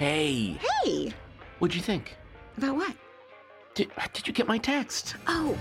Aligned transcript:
Hey, 0.00 0.56
Hey, 0.82 1.12
what'd 1.58 1.74
you 1.76 1.82
think? 1.82 2.16
about 2.56 2.74
what? 2.74 2.96
Did, 3.74 3.90
did 4.14 4.26
you 4.26 4.32
get 4.32 4.48
my 4.48 4.56
text? 4.56 5.14
Oh, 5.26 5.58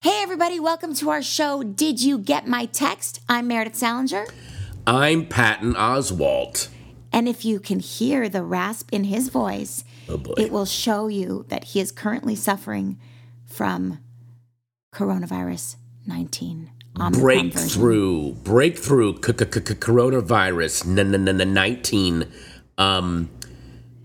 hey 0.00 0.22
everybody, 0.22 0.60
welcome 0.60 0.94
to 0.94 1.10
our 1.10 1.22
show. 1.22 1.62
Did 1.62 2.00
you 2.00 2.18
get 2.18 2.46
my 2.46 2.66
text? 2.66 3.20
I'm 3.28 3.48
Meredith 3.48 3.76
Salinger. 3.76 4.26
I'm 4.86 5.26
Patton 5.26 5.74
Oswalt. 5.74 6.68
And 7.12 7.28
if 7.28 7.44
you 7.44 7.58
can 7.60 7.80
hear 7.80 8.28
the 8.28 8.42
rasp 8.42 8.90
in 8.92 9.04
his 9.04 9.28
voice, 9.28 9.84
Oh 10.08 10.20
it 10.36 10.52
will 10.52 10.66
show 10.66 11.08
you 11.08 11.44
that 11.48 11.64
he 11.64 11.80
is 11.80 11.90
currently 11.90 12.36
suffering 12.36 12.98
from 13.46 13.98
coronavirus 14.94 15.76
19. 16.06 16.70
Omicron 16.98 17.50
version. 17.50 17.52
breakthrough, 17.82 18.32
breakthrough, 18.32 19.14
c- 19.16 19.32
c- 19.32 19.44
c- 19.52 19.74
coronavirus, 19.74 20.86
n- 20.86 21.14
n- 21.14 21.28
n- 21.28 21.40
n- 21.40 21.52
19. 21.54 22.26
Um, 22.78 23.28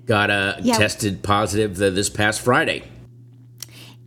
got 0.05 0.29
uh, 0.29 0.55
Yeah. 0.61 0.77
tested 0.77 1.21
positive 1.23 1.77
the, 1.77 1.89
this 1.91 2.09
past 2.09 2.41
Friday. 2.41 2.83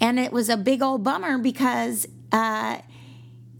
And 0.00 0.18
it 0.18 0.32
was 0.32 0.48
a 0.48 0.56
big 0.56 0.82
old 0.82 1.02
bummer 1.04 1.38
because 1.38 2.06
uh, 2.32 2.78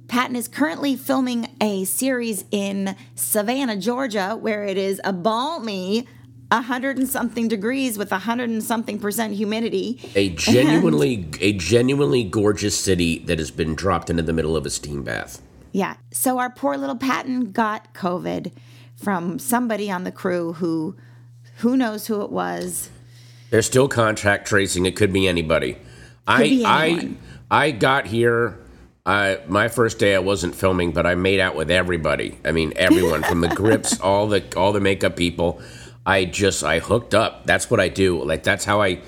Patton 0.09 0.37
is 0.37 0.49
currently 0.49 0.97
filming 0.97 1.57
a 1.61 1.85
series 1.85 2.45
in 2.51 2.95
Savannah, 3.15 3.77
Georgia, 3.77 4.37
where 4.39 4.65
it 4.65 4.77
is 4.77 5.01
a 5.05 5.13
balmy 5.13 6.07
100 6.51 6.99
and 6.99 7.09
something 7.09 7.49
degrees 7.49 7.99
with 7.99 8.11
100 8.11 8.49
and 8.51 8.63
something 8.63 8.99
percent 8.99 9.35
humidity. 9.35 10.01
A 10.15 10.29
genuinely, 10.37 11.29
a 11.41 11.53
genuinely 11.55 12.25
gorgeous 12.25 12.79
city 12.79 13.19
that 13.21 13.39
has 13.39 13.51
been 13.51 13.75
dropped 13.75 14.11
into 14.11 14.23
the 14.23 14.33
middle 14.33 14.57
of 14.57 14.67
a 14.67 14.71
steam 14.71 15.03
bath. 15.03 15.43
Yeah. 15.73 15.97
So 16.13 16.39
our 16.39 16.51
poor 16.51 16.77
little 16.77 16.97
Patton 16.97 17.51
got 17.51 17.95
COVID 17.95 18.53
from 18.95 19.39
somebody 19.39 19.91
on 19.91 20.05
the 20.05 20.13
crew 20.13 20.55
who 20.55 20.97
who 21.59 21.77
knows 21.77 22.07
who 22.07 22.23
it 22.23 22.31
was. 22.31 22.91
There's 23.51 23.67
still 23.67 23.89
contact 23.89 24.47
tracing. 24.47 24.87
It 24.87 24.97
could 24.97 25.13
be 25.13 25.27
anybody. 25.27 25.77
I 26.27 26.43
be 26.43 26.65
I. 26.65 27.11
I 27.51 27.71
got 27.71 28.07
here. 28.07 28.59
I 29.07 29.41
my 29.49 29.69
first 29.69 29.99
day 29.99 30.15
I 30.15 30.21
wasn't 30.21 30.55
filming, 30.55 30.93
but 30.93 31.05
I 31.07 31.15
made 31.15 31.39
out 31.39 31.55
with 31.55 31.71
everybody. 31.71 32.39
I 32.45 32.53
mean, 32.53 32.73
everyone 32.77 33.23
from 33.23 33.43
the 33.43 33.49
grips, 33.49 34.01
all 34.01 34.29
the 34.29 34.43
all 34.57 34.73
the 34.73 34.81
makeup 34.81 35.17
people. 35.17 35.61
I 36.07 36.25
just 36.25 36.65
I 36.65 36.79
hooked 36.79 37.15
up. 37.15 37.45
That's 37.45 37.71
what 37.71 37.81
I 37.81 37.89
do. 37.89 38.23
Like 38.23 38.43
that's 38.45 38.65
how 38.65 38.81
I 38.81 39.01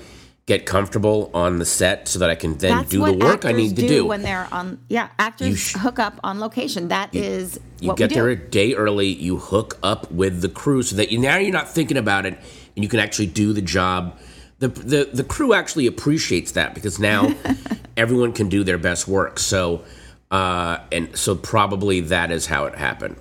get 0.45 0.65
comfortable 0.65 1.31
on 1.33 1.57
the 1.57 1.65
set, 1.65 2.07
so 2.07 2.19
that 2.19 2.29
I 2.29 2.35
can 2.35 2.57
then 2.57 2.77
That's 2.77 2.89
do 2.89 3.05
the 3.05 3.13
work 3.13 3.43
I 3.43 3.51
need 3.51 3.75
to 3.75 3.87
do. 3.87 4.05
when 4.05 4.21
they're 4.21 4.47
on. 4.51 4.79
Yeah, 4.87 5.09
actors 5.17 5.59
sh- 5.59 5.75
hook 5.75 5.97
up 5.99 6.19
on 6.23 6.39
location. 6.39 6.89
That 6.89 7.13
is 7.13 7.59
you 7.79 7.95
get 7.95 8.11
there 8.11 8.29
a 8.29 8.35
day 8.35 8.75
early. 8.75 9.07
You 9.07 9.37
hook 9.37 9.79
up 9.81 10.11
with 10.11 10.41
the 10.41 10.49
crew, 10.49 10.83
so 10.83 10.95
that 10.97 11.11
you 11.11 11.17
now 11.17 11.37
you're 11.37 11.51
not 11.51 11.69
thinking 11.69 11.97
about 11.97 12.27
it, 12.27 12.37
and 12.75 12.83
you 12.83 12.87
can 12.89 12.99
actually 12.99 13.27
do 13.27 13.51
the 13.51 13.63
job. 13.63 14.17
The 14.59 14.69
the 14.69 15.09
the 15.13 15.23
crew 15.23 15.53
actually 15.53 15.87
appreciates 15.87 16.53
that 16.53 16.73
because 16.73 16.99
now 16.99 17.33
everyone 17.97 18.33
can 18.33 18.49
do 18.49 18.63
their 18.63 18.77
best 18.77 19.07
work. 19.07 19.39
So 19.39 19.83
uh, 20.31 20.79
and 20.91 21.15
so 21.15 21.35
probably 21.35 22.01
that 22.01 22.31
is 22.31 22.47
how 22.47 22.65
it 22.65 22.75
happened. 22.75 23.15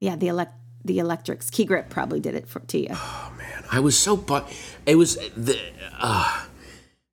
Yeah, 0.00 0.16
the 0.16 0.28
elect 0.28 0.52
the 0.84 0.98
electrics. 0.98 1.50
Key 1.50 1.64
grip 1.64 1.88
probably 1.88 2.20
did 2.20 2.34
it 2.34 2.46
for, 2.46 2.60
to 2.60 2.78
you. 2.78 2.88
Oh 2.90 3.32
man, 3.38 3.64
I 3.70 3.80
was 3.80 3.98
so 3.98 4.16
bu- 4.16 4.44
it 4.84 4.96
was 4.96 5.16
the 5.36 5.58
uh, 5.98 6.44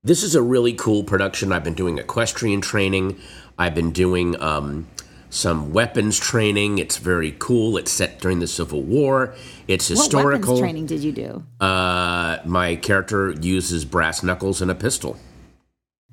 this 0.03 0.23
is 0.23 0.35
a 0.35 0.41
really 0.41 0.73
cool 0.73 1.03
production. 1.03 1.51
I've 1.51 1.63
been 1.63 1.73
doing 1.73 1.97
equestrian 1.97 2.61
training. 2.61 3.19
I've 3.57 3.75
been 3.75 3.91
doing 3.91 4.39
um, 4.41 4.87
some 5.33 5.73
weapons 5.73 6.19
training. 6.19 6.77
It's 6.77 6.97
very 6.97 7.35
cool. 7.39 7.75
It's 7.75 7.91
set 7.91 8.19
during 8.21 8.39
the 8.39 8.45
Civil 8.47 8.83
War. 8.83 9.33
It's 9.67 9.87
historical. 9.87 10.29
What 10.31 10.39
weapons 10.41 10.59
training 10.59 10.85
did 10.85 11.01
you 11.03 11.11
do? 11.11 11.43
Uh, 11.59 12.37
my 12.45 12.75
character 12.75 13.31
uses 13.31 13.83
brass 13.83 14.21
knuckles 14.21 14.61
and 14.61 14.69
a 14.69 14.75
pistol. 14.75 15.17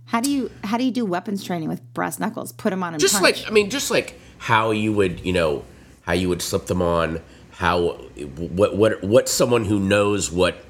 How 0.06 0.20
do 0.20 0.31
you 0.31 0.50
how 0.64 0.78
do 0.78 0.84
you 0.84 0.91
do 0.91 1.04
weapons 1.04 1.44
training 1.44 1.69
with 1.69 1.82
brass 1.92 2.19
knuckles? 2.19 2.53
Put 2.53 2.70
them 2.70 2.82
on 2.82 2.94
and 2.94 3.00
Just 3.00 3.20
punch. 3.20 3.41
like 3.42 3.48
I 3.48 3.53
mean, 3.53 3.69
just 3.69 3.91
like 3.91 4.19
how 4.38 4.70
you 4.70 4.92
would, 4.94 5.20
you 5.25 5.34
know, 5.34 5.64
how 6.02 6.14
you 6.14 6.28
would 6.31 6.41
slip 6.42 6.66
them 6.66 6.81
on. 6.82 7.20
How 7.52 7.92
what 8.38 8.75
what 8.75 9.04
what 9.04 9.28
someone 9.28 9.66
who 9.66 9.78
knows 9.78 10.32
what 10.32 10.64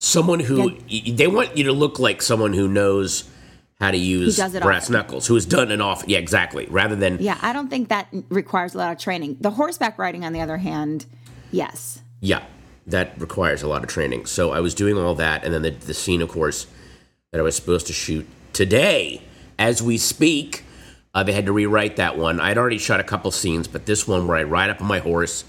someone 0.00 0.40
who 0.40 0.72
y- 0.90 1.02
they 1.14 1.26
want 1.26 1.56
you 1.56 1.64
to 1.64 1.72
look 1.72 1.98
like 1.98 2.20
someone 2.20 2.52
who 2.52 2.68
knows 2.68 3.24
how 3.80 3.90
to 3.90 3.96
use 3.96 4.36
brass 4.36 4.84
often. 4.84 4.92
knuckles, 4.92 5.26
who 5.26 5.34
has 5.34 5.46
done 5.46 5.70
it 5.70 5.80
off. 5.80 6.04
Yeah, 6.06 6.18
exactly. 6.18 6.66
Rather 6.70 6.96
than 6.96 7.18
Yeah, 7.20 7.38
I 7.42 7.52
don't 7.52 7.68
think 7.68 7.88
that 7.88 8.08
requires 8.28 8.74
a 8.74 8.78
lot 8.78 8.92
of 8.92 8.98
training. 8.98 9.38
The 9.40 9.50
horseback 9.50 9.98
riding, 9.98 10.24
on 10.24 10.32
the 10.32 10.40
other 10.40 10.58
hand, 10.58 11.06
yes. 11.50 12.00
Yeah, 12.20 12.44
that 12.86 13.20
requires 13.20 13.62
a 13.62 13.68
lot 13.68 13.82
of 13.82 13.88
training. 13.88 14.26
So 14.26 14.52
I 14.52 14.60
was 14.60 14.74
doing 14.74 14.96
all 14.96 15.14
that, 15.16 15.44
and 15.44 15.52
then 15.52 15.62
the, 15.62 15.70
the 15.70 15.94
scene, 15.94 16.22
of 16.22 16.28
course, 16.28 16.66
that 17.32 17.38
I 17.38 17.42
was 17.42 17.56
supposed 17.56 17.86
to 17.88 17.92
shoot 17.92 18.26
today, 18.52 19.22
as 19.58 19.82
we 19.82 19.98
speak, 19.98 20.64
uh, 21.14 21.22
they 21.22 21.32
had 21.32 21.46
to 21.46 21.52
rewrite 21.52 21.96
that 21.96 22.16
one. 22.16 22.40
I'd 22.40 22.58
already 22.58 22.78
shot 22.78 23.00
a 23.00 23.04
couple 23.04 23.30
scenes, 23.30 23.68
but 23.68 23.86
this 23.86 24.06
one 24.06 24.26
where 24.26 24.36
I 24.36 24.44
ride 24.44 24.70
up 24.70 24.80
on 24.80 24.86
my 24.86 24.98
horse 24.98 25.44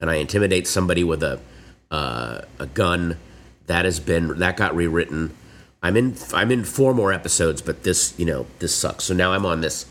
and 0.00 0.10
I 0.10 0.16
intimidate 0.16 0.66
somebody 0.66 1.04
with 1.04 1.22
a 1.22 1.40
uh, 1.90 2.40
a 2.58 2.66
gun, 2.66 3.18
that 3.66 3.84
has 3.84 4.00
been 4.00 4.38
that 4.38 4.56
got 4.56 4.74
rewritten. 4.74 5.34
I'm 5.82 5.96
in 5.96 6.16
I'm 6.32 6.50
in 6.52 6.64
four 6.64 6.94
more 6.94 7.12
episodes, 7.12 7.60
but 7.62 7.82
this 7.82 8.14
you 8.18 8.24
know 8.26 8.46
this 8.60 8.74
sucks. 8.74 9.04
So 9.04 9.14
now 9.14 9.32
I'm 9.32 9.44
on 9.44 9.60
this 9.60 9.86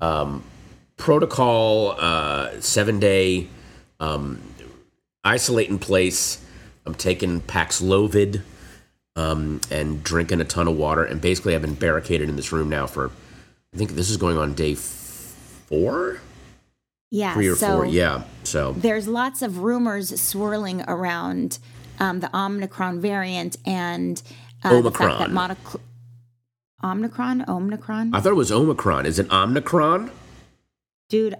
um, 0.00 0.42
protocol 0.96 1.96
uh, 1.98 2.60
seven 2.60 2.98
day 3.00 3.48
um, 4.00 4.40
isolate 5.24 5.68
in 5.68 5.78
place. 5.78 6.44
I'm 6.86 6.94
taking 6.94 7.40
Paxlovid 7.40 8.42
um, 9.16 9.60
and 9.70 10.02
drinking 10.02 10.40
a 10.40 10.44
ton 10.44 10.68
of 10.68 10.76
water. 10.76 11.04
And 11.04 11.20
basically, 11.20 11.54
I've 11.54 11.62
been 11.62 11.74
barricaded 11.74 12.28
in 12.28 12.36
this 12.36 12.52
room 12.52 12.68
now 12.68 12.86
for, 12.86 13.10
I 13.72 13.76
think 13.76 13.92
this 13.92 14.10
is 14.10 14.16
going 14.16 14.36
on 14.36 14.54
day 14.54 14.74
four, 14.74 16.20
Yeah. 17.10 17.34
three 17.34 17.48
or 17.48 17.56
so 17.56 17.76
four. 17.76 17.86
Yeah. 17.86 18.24
So 18.42 18.72
there's 18.72 19.08
lots 19.08 19.40
of 19.42 19.58
rumors 19.58 20.20
swirling 20.20 20.82
around 20.86 21.58
um, 21.98 22.20
the 22.20 22.36
Omicron 22.36 23.00
variant 23.00 23.56
and 23.64 24.20
uh, 24.64 24.80
the 24.80 24.90
fact 24.90 25.18
that 25.18 25.30
Omicron. 25.30 25.32
monoc- 25.32 25.80
Omicron, 26.82 27.44
Omicron, 27.48 28.14
I 28.14 28.20
thought 28.20 28.32
it 28.32 28.36
was 28.36 28.52
Omicron. 28.52 29.06
Is 29.06 29.18
it 29.18 29.30
Omicron? 29.32 30.10
dude. 31.08 31.36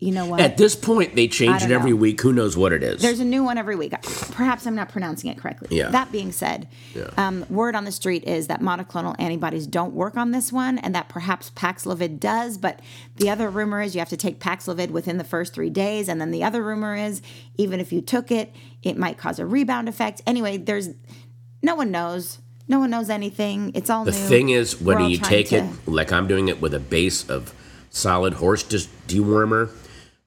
You 0.00 0.12
know 0.12 0.26
what? 0.26 0.40
At 0.40 0.58
this 0.58 0.76
point, 0.76 1.14
they 1.14 1.28
change 1.28 1.62
it 1.62 1.70
every 1.70 1.92
know. 1.92 1.96
week. 1.96 2.20
Who 2.20 2.32
knows 2.32 2.58
what 2.58 2.74
it 2.74 2.82
is? 2.82 3.00
There's 3.00 3.20
a 3.20 3.24
new 3.24 3.42
one 3.42 3.56
every 3.56 3.74
week. 3.74 3.94
Perhaps 4.32 4.66
I'm 4.66 4.74
not 4.74 4.90
pronouncing 4.90 5.30
it 5.30 5.38
correctly. 5.38 5.68
Yeah. 5.70 5.88
That 5.88 6.12
being 6.12 6.30
said, 6.30 6.68
um, 7.16 7.46
word 7.48 7.74
on 7.74 7.84
the 7.84 7.92
street 7.92 8.24
is 8.24 8.48
that 8.48 8.60
monoclonal 8.60 9.14
antibodies 9.18 9.66
don't 9.66 9.94
work 9.94 10.18
on 10.18 10.32
this 10.32 10.52
one, 10.52 10.76
and 10.78 10.94
that 10.94 11.08
perhaps 11.08 11.48
Paxlovid 11.50 12.20
does. 12.20 12.58
But 12.58 12.80
the 13.16 13.30
other 13.30 13.48
rumor 13.48 13.80
is 13.80 13.94
you 13.94 14.00
have 14.00 14.10
to 14.10 14.16
take 14.16 14.40
Paxlovid 14.40 14.90
within 14.90 15.16
the 15.16 15.24
first 15.24 15.54
three 15.54 15.70
days, 15.70 16.08
and 16.08 16.20
then 16.20 16.32
the 16.32 16.44
other 16.44 16.62
rumor 16.62 16.94
is 16.94 17.22
even 17.56 17.80
if 17.80 17.90
you 17.90 18.02
took 18.02 18.30
it, 18.30 18.52
it 18.82 18.98
might 18.98 19.16
cause 19.16 19.38
a 19.38 19.46
rebound 19.46 19.88
effect. 19.88 20.20
Anyway, 20.26 20.58
there's 20.58 20.90
no 21.62 21.76
one 21.76 21.90
knows. 21.90 22.40
No 22.66 22.78
one 22.78 22.90
knows 22.90 23.10
anything. 23.10 23.72
It's 23.74 23.90
all 23.90 24.04
the 24.04 24.10
new. 24.12 24.16
thing 24.16 24.48
is, 24.48 24.80
when 24.80 25.10
you 25.10 25.18
take 25.18 25.48
to- 25.48 25.56
it, 25.64 25.88
like 25.88 26.12
I'm 26.12 26.26
doing 26.26 26.48
it 26.48 26.60
with 26.60 26.72
a 26.74 26.80
base 26.80 27.28
of 27.28 27.54
solid 27.90 28.34
horse 28.34 28.62
dis- 28.62 28.88
dewormer, 29.06 29.70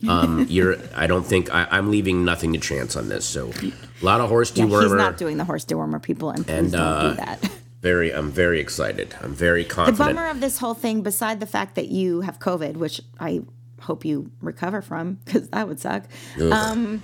um, 0.08 0.46
you're. 0.50 0.78
I 0.96 1.08
don't 1.08 1.26
think 1.26 1.54
I, 1.54 1.68
I'm 1.72 1.90
leaving 1.90 2.24
nothing 2.24 2.54
to 2.54 2.60
chance 2.60 2.96
on 2.96 3.10
this. 3.10 3.26
So, 3.26 3.52
a 3.62 4.06
lot 4.06 4.22
of 4.22 4.30
horse 4.30 4.56
Yeah, 4.56 4.66
dewormer. 4.66 4.84
he's 4.84 4.92
not 4.94 5.18
doing 5.18 5.38
the 5.38 5.46
horse 5.46 5.66
dewormer 5.66 6.02
people, 6.02 6.30
and 6.30 6.46
please 6.46 6.54
And, 6.54 6.72
don't 6.72 6.82
uh, 6.82 7.10
do 7.10 7.16
that. 7.16 7.50
very. 7.82 8.12
I'm 8.14 8.32
very 8.32 8.60
excited. 8.60 9.16
I'm 9.22 9.34
very 9.34 9.66
confident. 9.66 9.98
The 9.98 10.04
bummer 10.14 10.28
of 10.30 10.40
this 10.40 10.60
whole 10.60 10.76
thing, 10.76 11.02
beside 11.02 11.40
the 11.40 11.48
fact 11.48 11.74
that 11.76 11.88
you 11.88 12.22
have 12.22 12.38
COVID, 12.40 12.78
which 12.78 13.02
I 13.20 13.42
hope 13.82 14.06
you 14.06 14.30
recover 14.42 14.82
from, 14.84 15.16
because 15.26 15.48
that 15.50 15.68
would 15.68 15.80
suck, 15.80 16.04
um, 16.52 17.02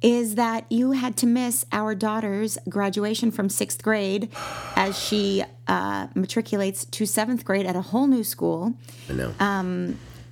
is 0.00 0.36
that 0.36 0.64
you 0.70 0.92
had 0.92 1.16
to 1.18 1.26
miss 1.26 1.66
our 1.72 1.94
daughter's 1.94 2.56
graduation 2.68 3.30
from 3.30 3.48
sixth 3.48 3.82
grade 3.82 4.28
as 4.76 4.98
she 4.98 5.42
uh, 5.66 6.06
matriculates 6.14 6.84
to 6.84 7.04
seventh 7.06 7.44
grade 7.44 7.66
at 7.66 7.74
a 7.76 7.80
whole 7.82 8.06
new 8.06 8.22
school. 8.24 8.74
I 9.10 9.12
know 9.14 9.34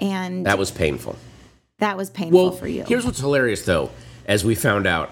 And 0.00 0.46
that 0.46 0.58
was 0.58 0.70
painful. 0.70 1.16
that 1.78 1.96
was 1.96 2.10
painful 2.10 2.40
Well, 2.42 2.52
for 2.52 2.68
you. 2.68 2.84
here's 2.84 3.04
what's 3.04 3.18
hilarious, 3.20 3.64
though. 3.64 3.90
As 4.26 4.44
we 4.44 4.54
found 4.54 4.86
out, 4.86 5.10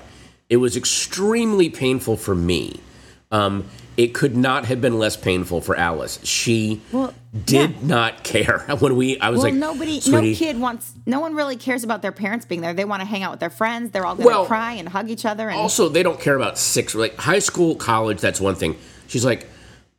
it 0.48 0.58
was 0.58 0.76
extremely 0.76 1.70
painful 1.70 2.16
for 2.16 2.34
me. 2.34 2.80
Um, 3.32 3.64
it 3.96 4.08
could 4.14 4.36
not 4.36 4.66
have 4.66 4.80
been 4.80 4.98
less 4.98 5.16
painful 5.16 5.60
for 5.62 5.76
Alice. 5.76 6.18
She 6.24 6.80
Well, 6.92 7.12
did 7.34 7.70
yeah. 7.70 7.76
not 7.82 8.22
care 8.22 8.60
when 8.78 8.96
we. 8.96 9.18
I 9.18 9.30
was 9.30 9.38
well, 9.38 9.46
like, 9.46 9.54
nobody, 9.54 10.00
"Sweetie, 10.00 10.30
no 10.32 10.36
kid 10.36 10.60
wants, 10.60 10.92
no 11.04 11.20
one 11.20 11.34
really 11.34 11.56
cares 11.56 11.82
about 11.82 12.00
their 12.00 12.12
parents 12.12 12.46
being 12.46 12.60
there. 12.60 12.74
They 12.74 12.84
want 12.84 13.00
to 13.00 13.06
hang 13.06 13.22
out 13.22 13.32
with 13.32 13.40
their 13.40 13.50
friends. 13.50 13.90
They're 13.90 14.06
all 14.06 14.14
going 14.14 14.28
to 14.28 14.34
Well, 14.34 14.46
cry 14.46 14.74
and 14.74 14.88
hug 14.88 15.10
each 15.10 15.24
other. 15.24 15.48
And 15.48 15.58
Also, 15.58 15.88
they 15.88 16.02
don't 16.02 16.20
care 16.20 16.36
about 16.36 16.58
six. 16.58 16.94
Like 16.94 17.16
high 17.16 17.40
school, 17.40 17.74
college, 17.74 18.20
that's 18.20 18.40
one 18.40 18.54
thing. 18.54 18.76
She's 19.08 19.24
like, 19.24 19.48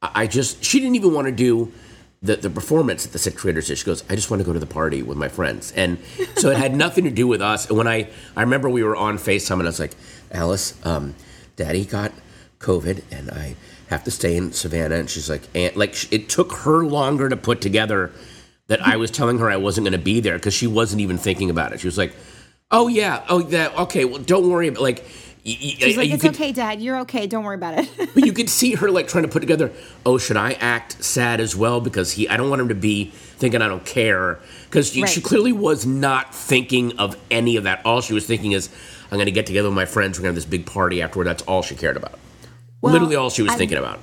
I 0.01 0.11
I 0.15 0.27
just. 0.27 0.63
She 0.63 0.79
didn't 0.79 0.95
even 0.95 1.13
want 1.13 1.25
to 1.27 1.33
do 1.33 1.73
the 2.21 2.37
the 2.37 2.49
performance 2.49 3.05
at 3.05 3.11
the 3.11 3.19
sixth 3.19 3.41
graders. 3.41 3.67
did. 3.67 3.77
She 3.77 3.85
goes, 3.85 4.03
I 4.09 4.15
just 4.15 4.29
want 4.31 4.41
to 4.41 4.45
go 4.45 4.53
to 4.53 4.59
the 4.59 4.65
party 4.65 5.03
with 5.03 5.17
my 5.17 5.27
friends, 5.27 5.73
and 5.75 5.97
so 6.37 6.49
it 6.51 6.57
had 6.57 6.73
nothing 6.85 7.03
to 7.03 7.11
do 7.11 7.27
with 7.27 7.41
us. 7.41 7.67
And 7.67 7.77
when 7.77 7.87
I 7.87 8.09
I 8.35 8.41
remember 8.41 8.69
we 8.69 8.83
were 8.83 8.95
on 8.95 9.17
Facetime, 9.17 9.53
and 9.59 9.63
I 9.63 9.65
was 9.65 9.79
like, 9.79 9.95
Alice, 10.31 10.73
um, 10.85 11.15
Daddy 11.57 11.83
got 11.83 12.13
COVID, 12.59 13.03
and 13.11 13.29
I 13.29 13.55
have 13.89 14.03
to 14.05 14.11
stay 14.11 14.35
in 14.35 14.51
Savannah. 14.51 14.95
And 14.95 15.09
she's 15.09 15.29
like, 15.29 15.43
and 15.53 15.75
like 15.75 16.11
it 16.11 16.29
took 16.29 16.51
her 16.53 16.85
longer 16.85 17.29
to 17.29 17.37
put 17.37 17.61
together 17.61 18.11
that 18.67 18.81
I 18.85 18.95
was 18.97 19.11
telling 19.11 19.37
her 19.39 19.49
I 19.49 19.57
wasn't 19.57 19.85
going 19.85 19.97
to 19.99 20.03
be 20.03 20.19
there 20.19 20.35
because 20.35 20.53
she 20.53 20.67
wasn't 20.67 21.01
even 21.01 21.17
thinking 21.17 21.49
about 21.49 21.71
it. 21.73 21.79
She 21.79 21.87
was 21.87 21.97
like, 21.97 22.13
Oh 22.71 22.87
yeah, 22.87 23.23
oh 23.29 23.41
that 23.43 23.77
okay. 23.77 24.05
Well, 24.05 24.21
don't 24.21 24.49
worry. 24.49 24.67
About, 24.69 24.81
like, 24.81 24.97
y- 25.45 25.55
y- 25.61 25.75
she's 25.77 25.97
like, 25.97 26.09
it's 26.09 26.23
could, 26.23 26.33
okay, 26.33 26.51
Dad. 26.51 26.81
You're 26.81 26.97
okay. 27.01 27.27
Don't 27.27 27.43
worry 27.43 27.55
about 27.55 27.77
it. 27.77 27.89
but 28.15 28.25
you 28.25 28.33
could 28.33 28.49
see 28.59 28.73
her 28.73 28.89
like 28.89 29.07
trying 29.07 29.23
to 29.23 29.27
put 29.29 29.41
together. 29.41 29.71
Oh, 30.03 30.17
should 30.17 30.35
I 30.35 30.53
act 30.53 31.03
sad 31.03 31.39
as 31.39 31.55
well 31.55 31.79
because 31.79 32.13
he? 32.13 32.27
I 32.27 32.37
don't 32.37 32.49
want 32.49 32.61
him 32.61 32.69
to 32.69 32.75
be 32.75 33.11
thinking 33.37 33.61
I 33.61 33.67
don't 33.67 33.85
care 33.85 34.39
because 34.65 34.91
she 34.91 35.21
clearly 35.21 35.51
was 35.53 35.85
not 35.85 36.33
thinking 36.33 36.97
of 36.97 37.17
any 37.29 37.55
of 37.55 37.65
that. 37.65 37.85
All 37.85 38.01
she 38.01 38.13
was 38.15 38.25
thinking 38.25 38.53
is, 38.53 38.69
I'm 39.11 39.17
going 39.17 39.25
to 39.27 39.31
get 39.31 39.45
together 39.45 39.69
with 39.69 39.75
my 39.75 39.85
friends. 39.85 40.17
We're 40.17 40.23
going 40.23 40.33
to 40.33 40.41
have 40.41 40.49
this 40.49 40.59
big 40.59 40.65
party 40.65 41.03
afterward. 41.03 41.25
That's 41.25 41.43
all 41.43 41.61
she 41.61 41.75
cared 41.75 41.97
about. 41.97 42.17
Well, 42.81 42.93
Literally 42.93 43.15
all 43.15 43.29
she 43.29 43.41
was 43.41 43.51
I'm- 43.51 43.59
thinking 43.59 43.77
about. 43.77 43.99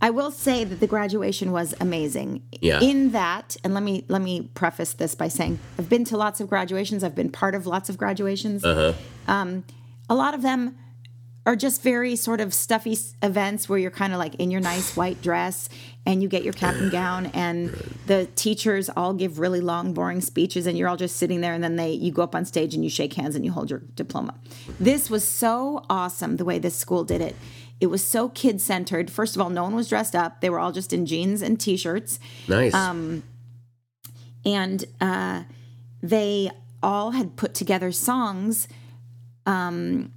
I 0.00 0.10
will 0.10 0.32
say 0.32 0.64
that 0.64 0.80
the 0.80 0.88
graduation 0.88 1.52
was 1.52 1.76
amazing. 1.78 2.42
Yeah. 2.60 2.80
In 2.80 3.12
that, 3.12 3.56
and 3.62 3.72
let 3.72 3.84
me 3.84 4.04
let 4.08 4.20
me 4.20 4.50
preface 4.54 4.94
this 4.94 5.14
by 5.14 5.28
saying 5.28 5.60
I've 5.78 5.88
been 5.88 6.04
to 6.06 6.16
lots 6.16 6.40
of 6.40 6.48
graduations. 6.48 7.04
I've 7.04 7.14
been 7.14 7.30
part 7.30 7.54
of 7.54 7.66
lots 7.68 7.88
of 7.88 7.98
graduations. 7.98 8.64
Uh-huh. 8.64 8.94
Um, 9.28 9.64
a 10.10 10.16
lot 10.16 10.34
of 10.34 10.42
them 10.42 10.76
are 11.46 11.56
just 11.56 11.82
very 11.82 12.14
sort 12.16 12.40
of 12.40 12.54
stuffy 12.54 12.96
events 13.22 13.68
where 13.68 13.78
you're 13.78 13.90
kind 13.90 14.12
of 14.12 14.18
like 14.18 14.34
in 14.36 14.50
your 14.50 14.60
nice 14.60 14.96
white 14.96 15.20
dress 15.22 15.68
and 16.06 16.22
you 16.22 16.28
get 16.28 16.44
your 16.44 16.52
cap 16.52 16.74
and 16.76 16.90
gown 16.90 17.26
and 17.34 17.70
the 18.06 18.28
teachers 18.36 18.88
all 18.96 19.12
give 19.12 19.38
really 19.40 19.60
long 19.60 19.92
boring 19.92 20.20
speeches 20.20 20.66
and 20.68 20.78
you're 20.78 20.88
all 20.88 20.96
just 20.96 21.16
sitting 21.16 21.40
there 21.40 21.52
and 21.52 21.62
then 21.62 21.74
they 21.76 21.90
you 21.90 22.12
go 22.12 22.22
up 22.22 22.34
on 22.34 22.44
stage 22.44 22.74
and 22.74 22.84
you 22.84 22.90
shake 22.90 23.14
hands 23.14 23.34
and 23.34 23.44
you 23.44 23.52
hold 23.52 23.70
your 23.70 23.82
diploma. 23.94 24.34
This 24.78 25.10
was 25.10 25.24
so 25.26 25.84
awesome 25.90 26.36
the 26.36 26.44
way 26.44 26.58
this 26.58 26.76
school 26.76 27.04
did 27.04 27.20
it. 27.20 27.34
It 27.82 27.90
was 27.90 28.04
so 28.04 28.28
kid 28.28 28.60
centered. 28.60 29.10
First 29.10 29.34
of 29.34 29.42
all, 29.42 29.50
no 29.50 29.64
one 29.64 29.74
was 29.74 29.88
dressed 29.88 30.14
up. 30.14 30.40
They 30.40 30.48
were 30.48 30.60
all 30.60 30.70
just 30.70 30.92
in 30.92 31.04
jeans 31.04 31.42
and 31.42 31.58
t-shirts 31.58 32.20
Nice. 32.46 32.72
Um, 32.72 33.24
and 34.44 34.84
uh, 35.00 35.42
they 36.00 36.50
all 36.80 37.10
had 37.10 37.34
put 37.34 37.54
together 37.54 37.90
songs 37.90 38.68
um, 39.46 40.12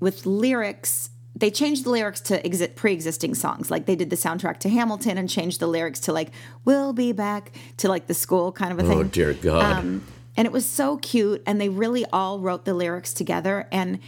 with 0.00 0.24
lyrics. 0.24 1.10
They 1.36 1.50
changed 1.50 1.84
the 1.84 1.90
lyrics 1.90 2.22
to 2.22 2.42
exi- 2.42 2.74
pre-existing 2.74 3.34
songs, 3.34 3.70
like 3.70 3.84
they 3.84 3.96
did 3.96 4.08
the 4.08 4.16
soundtrack 4.16 4.58
to 4.60 4.70
Hamilton 4.70 5.18
and 5.18 5.28
changed 5.28 5.60
the 5.60 5.66
lyrics 5.66 6.00
to 6.00 6.12
like 6.12 6.30
"We'll 6.64 6.94
be 6.94 7.12
back" 7.12 7.52
to 7.78 7.88
like 7.88 8.06
the 8.06 8.14
school 8.14 8.50
kind 8.50 8.72
of 8.72 8.78
a 8.78 8.82
thing. 8.82 8.98
oh 8.98 9.02
dear 9.04 9.34
God. 9.34 9.78
Um, 9.78 10.06
and 10.36 10.46
it 10.46 10.52
was 10.52 10.66
so 10.66 10.96
cute, 10.96 11.42
and 11.46 11.60
they 11.60 11.68
really 11.68 12.06
all 12.12 12.40
wrote 12.40 12.64
the 12.64 12.72
lyrics 12.74 13.12
together, 13.12 13.68
and 13.70 13.98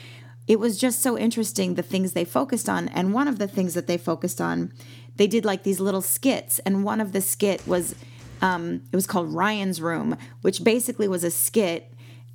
it 0.53 0.61
was 0.61 0.77
just 0.77 1.01
so 1.01 1.17
interesting 1.17 1.77
the 1.77 1.83
things 1.83 2.13
they 2.13 2.27
focused 2.27 2.69
on. 2.69 2.89
And 2.89 3.15
one 3.15 3.27
of 3.27 3.39
the 3.39 3.49
things 3.49 3.73
that 3.73 3.87
they 3.87 3.97
focused 3.97 4.39
on, 4.39 4.71
they 5.17 5.27
did 5.27 5.47
like 5.47 5.63
these 5.63 5.81
little 5.81 6.03
skits, 6.03 6.59
and 6.59 6.85
one 6.85 7.01
of 7.01 7.13
the 7.13 7.23
skit 7.23 7.67
was 7.67 7.95
um, 8.43 8.83
it 8.93 8.95
was 8.95 9.07
called 9.07 9.33
Ryan's 9.33 9.81
Room, 9.81 10.15
which 10.43 10.63
basically 10.63 11.09
was 11.09 11.25
a 11.25 11.31
skit 11.31 11.91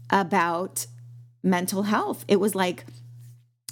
about 0.10 0.88
mental 1.44 1.84
health. 1.84 2.25
It 2.28 2.38
was 2.38 2.56
like 2.56 2.88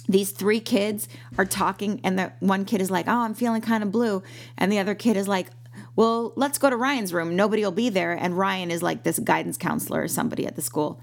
these 0.08 0.30
three 0.30 0.60
kids 0.60 1.08
are 1.36 1.44
talking 1.44 2.00
and 2.04 2.16
the 2.16 2.32
one 2.38 2.64
kid 2.64 2.80
is 2.80 2.92
like 2.92 3.08
oh 3.08 3.22
i'm 3.22 3.34
feeling 3.34 3.60
kind 3.60 3.82
of 3.82 3.90
blue. 3.90 4.22
And 4.56 4.70
the 4.70 4.78
other 4.78 4.94
kid 4.94 5.16
is 5.16 5.26
like 5.26 5.48
well 5.96 6.32
let's 6.36 6.58
go 6.58 6.70
to 6.70 6.76
ryan's 6.76 7.12
room. 7.12 7.34
Nobody 7.34 7.64
will 7.64 7.72
be 7.72 7.88
there. 7.88 8.12
And 8.12 8.38
ryan 8.38 8.70
is 8.70 8.80
like 8.80 9.02
this 9.02 9.18
guidance 9.18 9.56
counselor 9.56 10.02
or 10.02 10.08
somebody 10.08 10.46
at 10.46 10.54
the 10.54 10.62
school. 10.62 11.00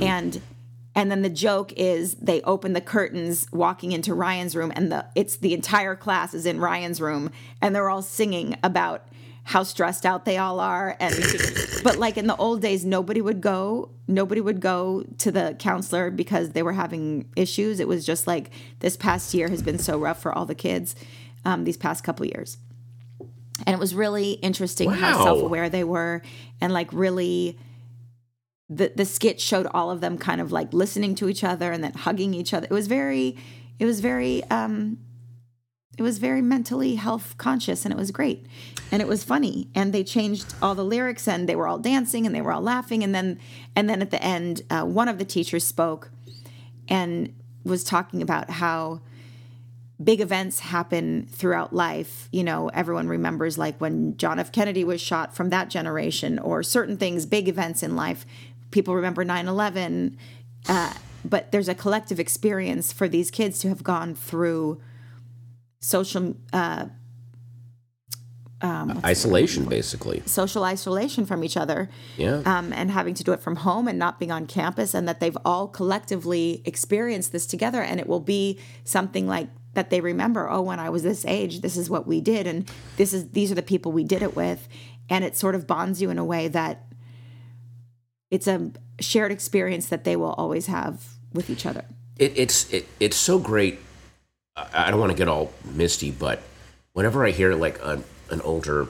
And 0.00 0.40
and 0.96 1.10
then 1.10 1.22
the 1.22 1.30
joke 1.30 1.72
is 1.74 2.14
they 2.14 2.42
open 2.42 2.72
the 2.72 2.80
curtains 2.80 3.46
walking 3.52 3.92
into 3.92 4.12
ryan's 4.12 4.56
room 4.56 4.72
and 4.74 4.90
the 4.90 5.06
it's 5.14 5.36
the 5.36 5.54
entire 5.54 5.94
class 5.94 6.34
is 6.34 6.46
in 6.46 6.58
ryan's 6.58 7.00
room 7.00 7.30
and 7.62 7.74
they're 7.74 7.88
all 7.88 8.02
singing 8.02 8.56
about 8.64 9.06
how 9.44 9.62
stressed 9.62 10.04
out 10.04 10.24
they 10.24 10.38
all 10.38 10.58
are 10.58 10.96
and 10.98 11.14
but 11.84 11.98
like 11.98 12.16
in 12.16 12.26
the 12.26 12.36
old 12.36 12.60
days 12.60 12.84
nobody 12.84 13.20
would 13.20 13.40
go 13.40 13.90
nobody 14.08 14.40
would 14.40 14.60
go 14.60 15.04
to 15.18 15.30
the 15.30 15.56
counselor 15.58 16.10
because 16.10 16.50
they 16.50 16.62
were 16.62 16.72
having 16.72 17.28
issues. 17.36 17.80
It 17.80 17.88
was 17.88 18.04
just 18.04 18.26
like 18.26 18.50
this 18.80 18.96
past 18.96 19.34
year 19.34 19.48
has 19.48 19.62
been 19.62 19.78
so 19.78 19.98
rough 19.98 20.20
for 20.20 20.36
all 20.36 20.46
the 20.46 20.54
kids 20.54 20.94
um, 21.44 21.64
these 21.64 21.76
past 21.76 22.04
couple 22.04 22.26
years. 22.26 22.58
And 23.66 23.74
it 23.74 23.78
was 23.78 23.94
really 23.94 24.32
interesting 24.32 24.90
how 24.90 25.24
self-aware 25.24 25.70
they 25.70 25.84
were 25.84 26.22
and 26.60 26.72
like 26.72 26.92
really 26.92 27.58
the 28.68 28.92
the 28.94 29.04
skit 29.04 29.40
showed 29.40 29.66
all 29.72 29.90
of 29.90 30.00
them 30.00 30.18
kind 30.18 30.40
of 30.40 30.50
like 30.50 30.72
listening 30.72 31.14
to 31.16 31.28
each 31.28 31.44
other 31.44 31.70
and 31.72 31.84
then 31.84 31.92
hugging 31.92 32.34
each 32.34 32.52
other. 32.52 32.66
It 32.66 32.74
was 32.74 32.88
very 32.88 33.36
it 33.78 33.84
was 33.84 34.00
very 34.00 34.42
um 34.44 34.98
it 35.96 36.02
was 36.02 36.18
very 36.18 36.42
mentally 36.42 36.96
health 36.96 37.36
conscious 37.38 37.84
and 37.84 37.92
it 37.92 37.96
was 37.96 38.10
great. 38.10 38.46
And 38.92 39.00
it 39.00 39.08
was 39.08 39.24
funny. 39.24 39.68
And 39.74 39.92
they 39.92 40.04
changed 40.04 40.54
all 40.60 40.74
the 40.74 40.84
lyrics 40.84 41.26
and 41.26 41.48
they 41.48 41.56
were 41.56 41.66
all 41.66 41.78
dancing 41.78 42.26
and 42.26 42.34
they 42.34 42.42
were 42.42 42.52
all 42.52 42.60
laughing. 42.60 43.02
And 43.02 43.14
then 43.14 43.38
and 43.74 43.88
then 43.88 44.02
at 44.02 44.10
the 44.10 44.22
end 44.22 44.62
uh, 44.68 44.84
one 44.84 45.08
of 45.08 45.18
the 45.18 45.24
teachers 45.24 45.64
spoke 45.64 46.10
and 46.88 47.34
was 47.64 47.84
talking 47.84 48.20
about 48.20 48.50
how 48.50 49.00
big 50.02 50.20
events 50.20 50.60
happen 50.60 51.26
throughout 51.30 51.72
life. 51.72 52.28
You 52.32 52.42
know 52.42 52.68
everyone 52.74 53.08
remembers 53.08 53.56
like 53.56 53.80
when 53.80 54.16
john 54.16 54.40
f. 54.40 54.50
Kennedy 54.50 54.82
was 54.82 55.00
shot 55.00 55.36
from 55.36 55.50
that 55.50 55.70
generation 55.70 56.38
or 56.40 56.64
certain 56.64 56.96
things 56.96 57.26
big 57.26 57.48
events 57.48 57.82
in 57.82 57.94
life 57.94 58.26
people 58.70 58.94
remember 58.94 59.24
9-11 59.24 60.16
uh, 60.68 60.92
but 61.24 61.50
there's 61.52 61.68
a 61.68 61.74
collective 61.74 62.20
experience 62.20 62.92
for 62.92 63.08
these 63.08 63.30
kids 63.30 63.58
to 63.60 63.68
have 63.68 63.82
gone 63.82 64.14
through 64.14 64.80
social 65.80 66.34
uh, 66.52 66.86
Isolation, 69.04 69.66
basically. 69.66 70.22
social 70.26 70.64
isolation 70.64 71.26
from 71.26 71.44
each 71.44 71.56
other 71.56 71.88
Yeah. 72.16 72.42
um, 72.46 72.72
and 72.72 72.90
having 72.90 73.14
to 73.14 73.22
do 73.22 73.32
it 73.32 73.40
from 73.40 73.56
home 73.56 73.86
and 73.86 73.98
not 73.98 74.18
being 74.18 74.32
on 74.32 74.46
campus 74.46 74.94
and 74.94 75.06
that 75.06 75.20
they've 75.20 75.36
all 75.44 75.68
collectively 75.68 76.62
experienced 76.64 77.30
this 77.32 77.46
together 77.46 77.82
and 77.82 78.00
it 78.00 78.06
will 78.08 78.18
be 78.20 78.58
something 78.82 79.26
like 79.28 79.48
that 79.74 79.90
they 79.90 80.00
remember 80.00 80.50
oh 80.50 80.62
when 80.62 80.80
i 80.80 80.88
was 80.88 81.02
this 81.02 81.24
age 81.26 81.60
this 81.60 81.76
is 81.76 81.90
what 81.90 82.06
we 82.06 82.20
did 82.20 82.46
and 82.46 82.68
this 82.96 83.12
is 83.12 83.28
these 83.32 83.52
are 83.52 83.54
the 83.54 83.62
people 83.62 83.92
we 83.92 84.02
did 84.04 84.22
it 84.22 84.34
with 84.34 84.66
and 85.10 85.22
it 85.22 85.36
sort 85.36 85.54
of 85.54 85.66
bonds 85.66 86.00
you 86.00 86.08
in 86.10 86.18
a 86.18 86.24
way 86.24 86.48
that 86.48 86.85
it's 88.36 88.46
a 88.46 88.70
shared 89.00 89.32
experience 89.32 89.86
that 89.88 90.04
they 90.04 90.16
will 90.16 90.34
always 90.42 90.66
have 90.66 90.94
with 91.32 91.50
each 91.50 91.66
other 91.66 91.84
it, 92.18 92.32
it's 92.36 92.72
it, 92.72 92.88
it's 93.00 93.16
so 93.16 93.38
great. 93.38 93.78
I, 94.56 94.90
don't 94.90 95.00
want 95.00 95.12
to 95.12 95.18
get 95.18 95.28
all 95.28 95.52
misty, 95.64 96.10
but 96.10 96.40
whenever 96.94 97.26
I 97.26 97.30
hear 97.30 97.54
like 97.54 97.78
an 97.84 98.40
older 98.40 98.88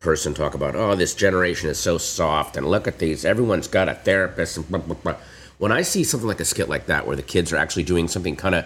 person 0.00 0.32
talk 0.32 0.54
about, 0.54 0.74
oh, 0.74 0.94
this 0.94 1.14
generation 1.14 1.68
is 1.68 1.78
so 1.78 1.98
soft, 1.98 2.56
and 2.56 2.66
look 2.66 2.88
at 2.88 2.98
these, 2.98 3.24
everyone's 3.24 3.68
got 3.68 3.88
a 3.88 3.94
therapist, 3.94 4.56
and 4.56 4.68
blah, 4.68 4.78
blah, 4.78 4.96
blah. 4.96 5.16
when 5.58 5.72
I 5.72 5.82
see 5.82 6.04
something 6.04 6.26
like 6.26 6.40
a 6.40 6.44
skit 6.44 6.70
like 6.70 6.86
that, 6.86 7.06
where 7.06 7.16
the 7.16 7.22
kids 7.22 7.52
are 7.52 7.58
actually 7.58 7.82
doing 7.82 8.08
something 8.08 8.34
kind 8.34 8.54
of 8.54 8.64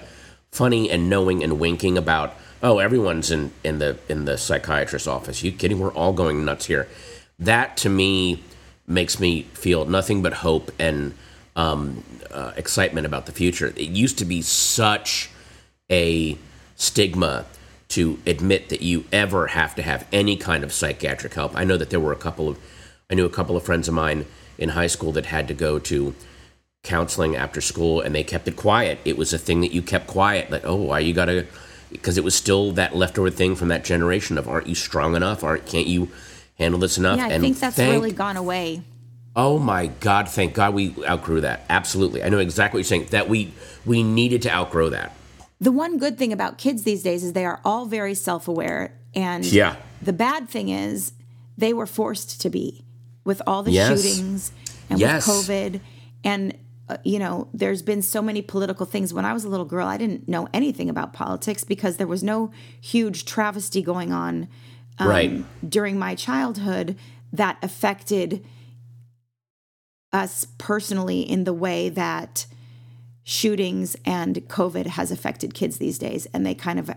funny 0.52 0.90
and 0.90 1.10
knowing 1.10 1.42
and 1.42 1.58
winking 1.58 1.98
about, 1.98 2.34
oh, 2.62 2.78
everyone's 2.78 3.32
in 3.32 3.50
in 3.64 3.80
the 3.80 3.98
in 4.08 4.24
the 4.24 4.38
psychiatrist's 4.38 5.08
office. 5.08 5.42
you 5.42 5.50
kidding? 5.50 5.80
We're 5.80 5.92
all 5.92 6.12
going 6.12 6.44
nuts 6.44 6.66
here. 6.66 6.86
That 7.40 7.76
to 7.78 7.88
me 7.88 8.44
makes 8.88 9.20
me 9.20 9.42
feel 9.52 9.84
nothing 9.84 10.22
but 10.22 10.32
hope 10.32 10.70
and 10.78 11.14
um, 11.54 12.02
uh, 12.30 12.52
excitement 12.56 13.06
about 13.06 13.26
the 13.26 13.32
future. 13.32 13.68
It 13.76 13.90
used 13.90 14.18
to 14.18 14.24
be 14.24 14.42
such 14.42 15.30
a 15.90 16.38
stigma 16.76 17.46
to 17.88 18.18
admit 18.26 18.68
that 18.68 18.82
you 18.82 19.04
ever 19.12 19.48
have 19.48 19.74
to 19.74 19.82
have 19.82 20.06
any 20.12 20.36
kind 20.36 20.62
of 20.62 20.72
psychiatric 20.72 21.34
help. 21.34 21.56
I 21.56 21.64
know 21.64 21.76
that 21.76 21.90
there 21.90 22.00
were 22.00 22.12
a 22.12 22.16
couple 22.16 22.48
of, 22.48 22.58
I 23.10 23.14
knew 23.14 23.24
a 23.24 23.30
couple 23.30 23.56
of 23.56 23.62
friends 23.62 23.88
of 23.88 23.94
mine 23.94 24.26
in 24.58 24.70
high 24.70 24.86
school 24.86 25.12
that 25.12 25.26
had 25.26 25.48
to 25.48 25.54
go 25.54 25.78
to 25.78 26.14
counseling 26.82 27.34
after 27.34 27.60
school 27.60 28.00
and 28.00 28.14
they 28.14 28.22
kept 28.22 28.46
it 28.46 28.56
quiet. 28.56 28.98
It 29.04 29.16
was 29.16 29.32
a 29.32 29.38
thing 29.38 29.60
that 29.62 29.72
you 29.72 29.82
kept 29.82 30.06
quiet. 30.06 30.50
Like, 30.50 30.64
oh, 30.64 30.76
why 30.76 31.00
you 31.00 31.12
gotta, 31.12 31.46
because 31.90 32.18
it 32.18 32.24
was 32.24 32.34
still 32.34 32.72
that 32.72 32.94
leftover 32.94 33.30
thing 33.30 33.56
from 33.56 33.68
that 33.68 33.84
generation 33.84 34.38
of 34.38 34.48
aren't 34.48 34.66
you 34.66 34.74
strong 34.74 35.16
enough? 35.16 35.42
Aren't 35.42 35.66
can't 35.66 35.86
you 35.86 36.08
handle 36.58 36.80
this 36.80 36.98
enough? 36.98 37.18
Yeah, 37.18 37.26
I 37.26 37.30
and 37.30 37.42
think 37.42 37.58
that's 37.58 37.76
thank- 37.76 37.92
really 37.92 38.12
gone 38.12 38.36
away. 38.36 38.82
Oh 39.36 39.58
my 39.58 39.86
God! 39.86 40.28
Thank 40.28 40.54
God 40.54 40.74
we 40.74 40.94
outgrew 41.06 41.42
that. 41.42 41.64
Absolutely, 41.68 42.22
I 42.24 42.28
know 42.28 42.38
exactly 42.38 42.78
what 42.78 42.90
you're 42.90 42.98
saying. 42.98 43.06
That 43.10 43.28
we 43.28 43.52
we 43.86 44.02
needed 44.02 44.42
to 44.42 44.50
outgrow 44.50 44.90
that. 44.90 45.12
The 45.60 45.70
one 45.72 45.98
good 45.98 46.18
thing 46.18 46.32
about 46.32 46.58
kids 46.58 46.82
these 46.82 47.02
days 47.02 47.22
is 47.24 47.32
they 47.34 47.44
are 47.44 47.60
all 47.64 47.86
very 47.86 48.14
self 48.14 48.48
aware. 48.48 48.94
And 49.14 49.44
Yeah. 49.44 49.76
the 50.02 50.12
bad 50.12 50.48
thing 50.48 50.68
is 50.68 51.12
they 51.56 51.72
were 51.72 51.86
forced 51.86 52.40
to 52.42 52.50
be 52.50 52.84
with 53.24 53.40
all 53.46 53.62
the 53.62 53.72
Yes. 53.72 54.02
shootings 54.02 54.52
and 54.90 55.00
Yes. 55.00 55.26
with 55.26 55.36
COVID. 55.48 55.80
And, 56.24 56.54
uh, 56.88 56.98
you 57.04 57.18
know, 57.18 57.48
there's 57.54 57.82
been 57.82 58.02
so 58.02 58.20
many 58.22 58.40
political 58.42 58.86
things. 58.86 59.12
When 59.14 59.24
I 59.24 59.32
was 59.32 59.44
a 59.44 59.48
little 59.48 59.66
girl, 59.66 59.86
I 59.88 59.96
didn't 59.96 60.28
know 60.28 60.48
anything 60.54 60.88
about 60.90 61.12
politics 61.12 61.64
because 61.64 61.96
there 61.96 62.06
was 62.06 62.22
no 62.22 62.50
huge 62.80 63.24
travesty 63.24 63.82
going 63.82 64.12
on 64.12 64.46
right. 65.00 65.30
Um, 65.30 65.46
during 65.66 65.98
my 65.98 66.14
childhood 66.14 66.96
that 67.32 67.58
affected 67.62 68.44
us 70.12 70.46
personally 70.56 71.20
in 71.20 71.44
the 71.44 71.52
way 71.52 71.88
that 71.88 72.46
shootings 73.22 73.94
and 74.06 74.36
COVID 74.48 74.86
has 74.86 75.10
affected 75.10 75.52
kids 75.52 75.76
these 75.76 75.98
days. 75.98 76.26
And 76.32 76.46
they 76.46 76.54
kind 76.54 76.78
of 76.78 76.90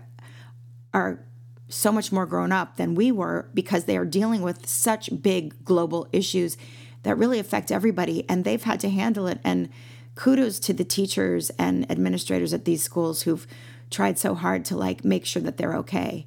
are 0.94 1.20
so 1.68 1.92
much 1.92 2.10
more 2.10 2.26
grown 2.26 2.52
up 2.52 2.76
than 2.76 2.94
we 2.94 3.12
were 3.12 3.48
because 3.52 3.84
they 3.84 3.96
are 3.96 4.04
dealing 4.04 4.42
with 4.42 4.66
such 4.66 5.22
big 5.22 5.64
global 5.64 6.08
issues 6.12 6.56
that 7.02 7.18
really 7.18 7.38
affect 7.38 7.70
everybody. 7.70 8.24
And 8.28 8.44
they've 8.44 8.62
had 8.62 8.80
to 8.80 8.88
handle 8.88 9.26
it. 9.26 9.40
And 9.44 9.68
kudos 10.14 10.58
to 10.60 10.72
the 10.72 10.84
teachers 10.84 11.50
and 11.58 11.90
administrators 11.90 12.54
at 12.54 12.64
these 12.64 12.82
schools 12.82 13.22
who've 13.22 13.46
tried 13.90 14.18
so 14.18 14.34
hard 14.34 14.64
to 14.66 14.76
like 14.76 15.04
make 15.04 15.26
sure 15.26 15.42
that 15.42 15.58
they're 15.58 15.76
okay. 15.76 16.26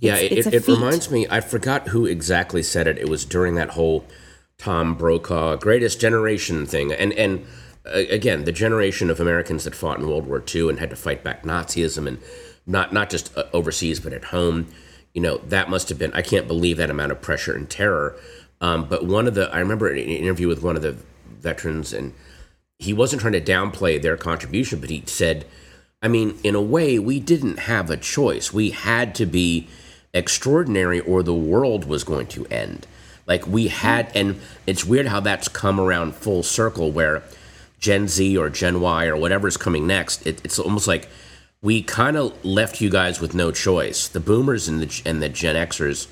Yeah, 0.00 0.16
It's- 0.16 0.32
it, 0.32 0.38
it's 0.38 0.46
it, 0.46 0.54
it 0.54 0.68
reminds 0.68 1.10
me. 1.10 1.26
I 1.28 1.40
forgot 1.40 1.88
who 1.88 2.06
exactly 2.06 2.62
said 2.62 2.86
it. 2.86 2.98
It 2.98 3.08
was 3.08 3.24
during 3.24 3.54
that 3.56 3.70
whole 3.70 4.04
Tom 4.58 4.94
Brokaw 4.94 5.56
greatest 5.56 6.00
generation 6.00 6.66
thing, 6.66 6.92
and 6.92 7.12
and 7.14 7.44
uh, 7.86 7.98
again, 8.10 8.44
the 8.44 8.52
generation 8.52 9.10
of 9.10 9.20
Americans 9.20 9.64
that 9.64 9.74
fought 9.74 9.98
in 9.98 10.06
World 10.08 10.26
War 10.26 10.42
II 10.54 10.68
and 10.68 10.78
had 10.78 10.90
to 10.90 10.96
fight 10.96 11.22
back 11.24 11.42
Nazism, 11.44 12.06
and 12.06 12.18
not 12.66 12.92
not 12.92 13.10
just 13.10 13.36
uh, 13.36 13.44
overseas 13.52 14.00
but 14.00 14.12
at 14.12 14.24
home. 14.26 14.66
You 15.14 15.22
know, 15.22 15.38
that 15.48 15.68
must 15.70 15.88
have 15.88 15.98
been. 15.98 16.12
I 16.12 16.22
can't 16.22 16.46
believe 16.46 16.76
that 16.76 16.90
amount 16.90 17.12
of 17.12 17.20
pressure 17.20 17.54
and 17.54 17.68
terror. 17.68 18.14
Um, 18.60 18.88
but 18.88 19.04
one 19.06 19.26
of 19.26 19.34
the, 19.34 19.52
I 19.54 19.58
remember 19.60 19.88
an 19.88 19.98
interview 19.98 20.48
with 20.48 20.62
one 20.62 20.76
of 20.76 20.82
the 20.82 20.96
veterans, 21.40 21.92
and 21.92 22.12
he 22.78 22.92
wasn't 22.92 23.22
trying 23.22 23.32
to 23.32 23.40
downplay 23.40 24.00
their 24.00 24.16
contribution, 24.16 24.80
but 24.80 24.90
he 24.90 25.02
said, 25.06 25.46
I 26.02 26.08
mean, 26.08 26.38
in 26.44 26.54
a 26.54 26.60
way, 26.60 26.98
we 26.98 27.20
didn't 27.20 27.60
have 27.60 27.90
a 27.90 27.96
choice. 27.96 28.52
We 28.52 28.70
had 28.70 29.14
to 29.16 29.26
be 29.26 29.68
extraordinary 30.18 31.00
or 31.00 31.22
the 31.22 31.34
world 31.34 31.84
was 31.86 32.04
going 32.04 32.26
to 32.28 32.44
end. 32.46 32.86
Like 33.26 33.46
we 33.46 33.68
had, 33.68 34.10
and 34.14 34.40
it's 34.66 34.84
weird 34.84 35.06
how 35.06 35.20
that's 35.20 35.48
come 35.48 35.78
around 35.78 36.14
full 36.14 36.42
circle 36.42 36.90
where 36.90 37.22
Gen 37.78 38.08
Z 38.08 38.36
or 38.36 38.50
Gen 38.50 38.80
Y 38.80 39.06
or 39.06 39.16
whatever 39.16 39.46
is 39.48 39.56
coming 39.56 39.86
next, 39.86 40.26
it, 40.26 40.40
it's 40.44 40.58
almost 40.58 40.88
like 40.88 41.08
we 41.62 41.82
kind 41.82 42.16
of 42.16 42.44
left 42.44 42.80
you 42.80 42.88
guys 42.90 43.20
with 43.20 43.34
no 43.34 43.50
choice. 43.50 44.08
The 44.08 44.20
boomers 44.20 44.66
and 44.68 44.80
the, 44.82 45.02
and 45.04 45.22
the 45.22 45.28
Gen 45.28 45.54
Xers 45.56 46.06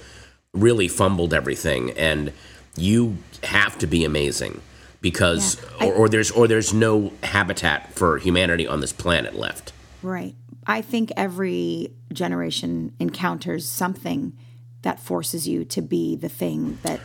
really 0.52 0.88
fumbled 0.88 1.32
everything, 1.34 1.90
and 1.92 2.32
you 2.76 3.16
have 3.44 3.78
to 3.78 3.86
be 3.86 4.04
amazing 4.04 4.60
because, 5.00 5.56
Yeah, 5.80 5.86
I- 5.86 5.86
or, 5.88 5.94
or 5.94 6.08
there's 6.08 6.30
or 6.30 6.46
there's 6.48 6.72
no 6.74 7.12
habitat 7.22 7.92
for 7.94 8.18
humanity 8.18 8.66
on 8.66 8.80
this 8.80 8.92
planet 8.92 9.34
left. 9.34 9.72
Right. 10.02 10.34
I 10.66 10.82
think 10.82 11.12
every 11.16 11.94
generation 12.12 12.92
encounters 12.98 13.68
something 13.68 14.36
that 14.82 15.00
forces 15.00 15.46
you 15.48 15.64
to 15.64 15.82
be 15.82 16.16
the 16.16 16.28
thing 16.28 16.78
that 16.82 17.00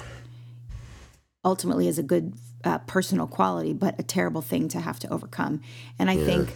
ultimately 1.44 1.88
is 1.88 1.98
a 1.98 2.04
good 2.04 2.34
uh, 2.64 2.78
personal 2.80 3.28
quality, 3.28 3.74
but 3.74 4.00
a 4.00 4.04
terrible 4.04 4.42
thing 4.42 4.68
to 4.70 4.80
have 4.80 5.00
to 5.00 5.12
overcome. 5.12 5.62
And 5.98 6.10
I 6.10 6.16
think 6.18 6.54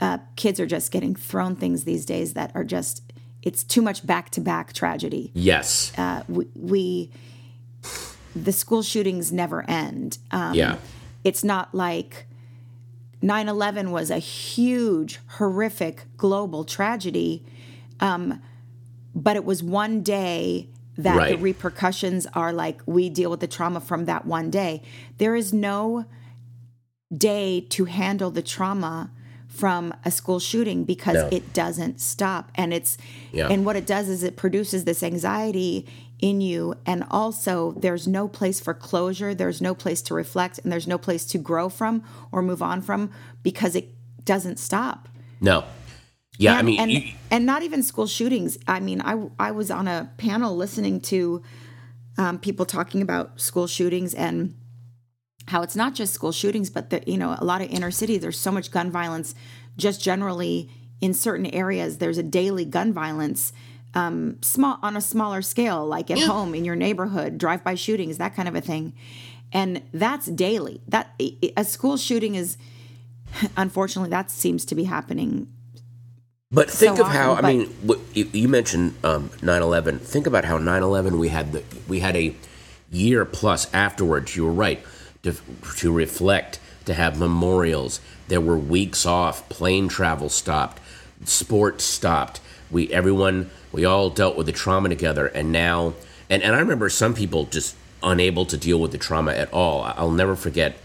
uh, 0.00 0.18
kids 0.34 0.58
are 0.58 0.66
just 0.66 0.90
getting 0.90 1.14
thrown 1.14 1.56
things 1.56 1.84
these 1.84 2.04
days 2.04 2.34
that 2.34 2.50
are 2.54 2.64
just, 2.64 3.02
it's 3.42 3.62
too 3.62 3.82
much 3.82 4.06
back 4.06 4.30
to 4.30 4.40
back 4.40 4.72
tragedy. 4.72 5.30
Yes. 5.34 5.92
Uh, 5.96 6.22
we, 6.28 6.46
we, 6.54 7.10
the 8.34 8.52
school 8.52 8.82
shootings 8.82 9.32
never 9.32 9.68
end. 9.70 10.18
Um, 10.30 10.54
yeah. 10.54 10.78
it's 11.22 11.44
not 11.44 11.74
like 11.74 12.26
9-11 13.22 13.90
was 13.90 14.10
a 14.10 14.18
huge 14.18 15.20
horrific 15.38 16.04
global 16.16 16.64
tragedy 16.64 17.44
um, 18.00 18.40
but 19.14 19.36
it 19.36 19.44
was 19.44 19.62
one 19.62 20.02
day 20.02 20.68
that 20.98 21.28
the 21.30 21.36
repercussions 21.36 22.26
are 22.34 22.52
like 22.52 22.80
we 22.86 23.08
deal 23.10 23.30
with 23.30 23.40
the 23.40 23.46
trauma 23.46 23.80
from 23.80 24.04
that 24.06 24.26
one 24.26 24.50
day 24.50 24.82
there 25.18 25.34
is 25.34 25.52
no 25.52 26.04
day 27.16 27.60
to 27.60 27.84
handle 27.84 28.30
the 28.30 28.42
trauma 28.42 29.10
from 29.48 29.94
a 30.04 30.10
school 30.10 30.38
shooting 30.38 30.84
because 30.84 31.14
No. 31.14 31.28
it 31.32 31.52
doesn't 31.54 32.00
stop 32.00 32.50
and 32.56 32.74
it's 32.74 32.98
Yeah. 33.32 33.48
and 33.48 33.64
what 33.64 33.76
it 33.76 33.86
does 33.86 34.08
is 34.08 34.22
it 34.22 34.36
produces 34.36 34.84
this 34.84 35.02
anxiety 35.02 35.86
in 36.20 36.40
you 36.40 36.74
and 36.86 37.04
also 37.10 37.72
there's 37.72 38.08
no 38.08 38.26
place 38.26 38.58
for 38.58 38.72
closure 38.72 39.34
there's 39.34 39.60
no 39.60 39.74
place 39.74 40.00
to 40.00 40.14
reflect 40.14 40.58
and 40.58 40.72
there's 40.72 40.86
no 40.86 40.96
place 40.96 41.26
to 41.26 41.36
grow 41.36 41.68
from 41.68 42.02
or 42.32 42.40
move 42.40 42.62
on 42.62 42.80
from 42.80 43.10
because 43.42 43.76
it 43.76 43.90
doesn't 44.24 44.58
stop 44.58 45.08
No. 45.40 45.64
Yeah. 46.38 46.52
and, 46.52 46.58
I 46.58 46.62
mean, 46.62 46.80
and, 46.80 46.92
you, 46.92 47.12
and 47.30 47.46
not 47.46 47.62
even 47.62 47.82
school 47.82 48.06
shootings. 48.06 48.58
I 48.66 48.80
mean, 48.80 49.00
I 49.00 49.28
I 49.38 49.52
was 49.52 49.70
on 49.70 49.88
a 49.88 50.10
panel 50.18 50.56
listening 50.56 51.00
to 51.02 51.42
um, 52.18 52.38
people 52.38 52.66
talking 52.66 53.02
about 53.02 53.40
school 53.40 53.66
shootings 53.66 54.14
and 54.14 54.54
how 55.48 55.62
it's 55.62 55.76
not 55.76 55.94
just 55.94 56.12
school 56.12 56.32
shootings, 56.32 56.70
but 56.70 56.90
that 56.90 57.08
you 57.08 57.16
know 57.16 57.36
a 57.38 57.44
lot 57.44 57.62
of 57.62 57.70
inner 57.70 57.90
city. 57.90 58.18
There's 58.18 58.38
so 58.38 58.52
much 58.52 58.70
gun 58.70 58.90
violence, 58.90 59.34
just 59.76 60.02
generally 60.02 60.70
in 61.00 61.14
certain 61.14 61.46
areas. 61.46 61.98
There's 61.98 62.18
a 62.18 62.22
daily 62.22 62.64
gun 62.64 62.92
violence. 62.92 63.52
Um, 63.96 64.36
small 64.42 64.78
on 64.82 64.96
a 64.96 65.00
smaller 65.00 65.40
scale, 65.42 65.86
like 65.86 66.10
at 66.10 66.18
home 66.18 66.54
in 66.54 66.64
your 66.64 66.76
neighborhood, 66.76 67.38
drive-by 67.38 67.76
shootings, 67.76 68.18
that 68.18 68.36
kind 68.36 68.46
of 68.48 68.54
a 68.54 68.60
thing, 68.60 68.92
and 69.52 69.82
that's 69.92 70.26
daily. 70.26 70.82
That 70.88 71.14
a 71.56 71.64
school 71.64 71.96
shooting 71.96 72.34
is, 72.34 72.58
unfortunately, 73.56 74.10
that 74.10 74.30
seems 74.30 74.64
to 74.66 74.74
be 74.74 74.84
happening 74.84 75.48
But 76.50 76.70
think 76.70 76.98
so 76.98 77.04
of 77.06 77.12
how 77.12 77.34
I 77.34 77.40
mean, 77.42 77.66
what, 77.82 77.98
you, 78.14 78.28
you 78.32 78.48
mentioned 78.48 78.94
um, 79.02 79.30
9/11. 79.40 80.00
Think 80.00 80.26
about 80.26 80.44
how 80.44 80.58
9/11 80.58 81.18
we 81.18 81.28
had 81.28 81.52
the 81.52 81.62
we 81.88 82.00
had 82.00 82.16
a 82.16 82.34
year 82.90 83.24
plus 83.24 83.72
afterwards. 83.74 84.36
You 84.36 84.44
were 84.46 84.52
right 84.52 84.80
to 85.24 85.34
to 85.78 85.92
reflect, 85.92 86.60
to 86.84 86.94
have 86.94 87.18
memorials. 87.18 88.00
There 88.28 88.40
were 88.40 88.58
weeks 88.58 89.06
off. 89.06 89.48
Plane 89.48 89.88
travel 89.88 90.28
stopped. 90.28 90.80
Sports 91.24 91.84
stopped. 91.84 92.40
We 92.70 92.92
everyone 92.92 93.50
we 93.72 93.84
all 93.84 94.10
dealt 94.10 94.36
with 94.36 94.46
the 94.46 94.52
trauma 94.52 94.88
together, 94.88 95.26
and 95.26 95.52
now 95.52 95.94
and 96.28 96.42
and 96.42 96.54
I 96.54 96.60
remember 96.60 96.88
some 96.88 97.14
people 97.14 97.44
just 97.44 97.76
unable 98.02 98.46
to 98.46 98.56
deal 98.56 98.80
with 98.80 98.92
the 98.92 98.98
trauma 98.98 99.32
at 99.32 99.52
all. 99.52 99.82
I'll 99.82 100.10
never 100.10 100.36
forget 100.36 100.76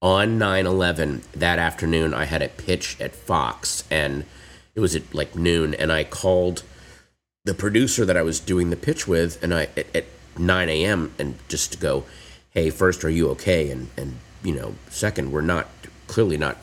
on 0.00 0.36
9-11 0.36 1.22
that 1.30 1.60
afternoon 1.60 2.12
i 2.12 2.24
had 2.24 2.42
a 2.42 2.48
pitch 2.48 3.00
at 3.00 3.14
fox 3.14 3.84
and 3.88 4.24
it 4.74 4.80
was 4.80 4.96
at 4.96 5.14
like 5.14 5.36
noon 5.36 5.74
and 5.74 5.92
i 5.92 6.02
called 6.02 6.64
the 7.44 7.54
producer 7.54 8.04
that 8.04 8.16
i 8.16 8.22
was 8.22 8.40
doing 8.40 8.70
the 8.70 8.76
pitch 8.76 9.06
with 9.06 9.40
and 9.44 9.54
i 9.54 9.68
at, 9.76 9.86
at 9.94 10.04
9 10.36 10.68
a.m 10.68 11.14
and 11.20 11.38
just 11.48 11.70
to 11.70 11.78
go 11.78 12.04
hey 12.52 12.70
first 12.70 13.04
are 13.04 13.10
you 13.10 13.28
okay? 13.30 13.70
And 13.70 13.88
and 13.96 14.18
you 14.42 14.54
know 14.54 14.74
second 14.90 15.32
we're 15.32 15.40
not 15.40 15.68
clearly 16.06 16.36
not 16.36 16.58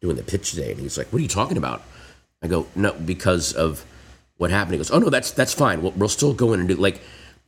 doing 0.00 0.16
the 0.16 0.22
pitch 0.22 0.50
today. 0.50 0.72
And 0.72 0.80
he's 0.80 0.98
like 0.98 1.08
what 1.12 1.18
are 1.18 1.22
you 1.22 1.28
talking 1.28 1.56
about? 1.56 1.82
I 2.42 2.48
go 2.48 2.66
no 2.74 2.92
because 2.92 3.52
of 3.52 3.84
what 4.36 4.50
happened. 4.50 4.72
He 4.72 4.78
goes 4.78 4.90
oh 4.90 4.98
no 4.98 5.10
that's 5.10 5.30
that's 5.30 5.54
fine. 5.54 5.82
We'll, 5.82 5.92
we'll 5.92 6.08
still 6.08 6.34
go 6.34 6.52
in 6.52 6.60
and 6.60 6.68
do 6.68 6.76
like 6.76 7.00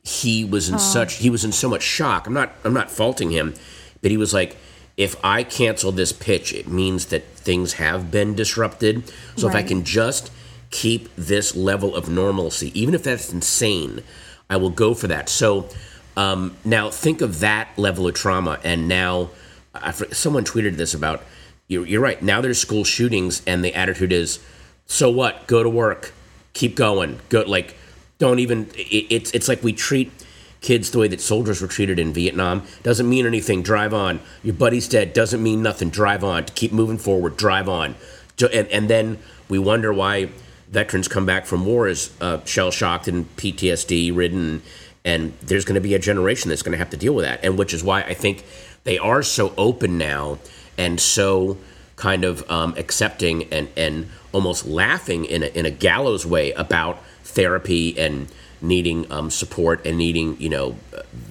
he 0.03 0.45
was 0.45 0.69
in 0.69 0.79
such 0.79 1.15
he 1.15 1.29
was 1.29 1.43
in 1.43 1.51
so 1.51 1.69
much 1.69 1.83
shock. 1.83 2.27
I'm 2.27 2.33
not 2.33 2.53
i'm 2.63 2.73
not 2.73 2.89
faulting 2.89 3.31
him 3.31 3.53
but 4.01 4.11
he 4.11 4.17
was 4.17 4.33
like 4.33 4.55
if 4.95 5.15
i 5.23 5.43
cancel 5.43 5.91
this 5.91 6.13
pitch 6.13 6.53
it 6.53 6.67
means 6.67 7.07
that 7.07 7.25
things 7.25 7.73
have 7.73 8.11
been 8.11 8.35
disrupted. 8.35 9.11
So 9.35 9.47
if 9.47 9.55
i 9.55 9.63
can 9.63 9.83
just 9.83 10.31
keep 10.69 11.13
this 11.15 11.55
level 11.55 11.95
of 11.95 12.09
normalcy 12.09 12.77
even 12.79 12.93
if 12.93 13.03
that's 13.03 13.31
insane 13.31 14.01
i 14.49 14.57
will 14.57 14.69
go 14.69 14.93
for 14.93 15.07
that. 15.07 15.29
So 15.29 15.69
um, 16.17 16.57
now 16.65 16.89
think 16.89 17.21
of 17.21 17.39
that 17.41 17.69
level 17.77 18.07
of 18.07 18.15
trauma. 18.15 18.59
And 18.63 18.87
now 18.87 19.29
I, 19.73 19.91
someone 19.91 20.43
tweeted 20.43 20.75
this 20.75 20.95
about 20.95 21.23
you're, 21.67 21.85
you're 21.85 22.01
right. 22.01 22.21
Now 22.21 22.41
there's 22.41 22.59
school 22.59 22.83
shootings 22.83 23.43
and 23.45 23.63
the 23.63 23.75
attitude 23.75 24.11
is 24.11 24.39
so 24.87 25.11
what? 25.11 25.45
Go 25.47 25.61
to 25.61 25.69
work 25.69 26.13
keep 26.57 26.75
going. 26.75 27.19
Go 27.29 27.41
like, 27.41 27.75
don't 28.17 28.39
even. 28.39 28.69
It, 28.75 29.05
it's 29.09 29.31
it's 29.31 29.47
like 29.47 29.63
we 29.63 29.73
treat 29.73 30.11
kids 30.59 30.89
the 30.91 30.97
way 30.99 31.07
that 31.07 31.21
soldiers 31.21 31.61
were 31.61 31.67
treated 31.67 31.99
in 31.99 32.11
Vietnam. 32.11 32.63
Doesn't 32.83 33.07
mean 33.07 33.25
anything. 33.25 33.61
Drive 33.61 33.93
on. 33.93 34.19
Your 34.43 34.55
buddy's 34.55 34.87
dead. 34.87 35.13
Doesn't 35.13 35.41
mean 35.41 35.61
nothing. 35.61 35.89
Drive 35.89 36.23
on. 36.23 36.45
To 36.45 36.53
keep 36.53 36.71
moving 36.71 36.97
forward. 36.97 37.37
Drive 37.37 37.69
on. 37.69 37.95
And 38.41 38.67
and 38.67 38.89
then 38.89 39.19
we 39.47 39.59
wonder 39.59 39.93
why 39.93 40.29
veterans 40.69 41.07
come 41.07 41.25
back 41.25 41.45
from 41.45 41.65
war 41.65 41.87
as 41.87 42.11
uh, 42.19 42.43
shell 42.43 42.71
shocked 42.71 43.07
and 43.07 43.33
PTSD 43.37 44.15
ridden. 44.15 44.63
And 45.05 45.33
there's 45.41 45.63
going 45.63 45.75
to 45.75 45.81
be 45.81 45.93
a 45.93 45.99
generation 45.99 46.49
that's 46.49 46.63
going 46.63 46.73
to 46.73 46.77
have 46.77 46.89
to 46.89 46.97
deal 46.97 47.13
with 47.13 47.23
that. 47.23 47.39
And 47.43 47.57
which 47.57 47.73
is 47.73 47.83
why 47.83 48.01
I 48.01 48.13
think 48.13 48.43
they 48.83 48.97
are 48.97 49.23
so 49.23 49.53
open 49.57 49.97
now 49.97 50.39
and 50.77 50.99
so 50.99 51.57
kind 51.97 52.23
of 52.23 52.49
um, 52.49 52.73
accepting 52.77 53.43
and, 53.51 53.67
and 53.75 54.09
almost 54.31 54.65
laughing 54.65 55.25
in 55.25 55.43
a, 55.43 55.47
in 55.47 55.65
a 55.65 55.71
gallows 55.71 56.25
way 56.25 56.53
about 56.53 57.03
therapy 57.23 57.97
and 57.99 58.29
needing 58.61 59.11
um, 59.11 59.29
support 59.29 59.85
and 59.85 59.97
needing 59.97 60.39
you 60.39 60.49
know 60.49 60.77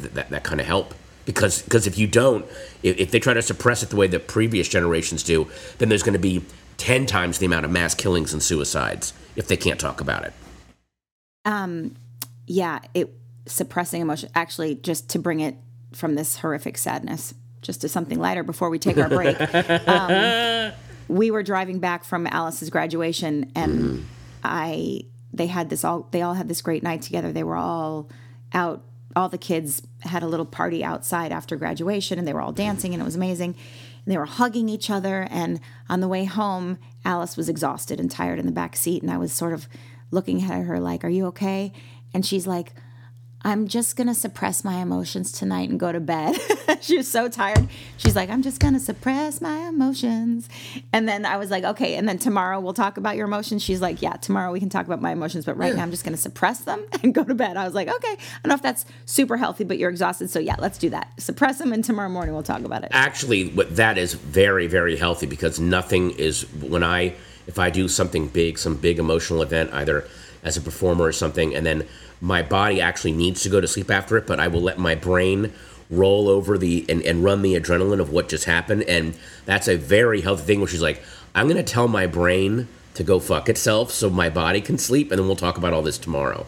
th- 0.00 0.12
that, 0.12 0.28
that 0.30 0.44
kind 0.44 0.61
of 0.61 0.66
help 0.66 0.94
because 1.25 1.62
because 1.62 1.87
if 1.87 1.99
you 1.99 2.06
don't 2.06 2.44
if, 2.82 2.99
if 2.99 3.11
they 3.11 3.18
try 3.18 3.32
to 3.32 3.42
suppress 3.42 3.82
it 3.82 3.90
the 3.90 3.96
way 3.96 4.06
the 4.06 4.20
previous 4.20 4.68
generations 4.68 5.23
do 5.23 5.49
then 5.78 5.88
there's 5.88 6.02
going 6.02 6.12
to 6.12 6.18
be 6.18 6.44
10 6.76 7.06
times 7.06 7.38
the 7.38 7.46
amount 7.46 7.64
of 7.64 7.70
mass 7.70 7.94
killings 7.94 8.32
and 8.32 8.42
suicides 8.42 9.12
if 9.35 9.49
they 9.49 9.56
can't 9.56 9.80
talk 9.80 10.00
about 10.00 10.25
it 10.25 10.35
Um, 11.46 11.94
yeah, 12.46 12.80
it 12.92 13.12
suppressing 13.46 14.02
emotion. 14.02 14.28
Actually, 14.35 14.75
just 14.75 15.08
to 15.11 15.18
bring 15.18 15.40
it 15.40 15.56
from 15.92 16.14
this 16.14 16.38
horrific 16.38 16.76
sadness, 16.76 17.35
just 17.66 17.80
to 17.80 17.88
something 17.88 18.18
lighter 18.18 18.44
before 18.44 18.70
we 18.70 18.78
take 18.78 18.96
our 18.96 19.08
break. 19.08 19.37
um, 19.88 20.73
we 21.08 21.30
were 21.30 21.42
driving 21.42 21.80
back 21.80 22.04
from 22.04 22.26
Alice's 22.28 22.70
graduation, 22.70 23.50
and 23.54 24.06
I 24.42 25.02
they 25.32 25.49
had 25.49 25.68
this 25.68 25.85
all 25.85 26.08
they 26.12 26.23
all 26.23 26.35
had 26.35 26.49
this 26.49 26.62
great 26.62 26.82
night 26.82 27.02
together. 27.02 27.32
They 27.32 27.44
were 27.44 27.56
all 27.56 28.08
out. 28.52 28.82
All 29.14 29.28
the 29.28 29.38
kids 29.38 29.82
had 30.00 30.23
a 30.23 30.26
little 30.26 30.46
party 30.46 30.85
outside 30.85 31.32
after 31.32 31.56
graduation, 31.56 32.18
and 32.18 32.28
they 32.28 32.32
were 32.32 32.42
all 32.42 32.52
dancing, 32.52 32.92
and 32.94 33.02
it 33.02 33.04
was 33.04 33.16
amazing. 33.16 33.56
And 34.04 34.12
they 34.12 34.18
were 34.18 34.26
hugging 34.26 34.68
each 34.68 34.90
other. 34.90 35.26
And 35.30 35.58
on 35.88 36.00
the 36.00 36.08
way 36.08 36.25
home, 36.25 36.78
Alice 37.04 37.37
was 37.37 37.49
exhausted 37.49 37.99
and 37.99 38.11
tired 38.11 38.38
in 38.38 38.46
the 38.46 38.52
back 38.52 38.76
seat, 38.76 39.02
and 39.02 39.11
I 39.11 39.18
was 39.18 39.32
sort 39.32 39.52
of 39.52 39.68
looking 40.11 40.42
at 40.42 40.64
her 40.64 40.78
like, 40.78 41.02
"Are 41.02 41.08
you 41.08 41.26
okay?" 41.26 41.73
And 42.14 42.25
she's 42.25 42.46
like, 42.46 42.73
I'm 43.47 43.69
just 43.69 43.95
gonna 43.95 44.12
suppress 44.12 44.65
my 44.65 44.79
emotions 44.83 45.31
tonight 45.31 45.71
and 45.71 45.79
go 45.79 45.93
to 45.93 46.00
bed. 46.00 46.35
she 46.81 46.97
was 46.97 47.07
so 47.07 47.29
tired. 47.29 47.69
She's 47.97 48.17
like, 48.17 48.29
I'm 48.29 48.43
just 48.43 48.59
gonna 48.59 48.81
suppress 48.81 49.41
my 49.41 49.69
emotions. 49.69 50.49
And 50.93 51.09
then 51.09 51.25
I 51.25 51.37
was 51.37 51.49
like, 51.49 51.62
okay. 51.62 51.95
And 51.95 52.09
then 52.09 52.19
tomorrow 52.19 52.59
we'll 52.59 52.75
talk 52.75 52.97
about 52.97 53.15
your 53.15 53.25
emotions. 53.25 53.62
She's 53.62 53.81
like, 53.81 54.03
yeah, 54.03 54.15
tomorrow 54.15 54.50
we 54.50 54.59
can 54.59 54.69
talk 54.69 54.85
about 54.85 55.00
my 55.00 55.12
emotions, 55.12 55.45
but 55.45 55.57
right 55.57 55.76
now 55.76 55.85
I'm 55.85 55.93
just 55.93 56.03
gonna 56.03 56.17
suppress 56.17 56.62
them 56.62 56.85
and 57.05 57.15
go 57.15 57.23
to 57.23 57.37
bed. 57.37 57.57
I 57.57 57.65
was 57.65 57.73
like, 57.73 57.87
okay. 57.87 58.15
I 58.15 58.19
don't 58.43 58.49
know 58.49 58.55
if 58.57 58.62
that's 58.62 58.85
super 59.05 59.37
healthy, 59.37 59.62
but 59.62 59.79
you're 59.79 59.91
exhausted. 59.91 60.29
So 60.29 60.41
yeah, 60.41 60.57
let's 60.59 60.76
do 60.76 60.91
that. 60.91 61.12
Suppress 61.21 61.59
them 61.59 61.73
and 61.73 61.85
tomorrow 61.85 62.09
morning 62.09 62.35
we'll 62.35 62.43
talk 62.43 62.65
about 62.65 62.83
it. 62.83 62.88
actually 62.91 63.50
what 63.50 63.76
that 63.76 63.97
is 63.97 64.15
very 64.15 64.67
very 64.67 64.97
healthy 64.97 65.26
because 65.26 65.61
nothing 65.61 66.11
is 66.12 66.43
when 66.55 66.83
i 66.83 67.15
if 67.47 67.59
i 67.61 67.71
do 67.71 67.87
something 67.87 68.26
big 68.26 68.59
some 68.59 68.75
big 68.76 68.99
emotional 68.99 69.41
event 69.41 69.73
either 69.73 70.05
as 70.43 70.57
a 70.57 70.61
performer 70.61 71.05
or 71.05 71.12
something 71.12 71.55
and 71.55 71.65
then 71.65 71.87
my 72.20 72.42
body 72.42 72.80
actually 72.80 73.12
needs 73.12 73.42
to 73.42 73.49
go 73.49 73.61
to 73.61 73.68
sleep 73.68 73.90
after 73.90 74.16
it 74.16 74.26
but 74.26 74.40
i 74.40 74.49
will 74.49 74.62
let 74.62 74.78
my 74.78 74.94
brain 74.94 75.52
roll 75.90 76.28
over 76.28 76.58
the 76.58 76.85
and, 76.88 77.02
and 77.02 77.23
run 77.23 77.42
the 77.42 77.54
adrenaline 77.54 78.00
of 78.00 78.11
what 78.11 78.28
just 78.28 78.44
happened 78.44 78.82
and 78.85 79.16
that's 79.44 79.68
a 79.68 79.76
very 79.76 80.20
healthy 80.20 80.42
thing 80.44 80.58
where 80.61 80.68
she's 80.68 80.82
like 80.82 81.02
i'm 81.35 81.46
going 81.46 81.56
to 81.56 81.73
tell 81.73 81.87
my 81.88 82.06
brain 82.06 82.66
to 82.94 83.04
go 83.04 83.20
fuck 83.20 83.49
itself 83.49 83.90
so 83.92 84.08
my 84.11 84.28
body 84.28 84.61
can 84.61 84.78
sleep 84.78 85.11
and 85.12 85.20
then 85.20 85.26
we'll 85.26 85.37
talk 85.37 85.58
about 85.58 85.73
all 85.73 85.82
this 85.82 85.99
tomorrow 85.99 86.46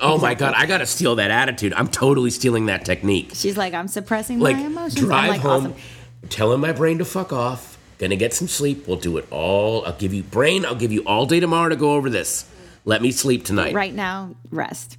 oh 0.00 0.18
my 0.18 0.34
god 0.34 0.52
i 0.56 0.66
gotta 0.66 0.84
steal 0.86 1.14
that 1.14 1.30
attitude 1.30 1.72
i'm 1.74 1.86
totally 1.88 2.30
stealing 2.30 2.66
that 2.66 2.84
technique 2.84 3.30
She's 3.34 3.56
like, 3.56 3.72
I'm 3.74 3.86
suppressing 3.88 4.40
like 4.40 4.56
my 4.56 4.62
emotions. 4.62 4.94
drive 4.96 5.28
like, 5.30 5.40
home, 5.40 5.66
awesome. 5.66 6.28
telling 6.28 6.60
my 6.60 6.72
brain 6.72 6.98
to 6.98 7.04
fuck 7.04 7.32
off. 7.32 7.78
Gonna 7.98 8.16
get 8.16 8.34
some 8.34 8.48
sleep. 8.48 8.88
We'll 8.88 8.96
do 8.96 9.16
it 9.18 9.26
all. 9.30 9.86
I'll 9.86 9.92
give 9.92 10.12
you 10.12 10.24
brain. 10.24 10.66
I'll 10.66 10.74
give 10.74 10.90
you 10.90 11.02
all 11.06 11.26
day 11.26 11.38
tomorrow 11.38 11.68
to 11.68 11.76
go 11.76 11.92
over 11.92 12.10
this. 12.10 12.44
Let 12.84 13.00
me 13.02 13.12
sleep 13.12 13.44
tonight. 13.44 13.72
Right 13.72 13.94
now, 13.94 14.34
rest. 14.50 14.98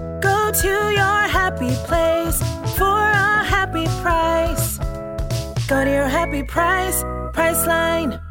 Go 0.21 0.51
to 0.51 0.67
your 0.67 1.21
happy 1.27 1.73
place 1.87 2.39
for 2.77 2.85
a 2.85 3.43
happy 3.43 3.85
price. 4.01 4.77
Go 5.67 5.83
to 5.83 5.91
your 5.91 6.07
happy 6.07 6.43
price, 6.43 7.03
Priceline. 7.33 8.21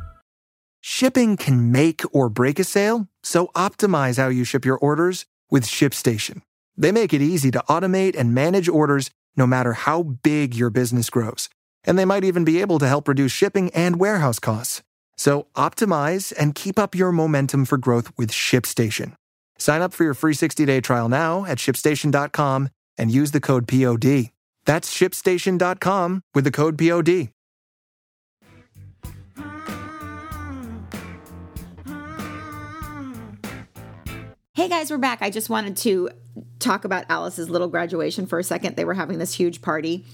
Shipping 0.81 1.37
can 1.37 1.73
make 1.73 2.03
or 2.13 2.29
break 2.29 2.59
a 2.59 2.65
sale, 2.65 3.09
so 3.23 3.49
optimize 3.55 4.19
how 4.19 4.29
you 4.29 4.45
ship 4.45 4.65
your 4.65 4.79
orders 4.79 5.27
with 5.51 5.65
ShipStation. 5.65 6.43
They 6.77 6.93
make 6.93 7.13
it 7.13 7.21
easy 7.21 7.51
to 7.51 7.63
automate 7.69 8.17
and 8.17 8.35
manage 8.35 8.69
orders 8.69 9.11
no 9.37 9.47
matter 9.47 9.73
how 9.73 10.03
big 10.03 10.55
your 10.55 10.71
business 10.71 11.11
grows. 11.11 11.49
And 11.85 11.99
they 11.99 12.05
might 12.05 12.25
even 12.25 12.45
be 12.45 12.61
able 12.61 12.79
to 12.79 12.89
help 12.89 13.09
reduce 13.09 13.33
shipping 13.33 13.71
and 13.75 13.99
warehouse 13.99 14.39
costs. 14.39 14.83
So 15.17 15.47
optimize 15.57 16.33
and 16.39 16.55
keep 16.55 16.79
up 16.79 16.95
your 16.95 17.13
momentum 17.13 17.65
for 17.65 17.79
growth 17.79 18.13
with 18.17 18.31
ShipStation. 18.31 19.15
Sign 19.61 19.83
up 19.83 19.93
for 19.93 20.05
your 20.05 20.15
free 20.15 20.33
60-day 20.35 20.81
trial 20.81 21.09
now 21.11 21.45
at 21.45 21.59
shipstation.com 21.59 22.71
and 22.99 23.11
use 23.11 23.31
the 23.31 23.41
code 23.41 23.69
POD. 23.69 24.31
That's 24.65 24.93
shipstation.com 24.93 26.23
with 26.35 26.45
the 26.45 26.51
code 26.51 26.79
POD. 26.79 27.29
Hey 34.55 34.69
guys, 34.69 34.91
we're 34.91 34.99
back. 34.99 35.23
I 35.23 35.31
just 35.31 35.49
wanted 35.49 35.77
to 35.79 36.11
talk 36.59 36.85
about 36.85 37.05
Alice's 37.09 37.49
little 37.49 37.69
graduation 37.69 38.27
for 38.27 38.39
a 38.39 38.45
second. 38.45 38.77
They 38.77 38.85
were 38.85 38.95
having 38.95 39.19
this 39.19 39.33
huge 39.35 39.63
party 39.63 40.05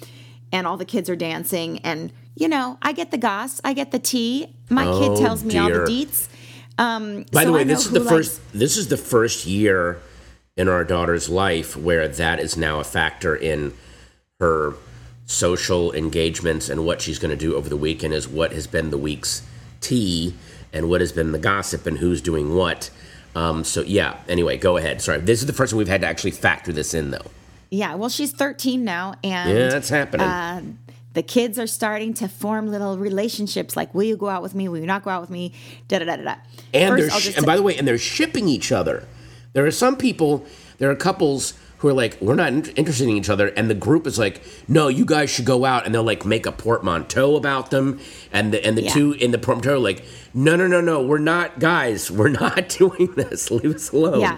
and 0.53 0.67
all 0.67 0.77
the 0.77 0.85
kids 0.85 1.11
are 1.11 1.17
dancing 1.17 1.79
and 1.81 2.13
you 2.39 2.49
know, 2.49 2.79
I 2.83 2.93
get 2.93 3.11
the 3.11 3.19
goss, 3.19 3.61
I 3.65 3.73
get 3.73 3.93
the 3.93 3.99
tea. 3.99 4.55
My 4.69 4.85
Oh, 4.87 4.99
kid 5.17 5.25
tells 5.25 5.43
me 5.43 5.57
all 5.57 5.71
the 5.71 5.79
deets. 5.79 6.29
Um, 6.79 7.25
By 7.33 7.43
so 7.43 7.47
the 7.49 7.53
way, 7.53 7.65
this 7.65 7.87
is 7.87 7.91
the 7.93 8.01
likes- 8.01 8.11
first. 8.11 8.41
This 8.53 8.77
is 8.77 8.89
the 8.89 8.97
first 8.97 9.47
year 9.47 9.99
in 10.57 10.69
our 10.69 10.85
daughter's 10.85 11.29
life 11.29 11.77
where 11.77 12.07
that 12.09 12.39
is 12.41 12.57
now 12.57 12.81
a 12.81 12.85
factor 12.85 13.35
in 13.37 13.73
her 14.41 14.75
social 15.27 15.93
engagements 15.93 16.69
and 16.69 16.85
what 16.85 17.01
she's 17.03 17.19
going 17.19 17.31
to 17.31 17.37
do 17.37 17.57
over 17.57 17.69
the 17.69 17.77
weekend 17.77 18.15
is 18.15 18.29
what 18.29 18.53
has 18.53 18.67
been 18.67 18.91
the 18.91 18.99
week's 18.99 19.43
tea 19.81 20.35
and 20.73 20.89
what 20.89 21.01
has 21.01 21.13
been 21.13 21.33
the 21.33 21.39
gossip 21.39 21.87
and 21.87 21.99
who's 21.99 22.21
doing 22.21 22.55
what. 22.55 22.91
Um, 23.35 23.65
so 23.65 23.83
yeah. 23.83 24.19
Anyway, 24.29 24.57
go 24.57 24.77
ahead. 24.77 25.03
Sorry, 25.03 25.19
this 25.21 25.41
is 25.41 25.47
the 25.47 25.53
first 25.53 25.71
time 25.73 25.79
we've 25.79 25.89
had 25.89 26.01
to 26.03 26.07
actually 26.07 26.31
factor 26.31 26.73
this 26.73 26.95
in, 26.95 27.11
though. 27.11 27.27
Yeah, 27.71 27.95
well, 27.97 28.09
she's 28.09 28.33
13 28.33 28.85
now, 28.85 29.15
and 29.25 29.51
Yeah, 29.59 29.69
that's 29.69 29.89
happening. 29.89 30.27
uh, 30.27 30.63
the 31.17 31.23
kids 31.23 31.59
are 31.59 31.67
starting 31.67 32.13
to 32.15 32.29
form 32.29 32.69
little 32.69 32.99
relationships. 32.99 33.75
Like, 33.75 33.95
will 33.95 34.03
you 34.05 34.17
go 34.19 34.29
out 34.29 34.43
with 34.43 34.55
me? 34.55 34.69
Will 34.69 34.79
you 34.79 34.87
not 34.87 35.03
go 35.03 35.11
out 35.11 35.23
with 35.23 35.31
me? 35.31 35.53
Da 35.89 35.99
da 35.99 36.05
da 36.05 36.17
da 36.17 36.23
da. 36.23 36.35
and 36.75 36.91
First, 36.95 37.11
they're 37.11 37.21
sh- 37.21 37.27
and 37.29 37.35
say- 37.37 37.47
by 37.47 37.57
the 37.57 37.63
way, 37.63 37.75
and 37.77 37.89
they're 37.89 37.97
shipping 37.99 38.49
each 38.49 38.71
other. 38.71 39.09
There 39.55 39.65
are 39.67 39.71
some 39.71 39.97
people, 39.97 40.45
there 40.77 40.91
are 40.91 40.95
couples 40.95 41.55
who 41.79 41.89
are 41.89 41.95
like, 41.95 42.19
we're 42.21 42.35
not 42.35 42.49
in- 42.53 42.67
interested 42.77 43.05
in 43.09 43.17
each 43.17 43.31
other, 43.31 43.49
and 43.49 43.71
the 43.71 43.75
group 43.75 44.07
is 44.07 44.19
like, 44.19 44.43
no, 44.69 44.89
you 44.89 45.05
guys 45.07 45.31
should 45.31 45.47
go 45.47 45.65
out, 45.65 45.87
and 45.87 45.95
they'll 45.95 46.03
like 46.05 46.27
make 46.27 46.45
a 46.45 46.53
portmanteau 46.53 47.37
about 47.37 47.71
them, 47.71 47.99
and 48.33 48.53
the 48.53 48.65
and 48.67 48.77
the 48.77 48.83
Yeah. 48.83 48.93
two 48.93 49.13
in 49.13 49.31
the 49.31 49.39
portmanteau 49.39 49.75
are 49.77 49.79
like, 49.79 50.05
no, 50.35 50.55
no, 50.57 50.67
no, 50.67 50.81
no, 50.83 51.03
we're 51.03 51.19
not 51.19 51.59
guys, 51.59 52.11
we're 52.11 52.29
not 52.29 52.69
doing 52.79 53.13
this. 53.17 53.51
Leave 53.51 53.75
us 53.75 53.91
alone. 53.93 54.21
Yeah, 54.21 54.37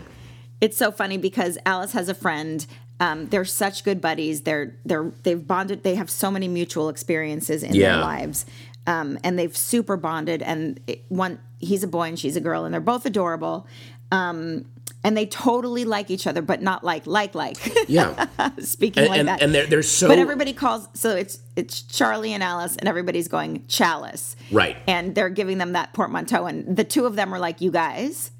it's 0.61 0.77
so 0.77 0.91
funny 0.93 1.19
because 1.19 1.59
Alice 1.67 1.93
has 1.93 2.09
a 2.09 2.15
friend. 2.15 2.65
Um, 3.01 3.27
they're 3.29 3.45
such 3.45 3.85
good 3.85 4.01
buddies. 4.01 4.41
They're 4.43 4.77
they're 4.85 5.13
they've 5.23 5.47
bonded. 5.47 5.83
They 5.85 5.95
have 5.95 6.11
so 6.11 6.31
many 6.31 6.49
mutual 6.49 6.89
experiences 6.89 7.63
in 7.63 7.75
Yeah. 7.75 7.93
their 7.93 8.01
lives, 8.01 8.45
um, 8.87 9.19
and 9.23 9.39
they've 9.39 9.57
super 9.57 9.97
bonded. 9.97 10.43
And 10.43 10.81
it, 10.87 11.05
one, 11.09 11.39
he's 11.61 11.83
a 11.85 11.89
boy 11.89 12.09
and 12.09 12.19
she's 12.19 12.35
a 12.37 12.41
girl, 12.41 12.65
and 12.65 12.75
they're 12.75 12.81
both 12.81 13.07
adorable. 13.07 13.67
Um, 14.11 14.65
and 15.05 15.17
they 15.17 15.27
totally 15.27 15.85
like 15.85 16.11
each 16.11 16.27
other, 16.27 16.43
but 16.43 16.61
not 16.61 16.83
like 16.83 17.07
like 17.07 17.37
like. 17.37 17.57
yeah. 17.89 18.27
Speaking 18.59 19.03
And, 19.05 19.11
like 19.11 19.19
and, 19.21 19.29
that, 19.29 19.43
and 19.43 19.55
they're 19.55 19.67
they're 19.67 19.83
so 19.83 20.09
but 20.09 20.19
everybody 20.19 20.53
calls 20.53 20.89
so 20.95 21.15
it's 21.15 21.39
it's 21.55 21.83
Charlie 21.83 22.33
and 22.33 22.43
Alice, 22.43 22.75
and 22.77 22.89
everybody's 22.89 23.29
going 23.29 23.65
Chalice, 23.69 24.35
Right. 24.51 24.77
And 24.89 25.15
they're 25.15 25.29
giving 25.31 25.59
them 25.59 25.73
that 25.75 25.93
portmanteau, 25.93 26.47
and 26.47 26.77
the 26.77 26.83
two 26.85 27.07
of 27.07 27.15
them 27.15 27.33
are 27.33 27.39
like, 27.39 27.61
"You 27.61 27.71
guys, 27.71 28.33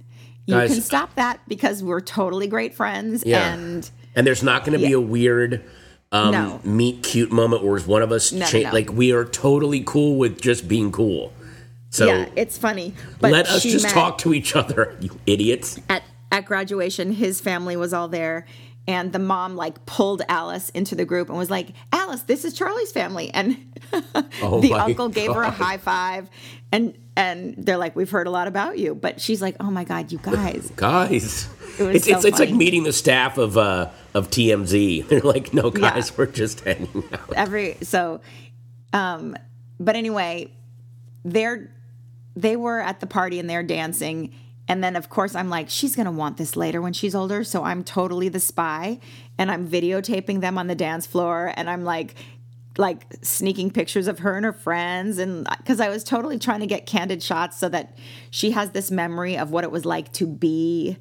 you 0.47 0.55
Guys- 0.55 0.73
can 0.73 0.81
stop 0.83 1.15
that 1.15 1.39
because 1.47 1.85
we're 1.85 2.01
totally 2.01 2.49
great 2.49 2.75
friends." 2.75 3.23
Yeah. 3.25 3.53
And 3.55 3.89
And 4.15 4.27
there's 4.27 4.43
not 4.43 4.65
going 4.65 4.79
to 4.79 4.85
be 4.85 4.93
a 4.93 5.01
weird 5.01 5.65
um, 6.11 6.31
No. 6.33 6.61
meet 6.65 7.03
cute 7.03 7.31
moment 7.31 7.63
where 7.63 7.79
one 7.81 8.03
of 8.03 8.11
us 8.13 8.33
No, 8.33 8.47
cha- 8.47 8.59
no. 8.61 8.71
like 8.73 8.91
we 8.93 9.13
are 9.13 9.25
totally 9.25 9.83
cool 9.87 10.17
with 10.17 10.41
just 10.41 10.67
being 10.69 10.91
cool. 10.93 11.33
So 11.91 12.07
yeah, 12.07 12.29
it's 12.37 12.59
funny. 12.59 12.95
But 13.21 13.33
let 13.33 13.47
us 13.49 13.63
just 13.63 13.89
talk 13.89 14.19
to 14.19 14.35
each 14.35 14.55
other, 14.57 14.97
you 15.01 15.11
idiots. 15.27 15.79
at 15.89 16.03
at 16.31 16.45
graduation, 16.45 17.13
his 17.13 17.41
family 17.41 17.77
was 17.77 17.95
all 17.95 18.09
there, 18.09 18.47
and 18.87 19.11
the 19.13 19.19
mom 19.19 19.57
like 19.57 19.87
pulled 19.87 20.21
Alice 20.29 20.69
into 20.71 20.95
the 20.95 21.07
group 21.07 21.29
and 21.31 21.39
was 21.39 21.49
like, 21.51 21.69
"Alice, 21.93 22.23
this 22.23 22.45
is 22.45 22.53
Charlie's 22.53 22.93
family," 22.93 23.31
and 23.33 23.57
Oh 24.43 24.61
the 24.61 24.75
uncle 24.75 25.09
gave 25.09 25.33
her 25.33 25.43
a 25.43 25.51
high 25.51 25.79
five, 25.79 26.29
and 26.73 26.95
and 27.17 27.55
they're 27.57 27.79
like, 27.79 27.97
"We've 27.97 28.11
heard 28.11 28.27
a 28.27 28.31
lot 28.31 28.49
about 28.49 28.79
you," 28.79 28.95
but 28.95 29.21
she's 29.23 29.41
like, 29.41 29.57
"Oh 29.61 29.71
my 29.71 29.85
God, 29.85 30.13
you 30.13 30.19
guys." 30.23 30.71
Guys, 30.77 31.49
It 31.79 31.83
was 31.85 31.97
it's, 31.97 32.07
so 32.07 32.17
it's, 32.17 32.25
it's 32.25 32.39
like 32.39 32.51
meeting 32.53 32.83
the 32.85 32.93
staff 32.93 33.39
of 33.39 33.57
uh, 33.57 33.91
of 34.15 34.31
TMZ. 34.31 35.07
They're 35.09 35.21
like, 35.21 35.53
no, 35.55 35.73
Yeah. 35.75 35.91
guys, 35.95 36.17
we're 36.17 36.27
just 36.27 36.61
hanging 36.61 37.05
out. 37.13 37.33
every 37.35 37.77
so 37.83 38.21
um 38.93 39.37
but 39.79 39.95
anyway 39.97 40.51
they're 41.25 41.71
they 42.37 42.57
were 42.57 42.81
at 42.81 43.01
the 43.01 43.07
party 43.07 43.39
and 43.39 43.49
they're 43.51 43.63
dancing 43.63 44.33
and 44.67 44.83
then 44.83 44.97
of 44.97 45.11
course 45.11 45.35
i'm 45.35 45.51
like 45.51 45.69
she's 45.69 45.95
gonna 45.95 46.11
want 46.11 46.37
this 46.39 46.57
later 46.57 46.81
when 46.81 46.93
she's 46.95 47.15
older 47.15 47.45
so 47.45 47.65
i'm 47.65 47.85
totally 47.85 48.29
the 48.31 48.41
spy 48.41 48.99
and 49.37 49.51
i'm 49.51 49.69
videotaping 49.69 50.41
them 50.41 50.57
on 50.57 50.69
the 50.69 50.75
dance 50.75 51.07
floor 51.07 51.53
and 51.57 51.69
i'm 51.69 51.85
like 51.85 52.15
like 52.79 53.05
sneaking 53.23 53.71
pictures 53.71 54.07
of 54.07 54.21
her 54.21 54.37
and 54.37 54.47
her 54.47 54.53
friends 54.53 55.19
and 55.19 55.47
because 55.59 55.81
i 55.81 55.89
was 55.91 56.03
totally 56.03 56.39
trying 56.39 56.61
to 56.61 56.67
get 56.67 56.87
candid 56.87 57.23
shots 57.23 57.59
so 57.59 57.69
that 57.69 57.95
she 58.31 58.53
has 58.53 58.71
this 58.71 58.91
memory 58.91 59.37
of 59.37 59.51
what 59.51 59.65
it 59.65 59.71
was 59.71 59.85
like 59.85 60.11
to 60.15 60.27
be 60.27 60.97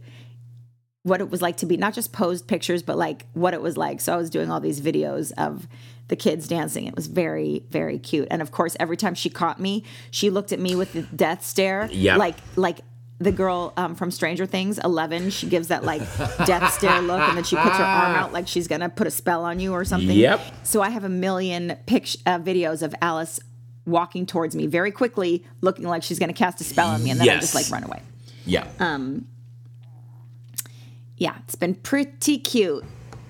what 1.08 1.22
it 1.22 1.30
was 1.30 1.41
like 1.41 1.58
to 1.58 1.65
be 1.65 1.78
not 1.78 1.93
just 1.93 2.12
posed 2.12 2.48
pictures 2.48 2.84
but 2.84 2.98
like 2.98 3.26
what 3.34 3.54
it 3.54 3.62
was 3.62 3.78
like 3.78 4.00
so 4.02 4.13
i 4.13 4.17
was 4.17 4.30
doing 4.30 4.50
all 4.52 4.60
these 4.60 4.82
videos 4.82 5.32
of 5.38 5.67
the 6.10 6.15
kids 6.15 6.48
dancing 6.48 6.86
it 6.86 6.96
was 6.96 7.08
very 7.08 7.63
very 7.70 7.98
cute 8.00 8.28
and 8.32 8.41
of 8.41 8.52
course 8.52 8.76
every 8.80 8.98
time 8.98 9.13
she 9.15 9.30
caught 9.30 9.60
me 9.60 9.84
she 10.12 10.30
looked 10.30 10.52
at 10.52 10.60
me 10.60 10.76
with 10.76 10.93
the 10.93 11.02
death 11.15 11.43
stare 11.46 11.88
Yeah. 11.91 12.17
like 12.17 12.36
like 12.56 12.80
the 13.20 13.32
girl 13.32 13.74
um, 13.78 13.96
from 13.96 14.12
Stranger 14.12 14.46
Things, 14.46 14.78
Eleven, 14.78 15.32
she 15.32 15.48
gives 15.48 15.70
that 15.70 15.84
like 15.84 16.02
death 16.46 16.72
stare 16.72 17.02
look, 17.02 17.20
and 17.20 17.36
then 17.36 17.43
she 17.43 17.56
puts 17.56 17.76
her 17.76 17.84
arm 17.84 18.15
out 18.15 18.32
like 18.32 18.48
she's 18.48 18.67
gonna 18.67 18.89
put 18.89 19.08
a 19.08 19.10
spell 19.10 19.43
on 19.43 19.60
you 19.60 19.74
or 19.74 19.84
something. 19.84 20.15
Yep. 20.15 20.39
So 20.62 20.84
I 20.84 20.91
have 20.91 21.04
a 21.04 21.10
million 21.10 21.78
pict- 21.88 22.17
uh, 22.28 22.38
videos 22.38 22.84
of 22.84 22.93
Alice 23.02 23.39
walking 23.88 24.28
towards 24.28 24.56
me 24.56 24.67
very 24.67 24.91
quickly, 24.91 25.43
looking 25.62 25.86
like 25.88 26.04
she's 26.04 26.20
gonna 26.20 26.32
cast 26.32 26.62
a 26.62 26.63
spell 26.63 26.89
on 26.89 27.04
me, 27.04 27.10
and 27.10 27.20
then 27.20 27.28
I 27.28 27.39
just 27.39 27.56
like 27.56 27.67
run 27.72 27.84
away. 27.84 28.04
Yeah. 28.46 28.67
Um, 28.80 29.26
Yeah, 31.17 31.36
it's 31.43 31.56
been 31.56 31.75
pretty 31.75 32.38
cute. 32.38 32.84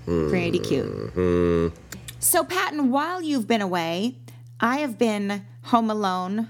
Pretty 0.05 0.59
cute. 0.59 1.73
So, 2.19 2.43
Patton, 2.43 2.91
while 2.91 3.21
you've 3.21 3.47
been 3.47 3.61
away, 3.61 4.17
I 4.59 4.77
have 4.77 4.97
been 4.97 5.45
home 5.63 5.89
alone, 5.89 6.47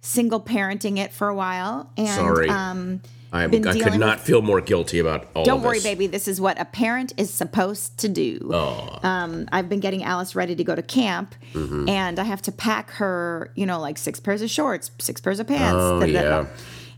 single 0.00 0.40
parenting 0.40 0.98
it 0.98 1.12
for 1.12 1.28
a 1.28 1.34
while. 1.34 1.90
And, 1.96 2.08
Sorry. 2.08 2.48
Um, 2.48 3.00
I'm, 3.34 3.50
I 3.54 3.72
could 3.80 3.98
not 3.98 4.18
with- 4.18 4.26
feel 4.26 4.42
more 4.42 4.60
guilty 4.60 4.98
about 4.98 5.28
all 5.34 5.44
don't 5.44 5.62
worry, 5.62 5.80
baby. 5.80 6.06
This 6.06 6.28
is 6.28 6.38
what 6.40 6.60
a 6.60 6.66
parent 6.66 7.14
is 7.16 7.32
supposed 7.32 7.96
to 8.00 8.08
do. 8.08 8.50
Oh. 8.52 8.98
Um, 9.02 9.48
I've 9.50 9.68
been 9.70 9.80
getting 9.80 10.04
Alice 10.04 10.34
ready 10.34 10.54
to 10.54 10.62
go 10.64 10.74
to 10.74 10.82
camp, 10.82 11.34
Mm-hmm. 11.54 11.88
and 11.88 12.18
I 12.18 12.24
have 12.24 12.42
to 12.42 12.52
pack 12.52 12.90
her, 12.92 13.50
you 13.54 13.64
know, 13.66 13.80
like 13.80 13.96
six 13.98 14.20
pairs 14.20 14.42
of 14.42 14.50
shorts, 14.50 14.90
six 14.98 15.20
pairs 15.20 15.40
of 15.40 15.46
pants. 15.46 15.76
Oh, 15.78 16.00
da, 16.00 16.12
da, 16.12 16.42
da. 16.42 16.46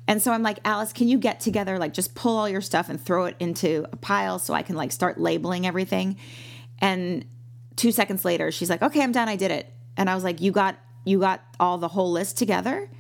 And 0.07 0.21
so 0.21 0.33
I'm 0.33 0.43
like, 0.43 0.59
Alice, 0.65 0.93
can 0.93 1.09
you 1.09 1.19
get 1.19 1.41
together, 1.41 1.79
like, 1.79 1.95
just 1.95 2.15
pull 2.15 2.37
all 2.37 2.49
your 2.49 2.61
stuff 2.61 2.89
and 2.89 3.01
throw 3.01 3.25
it 3.25 3.37
into 3.41 3.87
a 3.91 3.97
pile 3.97 4.39
so 4.39 4.53
I 4.53 4.63
can 4.63 4.77
like 4.77 4.93
start 4.93 5.19
labeling 5.19 5.67
everything. 5.67 6.17
And 6.79 7.25
two 7.77 7.93
seconds 7.93 8.25
later, 8.25 8.51
she's 8.51 8.69
like, 8.71 8.83
"Okay, 8.83 9.03
I'm 9.03 9.13
done. 9.13 9.29
I 9.29 9.37
did 9.37 9.51
it." 9.51 9.73
And 9.97 10.11
I 10.11 10.15
was 10.15 10.25
like, 10.25 10.41
"You 10.41 10.53
got 10.53 10.77
you 11.05 11.19
got 11.21 11.43
all 11.59 11.79
the 11.79 11.89
whole 11.89 12.11
list 12.11 12.37
together?" 12.37 12.91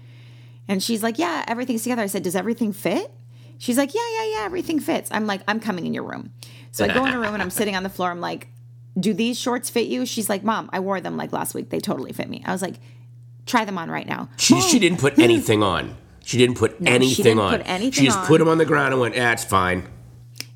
And 0.68 0.82
she's 0.82 1.02
like, 1.02 1.18
"Yeah, 1.18 1.44
everything's 1.46 1.82
together." 1.82 2.02
I 2.02 2.06
said, 2.06 2.22
"Does 2.22 2.36
everything 2.36 2.72
fit?" 2.72 3.10
She's 3.58 3.76
like, 3.76 3.94
"Yeah, 3.94 4.08
yeah, 4.18 4.24
yeah, 4.38 4.44
everything 4.44 4.80
fits." 4.80 5.10
I'm 5.12 5.26
like, 5.26 5.42
"I'm 5.46 5.60
coming 5.60 5.86
in 5.86 5.94
your 5.94 6.04
room." 6.04 6.30
So 6.70 6.84
I 6.84 6.88
go 6.88 7.04
in 7.04 7.12
her 7.12 7.20
room 7.20 7.34
and 7.34 7.42
I'm 7.42 7.50
sitting 7.50 7.76
on 7.76 7.82
the 7.82 7.88
floor. 7.88 8.10
I'm 8.10 8.20
like, 8.20 8.48
"Do 8.98 9.12
these 9.12 9.38
shorts 9.38 9.68
fit 9.70 9.86
you?" 9.86 10.06
She's 10.06 10.28
like, 10.28 10.42
"Mom, 10.42 10.70
I 10.72 10.80
wore 10.80 11.00
them 11.00 11.16
like 11.16 11.32
last 11.32 11.54
week. 11.54 11.70
They 11.70 11.80
totally 11.80 12.12
fit 12.12 12.28
me." 12.28 12.42
I 12.46 12.52
was 12.52 12.62
like, 12.62 12.76
"Try 13.46 13.64
them 13.64 13.78
on 13.78 13.90
right 13.90 14.06
now." 14.06 14.28
She, 14.38 14.60
she 14.60 14.78
didn't 14.78 14.98
put 14.98 15.18
anything 15.18 15.62
on. 15.62 15.96
She 16.24 16.38
didn't 16.38 16.56
put 16.56 16.80
No, 16.80 16.90
she 16.90 16.94
anything 16.94 17.24
didn't 17.24 17.38
on. 17.40 17.58
put 17.58 17.68
anything 17.68 17.92
she 17.92 18.04
just 18.06 18.18
on. 18.18 18.26
put 18.26 18.38
them 18.38 18.48
on 18.48 18.58
the 18.58 18.64
ground 18.64 18.92
and 18.92 19.00
went, 19.00 19.14
ah, 19.18 19.32
it's 19.32 19.44
fine. 19.44 19.86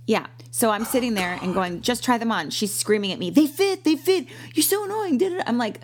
Yeah. 0.06 0.26
So 0.50 0.70
I'm 0.70 0.84
sitting 0.84 1.14
there 1.14 1.38
and 1.42 1.54
going, 1.54 1.82
just 1.82 2.02
try 2.02 2.18
them 2.18 2.32
on. 2.32 2.50
She's 2.50 2.74
screaming 2.74 3.12
at 3.12 3.18
me, 3.18 3.30
they 3.30 3.46
fit, 3.46 3.84
they 3.84 3.96
fit. 3.96 4.26
You're 4.54 4.62
so 4.64 4.84
annoying. 4.84 5.18
Da-da-da. 5.18 5.42
I'm 5.46 5.58
like, 5.58 5.82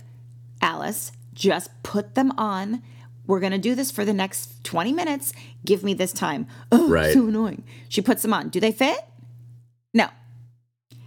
Alice, 0.62 1.12
just 1.34 1.70
put 1.82 2.14
them 2.14 2.32
on. 2.38 2.82
We're 3.26 3.40
going 3.40 3.52
to 3.52 3.58
do 3.58 3.74
this 3.74 3.90
for 3.90 4.04
the 4.04 4.12
next 4.12 4.64
20 4.64 4.92
minutes. 4.92 5.32
Give 5.64 5.82
me 5.84 5.94
this 5.94 6.12
time. 6.12 6.46
Oh, 6.72 6.88
Right. 6.88 7.12
so 7.14 7.26
annoying. 7.28 7.64
She 7.88 8.02
puts 8.02 8.22
them 8.22 8.34
on. 8.34 8.48
Do 8.48 8.60
they 8.60 8.72
fit? 8.72 8.98
No. 9.92 10.08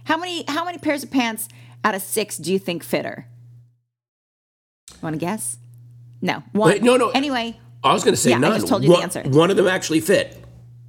How 0.04 0.16
many 0.16 0.44
how 0.48 0.64
many 0.64 0.78
pairs 0.78 1.02
of 1.04 1.10
pants 1.10 1.48
out 1.84 1.94
of 1.94 2.02
6 2.02 2.38
do 2.38 2.52
you 2.52 2.58
think 2.58 2.82
fit 2.82 3.04
her? 3.04 3.28
Want 5.02 5.14
to 5.14 5.18
guess? 5.18 5.58
No. 6.22 6.42
One. 6.52 6.70
Wait, 6.72 6.82
no, 6.82 6.96
no. 6.96 7.10
Anyway, 7.10 7.60
I 7.84 7.92
was 7.92 8.02
going 8.04 8.14
to 8.14 8.20
say 8.20 8.30
Yeah, 8.30 8.38
I 8.38 8.54
just 8.54 8.66
told 8.66 8.82
you 8.82 8.88
the 8.88 8.94
one, 8.94 9.02
answer. 9.04 9.22
One 9.22 9.50
of 9.50 9.56
them 9.56 9.68
actually 9.68 10.00
fit. 10.00 10.42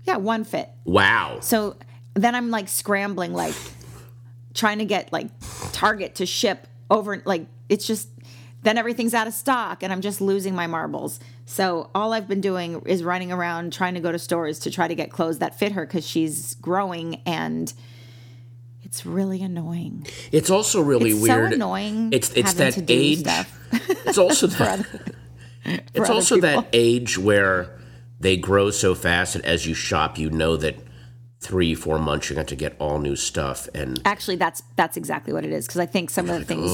yeah, 0.05 0.17
one 0.17 0.43
fit. 0.43 0.69
Wow. 0.85 1.39
So 1.41 1.75
then 2.15 2.35
I'm 2.35 2.49
like 2.49 2.67
scrambling, 2.67 3.33
like 3.33 3.53
trying 4.53 4.79
to 4.79 4.85
get 4.85 5.11
like 5.13 5.27
Target 5.71 6.15
to 6.15 6.25
ship 6.25 6.67
over. 6.89 7.21
Like 7.25 7.45
it's 7.69 7.85
just 7.85 8.09
then 8.63 8.77
everything's 8.77 9.13
out 9.13 9.27
of 9.27 9.33
stock, 9.33 9.83
and 9.83 9.93
I'm 9.93 10.01
just 10.01 10.19
losing 10.19 10.53
my 10.55 10.67
marbles. 10.67 11.19
So 11.45 11.89
all 11.95 12.11
I've 12.13 12.27
been 12.27 12.41
doing 12.41 12.81
is 12.85 13.03
running 13.03 13.31
around 13.31 13.71
trying 13.71 13.93
to 13.93 13.99
go 14.01 14.11
to 14.11 14.19
stores 14.19 14.59
to 14.59 14.71
try 14.71 14.87
to 14.87 14.95
get 14.95 15.11
clothes 15.11 15.39
that 15.39 15.57
fit 15.57 15.71
her 15.73 15.85
because 15.85 16.05
she's 16.07 16.55
growing 16.55 17.21
and. 17.25 17.71
It's 18.81 19.05
really 19.05 19.43
annoying. 19.43 20.07
It's 20.31 20.49
also 20.49 20.81
really 20.81 21.13
weird. 21.13 21.23
It's 21.43 21.49
so 21.51 21.55
annoying 21.55 22.09
It's 22.11 22.31
it's 22.33 22.53
that 22.55 22.89
age. 22.89 23.19
stuff 23.19 23.55
It's 23.71 24.17
also 24.17 24.47
that. 24.57 24.83
it's 25.93 26.09
also 26.09 26.39
that 26.41 26.67
age 26.73 27.17
where 27.17 27.77
they 28.19 28.37
grow 28.37 28.69
so 28.71 28.95
fast 28.95 29.33
that 29.33 29.45
as 29.45 29.65
you 29.65 29.73
shop, 29.73 30.17
you 30.17 30.29
know 30.29 30.55
that 30.57 30.75
three, 31.41 31.73
four 31.73 31.97
months 31.97 32.29
you're 32.29 32.35
going 32.35 32.45
to 32.47 32.55
get 32.55 32.75
all 32.79 32.99
new 32.99 33.15
stuff. 33.15 33.69
And 33.73 34.01
Actually, 34.05 34.35
that's 34.35 34.61
that's 34.75 34.97
exactly 34.97 35.31
what 35.33 35.45
it 35.45 35.51
is 35.51 35.65
because 35.67 35.79
I 35.79 35.85
think 35.85 36.09
some 36.09 36.29
of 36.29 36.37
the 36.37 36.45
things 36.45 36.71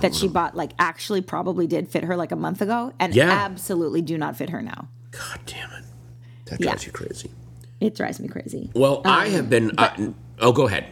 that 0.00 0.14
she 0.14 0.28
bought 0.28 0.54
like 0.56 0.70
actually 0.78 1.20
probably 1.20 1.66
did 1.66 1.88
fit 1.88 2.04
her 2.04 2.16
like 2.16 2.30
a 2.32 2.36
month 2.36 2.60
ago, 2.62 2.92
and 3.00 3.14
Yeah. 3.14 3.30
absolutely 3.30 4.02
do 4.02 4.16
not 4.16 4.36
fit 4.36 4.50
her 4.50 4.62
now. 4.62 4.88
God 5.10 5.40
damn 5.46 5.70
it, 5.72 5.84
that 6.46 6.60
Yeah. 6.60 6.66
drives 6.66 6.86
you 6.86 6.92
crazy. 6.92 7.30
It 7.80 7.94
drives 7.96 8.20
me 8.20 8.28
crazy. 8.28 8.70
Well, 8.74 9.02
I 9.04 9.28
have 9.30 9.50
been. 9.50 9.72
uh, 9.78 10.12
oh, 10.38 10.52
go 10.52 10.66
ahead. 10.66 10.86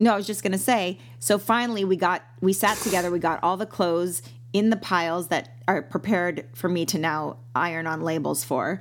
No, 0.00 0.12
I 0.12 0.16
was 0.16 0.26
just 0.26 0.42
gonna 0.42 0.58
say. 0.58 0.98
So 1.18 1.38
finally, 1.38 1.84
we 1.84 1.96
got 1.96 2.22
we 2.40 2.52
sat 2.52 2.78
together. 2.78 3.10
We 3.10 3.18
got 3.18 3.38
all 3.42 3.56
the 3.58 3.66
clothes 3.66 4.22
in 4.52 4.70
the 4.70 4.76
piles 4.76 5.28
that 5.28 5.50
are 5.68 5.82
prepared 5.82 6.46
for 6.54 6.68
me 6.68 6.86
to 6.86 6.98
now 6.98 7.38
iron 7.54 7.86
on 7.86 8.02
labels 8.02 8.44
for. 8.44 8.80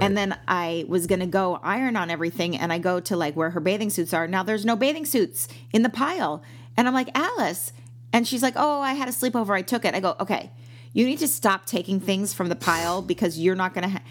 And 0.00 0.16
then 0.16 0.38
I 0.48 0.86
was 0.88 1.06
gonna 1.06 1.26
go 1.26 1.60
iron 1.62 1.96
on 1.96 2.08
everything, 2.08 2.56
and 2.56 2.72
I 2.72 2.78
go 2.78 2.98
to 3.00 3.14
like 3.14 3.36
where 3.36 3.50
her 3.50 3.60
bathing 3.60 3.90
suits 3.90 4.14
are. 4.14 4.26
Now 4.26 4.42
there's 4.42 4.64
no 4.64 4.74
bathing 4.74 5.04
suits 5.04 5.48
in 5.70 5.82
the 5.82 5.90
pile, 5.90 6.42
and 6.78 6.88
I'm 6.88 6.94
like 6.94 7.10
Alice, 7.14 7.74
and 8.10 8.26
she's 8.26 8.42
like, 8.42 8.54
"Oh, 8.56 8.80
I 8.80 8.94
had 8.94 9.08
a 9.08 9.12
sleepover. 9.12 9.54
I 9.54 9.60
took 9.60 9.84
it." 9.84 9.94
I 9.94 10.00
go, 10.00 10.16
"Okay, 10.18 10.50
you 10.94 11.04
need 11.04 11.18
to 11.18 11.28
stop 11.28 11.66
taking 11.66 12.00
things 12.00 12.32
from 12.32 12.48
the 12.48 12.56
pile 12.56 13.02
because 13.12 13.38
you're 13.38 13.54
not 13.54 13.74
gonna." 13.74 13.90
Ha-. 13.90 14.02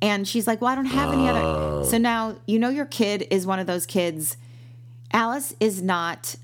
And 0.00 0.28
she's 0.28 0.46
like, 0.46 0.60
"Well, 0.60 0.70
I 0.70 0.76
don't 0.76 0.84
have 0.84 1.12
any 1.12 1.28
other." 1.28 1.40
Oh. 1.40 1.82
So 1.82 1.98
now 1.98 2.36
you 2.46 2.60
know 2.60 2.68
your 2.68 2.86
kid 2.86 3.26
is 3.32 3.44
one 3.44 3.58
of 3.58 3.66
those 3.66 3.86
kids. 3.86 4.36
Alice 5.12 5.52
is 5.58 5.82
not 5.82 6.36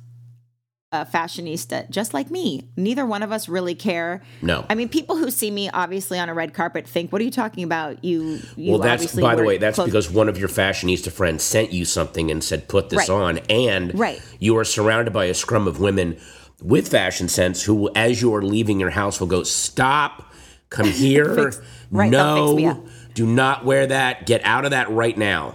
a 0.92 1.07
fashionista, 1.07 1.88
just 1.88 2.12
like 2.12 2.31
me. 2.31 2.68
Neither 2.76 3.07
one 3.07 3.22
of 3.22 3.31
us 3.31 3.48
really 3.48 3.76
care. 3.76 4.22
No. 4.42 4.66
I 4.68 4.74
mean, 4.74 4.88
people 4.88 5.16
who 5.16 5.31
see 5.31 5.50
me 5.50 5.70
obviously 5.70 6.18
on 6.18 6.29
a 6.29 6.35
red 6.35 6.53
carpet 6.53 6.87
think, 6.88 7.12
"What 7.12 7.20
are 7.20 7.24
you 7.24 7.31
talking 7.31 7.62
about? 7.62 8.05
You, 8.05 8.40
you 8.57 8.72
Well, 8.72 8.81
that's 8.81 9.14
by 9.14 9.37
the 9.37 9.44
way, 9.44 9.57
that's 9.59 9.76
clothes- 9.76 9.87
because 9.90 10.11
one 10.11 10.29
of 10.29 10.37
your 10.37 10.48
fashionista 10.48 11.12
friends 11.12 11.44
sent 11.44 11.72
you 11.72 11.85
something 11.85 12.29
and 12.31 12.42
said, 12.42 12.66
"Put 12.66 12.88
this 12.90 13.09
Right. 13.09 13.11
on," 13.11 13.38
and 13.48 13.96
Right. 13.96 14.20
you 14.40 14.57
are 14.59 14.64
surrounded 14.64 15.12
by 15.12 15.26
a 15.26 15.35
scrum 15.35 15.68
of 15.68 15.79
women 15.79 16.16
with 16.61 16.88
fashion 16.88 17.29
sense 17.29 17.62
who, 17.62 17.88
as 17.94 18.20
you 18.20 18.35
are 18.35 18.42
leaving 18.42 18.81
your 18.81 18.90
house, 18.90 19.20
will 19.20 19.29
go, 19.29 19.44
"Stop! 19.44 20.24
Come 20.70 20.87
here! 20.90 21.35
Fix- 21.37 21.61
right, 21.92 22.11
no, 22.11 22.48
fix 22.48 22.57
me 22.57 22.66
up." 22.66 22.85
do 23.14 23.26
not 23.26 23.64
wear 23.64 23.87
that. 23.87 24.26
Get 24.26 24.40
out 24.44 24.64
of 24.64 24.72
that 24.72 24.90
right 24.90 25.16
now." 25.16 25.55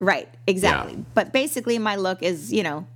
right, 0.00 0.28
exactly." 0.48 0.94
Yeah. 0.94 1.04
But 1.14 1.32
basically, 1.32 1.78
my 1.78 1.94
look 1.94 2.22
is, 2.24 2.52
you 2.52 2.64
know, 2.64 2.86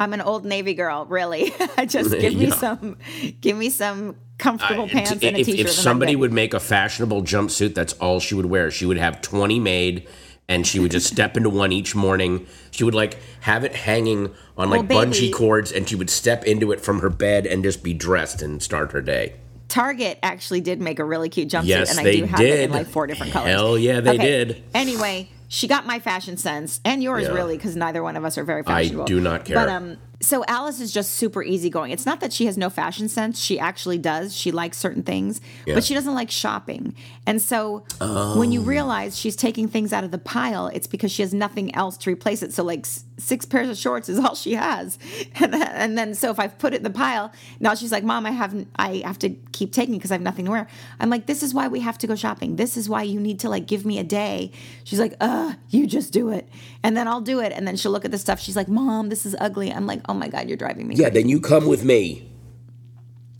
I'm 0.00 0.12
an 0.14 0.22
old 0.22 0.44
Navy 0.46 0.74
girl. 0.74 1.04
Really, 1.04 1.52
just 1.86 2.10
give 2.10 2.34
me 2.34 2.46
Yeah. 2.46 2.54
some, 2.54 2.96
give 3.40 3.56
me 3.56 3.68
some 3.70 4.16
comfortable 4.38 4.88
pants 4.88 5.12
and 5.12 5.22
a 5.22 5.40
if, 5.40 5.46
t-shirt. 5.46 5.66
if 5.66 5.70
somebody 5.70 6.16
would 6.16 6.32
make 6.32 6.54
a 6.54 6.58
fashionable 6.60 7.22
jumpsuit, 7.22 7.74
that's 7.74 7.92
all 7.94 8.18
she 8.18 8.34
would 8.34 8.46
wear. 8.46 8.70
She 8.70 8.86
would 8.86 8.96
have 8.96 9.20
twenty 9.20 9.60
made, 9.60 10.08
and 10.48 10.66
she 10.66 10.78
would 10.80 10.90
just 10.90 11.06
step 11.12 11.36
into 11.36 11.50
one 11.50 11.70
each 11.70 11.94
morning. 11.94 12.46
She 12.70 12.82
would 12.82 12.94
like 12.94 13.18
have 13.42 13.62
it 13.64 13.74
hanging 13.76 14.34
on 14.56 14.70
like 14.70 14.88
Well, 14.88 15.04
bungee 15.04 15.32
cords, 15.32 15.70
and 15.70 15.86
she 15.86 15.94
would 15.96 16.08
step 16.10 16.44
into 16.44 16.72
it 16.72 16.80
from 16.80 17.00
her 17.00 17.10
bed 17.10 17.46
and 17.46 17.62
just 17.62 17.82
be 17.82 17.92
dressed 17.92 18.40
and 18.40 18.62
start 18.62 18.92
her 18.92 19.02
day. 19.02 19.34
Target 19.68 20.18
actually 20.24 20.62
did 20.62 20.80
make 20.80 20.98
a 20.98 21.04
really 21.04 21.28
cute 21.28 21.48
jumpsuit, 21.48 21.66
Yes, 21.66 21.96
and 21.96 22.00
I 22.08 22.12
do 22.12 22.24
have 22.24 22.40
it 22.40 22.60
in 22.60 22.72
like 22.72 22.88
four 22.88 23.06
different 23.06 23.32
colors. 23.32 23.50
Hell 23.54 23.78
yeah, 23.78 24.00
they 24.00 24.14
Okay, 24.14 24.18
did. 24.44 24.64
Anyway, 24.74 25.28
she 25.52 25.66
got 25.66 25.84
my 25.84 25.98
fashion 25.98 26.36
sense 26.36 26.80
and 26.84 27.02
yours, 27.02 27.24
Yeah. 27.24 27.34
really, 27.34 27.56
because 27.56 27.74
neither 27.74 28.04
one 28.04 28.16
of 28.16 28.24
us 28.24 28.38
are 28.38 28.44
very 28.44 28.62
fashionable. 28.62 29.02
I 29.02 29.06
do 29.06 29.20
not 29.20 29.44
care. 29.44 29.56
But 29.56 29.68
um, 29.68 29.96
so 30.22 30.44
Alice 30.48 30.80
is 30.80 30.92
just 30.92 31.12
super 31.12 31.42
easygoing. 31.42 31.92
It's 31.92 32.04
not 32.06 32.20
that 32.20 32.32
she 32.32 32.46
has 32.46 32.58
no 32.58 32.68
fashion 32.70 33.08
sense; 33.08 33.38
she 33.40 33.58
actually 33.58 33.98
does. 33.98 34.36
She 34.36 34.52
likes 34.52 34.76
certain 34.78 35.02
things, 35.02 35.40
Yeah. 35.66 35.74
but 35.74 35.84
she 35.84 35.94
doesn't 35.94 36.14
like 36.14 36.30
shopping. 36.30 36.94
And 37.26 37.40
so 37.40 37.84
when 38.00 38.08
Oh. 38.10 38.42
you 38.42 38.60
realize 38.60 39.16
she's 39.18 39.36
taking 39.36 39.68
things 39.68 39.92
out 39.92 40.04
of 40.04 40.10
the 40.10 40.18
pile, 40.18 40.66
it's 40.68 40.86
because 40.86 41.10
she 41.12 41.22
has 41.22 41.32
nothing 41.32 41.74
else 41.74 41.96
to 41.98 42.10
replace 42.10 42.42
it. 42.42 42.52
So 42.52 42.62
like 42.64 42.80
s- 42.80 43.04
six 43.18 43.44
pairs 43.46 43.68
of 43.68 43.76
shorts 43.76 44.08
is 44.08 44.18
all 44.24 44.34
she 44.34 44.54
has, 44.54 44.98
and 45.40 45.52
then, 45.52 45.62
and 45.62 45.96
then 45.98 46.14
so 46.14 46.30
if 46.30 46.38
I've 46.38 46.58
put 46.58 46.74
it 46.74 46.78
in 46.78 46.82
the 46.82 46.90
pile, 46.90 47.32
now 47.60 47.74
she's 47.74 47.92
like, 47.92 48.04
"Mom, 48.04 48.26
I 48.26 48.30
have 48.32 48.54
I 48.76 49.02
have 49.04 49.18
to 49.20 49.30
keep 49.52 49.72
taking 49.72 49.94
because 49.94 50.10
I 50.10 50.14
have 50.14 50.22
nothing 50.22 50.44
to 50.46 50.50
wear." 50.50 50.66
I'm 50.98 51.08
like, 51.10 51.26
"This 51.26 51.42
is 51.42 51.54
why 51.54 51.68
we 51.68 51.80
have 51.80 51.96
to 51.98 52.06
go 52.06 52.14
shopping. 52.14 52.56
This 52.56 52.76
is 52.76 52.88
why 52.88 53.02
you 53.04 53.20
need 53.20 53.40
to 53.40 53.48
like 53.48 53.66
give 53.66 53.86
me 53.86 53.98
a 53.98 54.04
day." 54.04 54.52
She's 54.84 54.98
like, 55.00 55.14
"Uh, 55.20 55.54
you 55.70 55.86
just 55.86 56.12
do 56.12 56.28
it," 56.30 56.48
and 56.82 56.96
then 56.96 57.08
I'll 57.08 57.20
do 57.20 57.40
it, 57.40 57.52
and 57.52 57.66
then 57.66 57.76
she'll 57.76 57.92
look 57.92 58.04
at 58.04 58.10
the 58.10 58.18
stuff. 58.18 58.38
She's 58.40 58.56
like, 58.56 58.68
"Mom, 58.68 59.08
this 59.08 59.24
is 59.24 59.34
ugly." 59.40 59.72
I'm 59.72 59.86
like, 59.86 60.00
"Oh 60.10 60.14
my 60.14 60.28
god, 60.28 60.48
you're 60.48 60.56
driving 60.56 60.86
me." 60.88 60.94
Yeah, 60.96 61.08
crazy." 61.08 61.20
then 61.22 61.28
you 61.28 61.40
come 61.40 61.66
with 61.66 61.84
me. 61.84 62.28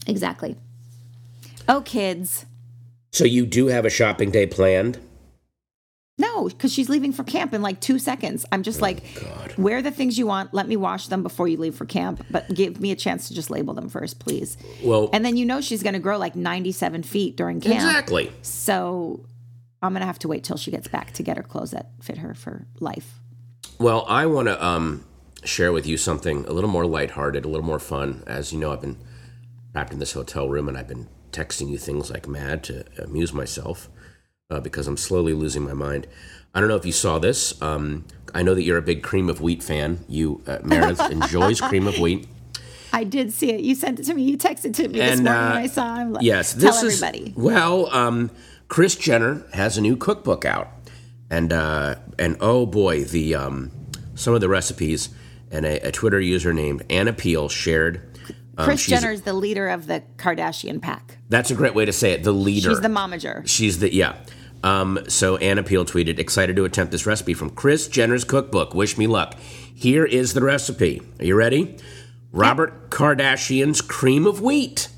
exactly. 0.07 0.55
Oh, 1.67 1.81
kids. 1.81 2.45
So 3.11 3.23
you 3.25 3.45
do 3.45 3.67
have 3.67 3.85
a 3.85 3.89
shopping 3.89 4.31
day 4.31 4.45
planned. 4.47 4.99
No, 6.17 6.49
because 6.49 6.71
she's 6.71 6.87
leaving 6.89 7.13
for 7.13 7.23
camp 7.23 7.53
in 7.53 7.61
like 7.61 7.79
two 7.79 7.97
seconds. 7.97 8.45
I'm 8.51 8.61
just 8.63 8.79
like, 8.81 9.03
Oh, 9.17 9.21
God. 9.21 9.53
wear 9.57 9.81
the 9.81 9.89
things 9.91 10.19
you 10.19 10.27
want. 10.27 10.53
Let 10.53 10.67
me 10.67 10.75
wash 10.77 11.07
them 11.07 11.23
before 11.23 11.47
you 11.47 11.57
leave 11.57 11.73
for 11.75 11.85
camp, 11.85 12.23
but 12.29 12.47
give 12.53 12.79
me 12.79 12.91
a 12.91 12.95
chance 12.95 13.27
to 13.29 13.33
just 13.33 13.49
label 13.49 13.73
them 13.73 13.89
first, 13.89 14.19
please. 14.19 14.57
Well, 14.83 15.09
And 15.13 15.25
then 15.25 15.35
you 15.35 15.45
know 15.45 15.61
she's 15.61 15.81
going 15.83 15.93
to 15.93 15.99
grow 15.99 16.17
like 16.17 16.35
97 16.35 17.03
feet 17.03 17.37
during 17.37 17.59
camp. 17.59 17.75
exactly. 17.75 18.31
So 18.43 19.25
I'm 19.81 19.93
going 19.93 20.01
to 20.01 20.05
have 20.07 20.19
to 20.19 20.27
wait 20.27 20.43
till 20.43 20.57
she 20.57 20.69
gets 20.71 20.87
back 20.87 21.11
to 21.13 21.23
get 21.23 21.37
her 21.37 21.43
clothes 21.43 21.71
that 21.71 21.89
fit 22.01 22.17
her 22.19 22.33
for 22.35 22.67
life. 22.79 23.19
Well, 23.79 24.05
I 24.07 24.25
want 24.27 24.47
to 24.47 24.63
um, 24.63 25.03
share 25.43 25.71
with 25.71 25.85
you 25.87 25.97
something 25.97 26.45
a 26.45 26.51
little 26.53 26.69
more 26.69 26.85
lighthearted, 26.85 27.45
a 27.45 27.47
little 27.47 27.65
more 27.65 27.79
fun. 27.79 28.23
As 28.27 28.51
you 28.53 28.59
know, 28.59 28.71
I've 28.71 28.81
been 28.81 28.97
trapped 29.73 29.93
in 29.93 29.99
this 29.99 30.13
hotel 30.13 30.49
room 30.49 30.67
and 30.67 30.77
I've 30.77 30.87
been 30.87 31.07
texting 31.31 31.69
you 31.69 31.77
things 31.77 32.11
like 32.11 32.27
mad 32.27 32.63
to 32.65 32.85
amuse 33.01 33.33
myself 33.33 33.89
uh, 34.49 34.59
because 34.59 34.87
I'm 34.87 34.97
slowly 34.97 35.33
losing 35.33 35.63
my 35.63 35.73
mind. 35.73 36.07
I 36.53 36.59
don't 36.59 36.67
know 36.69 36.75
if 36.75 36.85
you 36.85 36.91
saw 36.91 37.17
this. 37.19 37.59
Um, 37.61 38.05
I 38.33 38.43
know 38.43 38.53
that 38.53 38.63
you're 38.63 38.77
a 38.77 38.81
big 38.81 39.01
cream 39.03 39.29
of 39.29 39.39
wheat 39.41 39.63
fan. 39.63 40.03
You, 40.07 40.43
uh, 40.45 40.59
Meredith, 40.63 40.99
enjoys 41.11 41.61
cream 41.61 41.87
of 41.87 41.97
wheat. 41.99 42.27
I 42.93 43.05
did 43.05 43.31
see 43.31 43.51
it. 43.51 43.61
You 43.61 43.73
sent 43.75 43.99
it 44.01 44.03
to 44.03 44.13
me. 44.13 44.23
You 44.23 44.37
texted 44.37 44.65
it 44.65 44.73
to 44.75 44.87
me 44.89 44.99
this 44.99 45.21
morning 45.21 45.27
uh, 45.27 45.53
I 45.55 45.67
saw. 45.67 45.85
I'm 45.93 46.11
like, 46.11 46.23
Yes, 46.23 46.53
tell 46.53 46.61
this 46.73 46.83
is 46.83 47.01
everybody. 47.01 47.33
well. 47.37 47.87
Um, 47.95 48.31
Kris 48.67 48.95
Jenner 48.95 49.45
has 49.53 49.77
a 49.77 49.81
new 49.81 49.95
cookbook 49.95 50.43
out, 50.45 50.69
and 51.29 51.51
uh, 51.53 51.95
and 52.19 52.35
oh 52.41 52.65
boy, 52.65 53.03
the 53.05 53.35
um, 53.35 53.71
some 54.15 54.33
of 54.33 54.41
the 54.41 54.49
recipes 54.49 55.09
and 55.51 55.65
a, 55.65 55.87
a 55.87 55.91
Twitter 55.91 56.19
user 56.19 56.53
named 56.53 56.83
Anna 56.89 57.13
Peel 57.13 57.49
shared. 57.49 58.17
Um, 58.57 58.65
Kris 58.65 58.81
she's- 58.81 58.99
Jenner's 59.01 59.21
the 59.21 59.33
leader 59.33 59.69
of 59.69 59.87
the 59.87 60.03
Kardashian 60.17 60.81
pack. 60.81 61.17
That's 61.29 61.51
a 61.51 61.55
great 61.55 61.73
way 61.75 61.85
to 61.85 61.93
say 61.93 62.11
it. 62.11 62.23
The 62.23 62.31
leader. 62.33 62.69
She's 62.69 62.81
the 62.81 62.87
momager. 62.89 63.47
She's 63.47 63.79
the 63.79 63.93
yeah. 63.93 64.15
Um, 64.63 64.99
so 65.07 65.37
Anna 65.37 65.63
Peel 65.63 65.85
tweeted, 65.85 66.19
"Excited 66.19 66.55
to 66.55 66.65
attempt 66.65 66.91
this 66.91 67.05
recipe 67.05 67.33
from 67.33 67.49
Kris 67.49 67.87
Jenner's 67.87 68.23
cookbook. 68.23 68.73
Wish 68.75 68.97
me 68.97 69.07
luck. 69.07 69.35
Here 69.73 70.05
is 70.05 70.33
the 70.33 70.41
recipe. 70.41 71.01
Are 71.19 71.25
you 71.25 71.35
ready? 71.35 71.77
Robert 72.31 72.89
Kardashian's 72.89 73.81
cream 73.81 74.25
of 74.27 74.41
wheat." 74.41 74.89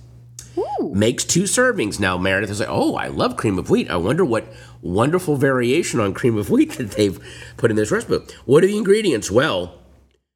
makes 0.91 1.23
two 1.23 1.43
servings. 1.43 1.99
Now 1.99 2.17
Meredith 2.17 2.49
is 2.51 2.59
like, 2.59 2.69
"Oh, 2.69 2.95
I 2.95 3.07
love 3.07 3.37
cream 3.37 3.57
of 3.57 3.69
wheat. 3.69 3.89
I 3.89 3.95
wonder 3.95 4.23
what 4.25 4.51
wonderful 4.81 5.35
variation 5.37 5.99
on 5.99 6.13
cream 6.13 6.37
of 6.37 6.49
wheat 6.49 6.71
that 6.77 6.91
they've 6.91 7.19
put 7.57 7.71
in 7.71 7.77
this 7.77 7.89
recipe. 7.91 8.19
What 8.45 8.63
are 8.63 8.67
the 8.67 8.77
ingredients? 8.77 9.31
Well, 9.31 9.79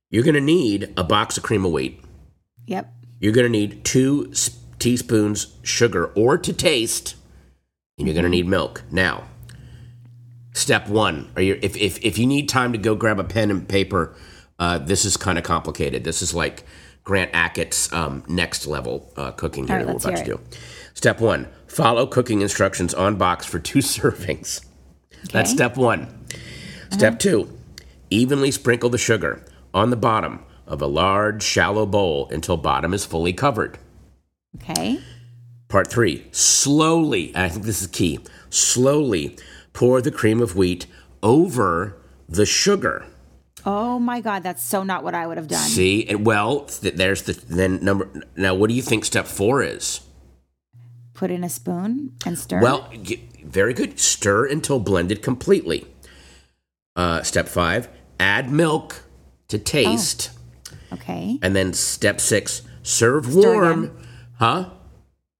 you're 0.09 0.23
going 0.23 0.35
to 0.35 0.41
need 0.41 0.93
a 0.95 1.03
box 1.03 1.37
of 1.37 1.43
cream 1.43 1.65
of 1.65 1.71
wheat. 1.71 2.01
Yep. 2.65 2.93
You're 3.19 3.33
going 3.33 3.45
to 3.45 3.49
need 3.51 3.83
two 3.83 4.31
teaspoons 4.79 5.57
sugar 5.63 6.07
or 6.15 6.37
to 6.37 6.53
taste, 6.53 7.15
and 7.97 8.07
you're 8.07 8.13
going 8.13 8.23
to 8.23 8.29
need 8.29 8.47
milk. 8.47 8.83
Now, 8.91 9.25
step 10.53 10.87
one: 10.87 11.31
are 11.35 11.41
you 11.41 11.59
if 11.61 11.75
if 11.75 12.03
if 12.03 12.17
you 12.17 12.25
need 12.25 12.47
time 12.47 12.71
to 12.73 12.77
go 12.77 12.95
grab 12.95 13.19
a 13.19 13.23
pen 13.23 13.49
and 13.49 13.67
paper, 13.67 14.15
uh, 14.59 14.77
this 14.77 15.03
is 15.03 15.17
kind 15.17 15.37
of 15.37 15.43
complicated. 15.43 16.03
This 16.03 16.21
is 16.21 16.33
like 16.33 16.63
Grant 17.03 17.31
Achatz's 17.33 17.91
um, 17.91 18.23
next 18.27 18.67
level 18.67 19.11
uh, 19.17 19.31
cooking 19.31 19.67
here 19.67 19.77
right, 19.77 19.85
that 19.85 19.93
we're 19.93 20.09
about 20.09 20.17
to 20.17 20.25
do. 20.25 20.39
Step 20.93 21.19
one: 21.19 21.47
follow 21.67 22.05
cooking 22.05 22.41
instructions 22.41 22.93
on 22.93 23.15
box 23.15 23.45
for 23.45 23.59
two 23.59 23.79
servings. 23.79 24.63
That's 25.31 25.49
step 25.49 25.75
one. 25.75 26.25
Step 26.91 27.17
two: 27.17 27.49
evenly 28.11 28.51
sprinkle 28.51 28.89
the 28.89 28.99
sugar 28.99 29.43
on 29.73 29.89
the 29.89 29.95
bottom 29.95 30.43
of 30.65 30.81
a 30.81 30.87
large, 30.87 31.43
shallow 31.43 31.85
bowl 31.85 32.27
until 32.31 32.57
bottom 32.57 32.93
is 32.93 33.05
fully 33.05 33.33
covered. 33.33 33.77
Okay. 34.55 34.99
Part 35.67 35.87
three, 35.87 36.27
slowly, 36.31 37.31
I 37.35 37.49
think 37.49 37.65
this 37.65 37.81
is 37.81 37.87
key, 37.87 38.19
slowly 38.49 39.37
pour 39.73 40.01
the 40.01 40.11
cream 40.11 40.41
of 40.41 40.55
wheat 40.55 40.85
over 41.21 41.97
the 42.27 42.45
sugar. 42.45 43.05
Oh 43.65 43.99
my 43.99 44.21
God, 44.21 44.43
that's 44.43 44.63
so 44.63 44.83
not 44.83 45.03
what 45.03 45.13
I 45.13 45.27
would 45.27 45.37
have 45.37 45.47
done. 45.49 45.67
See, 45.67 46.07
and 46.07 46.25
well, 46.25 46.61
th- 46.61 46.95
there's 46.95 47.23
the 47.23 47.33
then 47.33 47.83
number. 47.83 48.09
Now, 48.37 48.55
what 48.55 48.69
do 48.69 48.73
you 48.73 48.81
think 48.81 49.03
step 49.03 49.27
four 49.27 49.61
is? 49.61 50.01
Put 51.13 51.31
in 51.31 51.43
a 51.43 51.49
spoon 51.49 52.15
and 52.25 52.37
stir. 52.39 52.61
Well, 52.61 52.89
very 53.43 53.73
good. 53.73 53.99
Stir 53.99 54.45
until 54.45 54.79
blended 54.79 55.21
completely. 55.21 55.85
Uh, 56.95 57.23
step 57.23 57.47
five, 57.47 57.89
add 58.19 58.51
milk 58.51 59.03
to 59.47 59.57
taste. 59.57 60.31
Oh, 60.91 60.95
okay. 60.95 61.39
And 61.41 61.55
then 61.55 61.73
step 61.73 62.19
six, 62.19 62.61
serve 62.83 63.25
Stir 63.25 63.53
warm. 63.53 63.83
again? 63.83 63.97
Huh? 64.39 64.69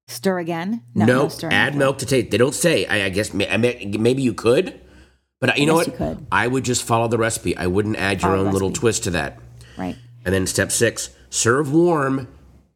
Stir 0.08 0.39
again? 0.39 0.84
No, 0.96 1.06
No, 1.06 1.30
no 1.41 1.50
add 1.50 1.76
milk 1.76 1.98
to 2.00 2.06
taste. 2.06 2.32
They 2.32 2.38
don't 2.38 2.56
say. 2.56 2.86
I, 2.86 3.06
I 3.06 3.10
guess 3.10 3.34
may, 3.34 3.50
I 3.50 3.58
may, 3.58 3.93
maybe 4.00 4.22
you 4.22 4.34
could, 4.34 4.80
but 5.39 5.58
you 5.58 5.65
know 5.65 5.76
what? 5.76 5.88
you 5.88 5.93
could. 5.93 6.26
I 6.32 6.48
would 6.48 6.63
just 6.63 6.84
follow 6.84 7.08
the 7.08 7.17
recipe. 7.17 7.56
I 7.58 7.67
wouldn't 7.67 7.98
add 7.98 8.22
your 8.22 8.32
Follow 8.32 8.43
the 8.43 8.48
own 8.48 8.54
little 8.54 8.72
twist 8.72 9.04
to 9.04 9.12
that. 9.12 9.39
Right. 9.78 9.96
And 10.26 10.34
then 10.34 10.48
step 10.48 10.72
six: 10.72 11.10
serve 11.30 11.74
warm 11.74 12.28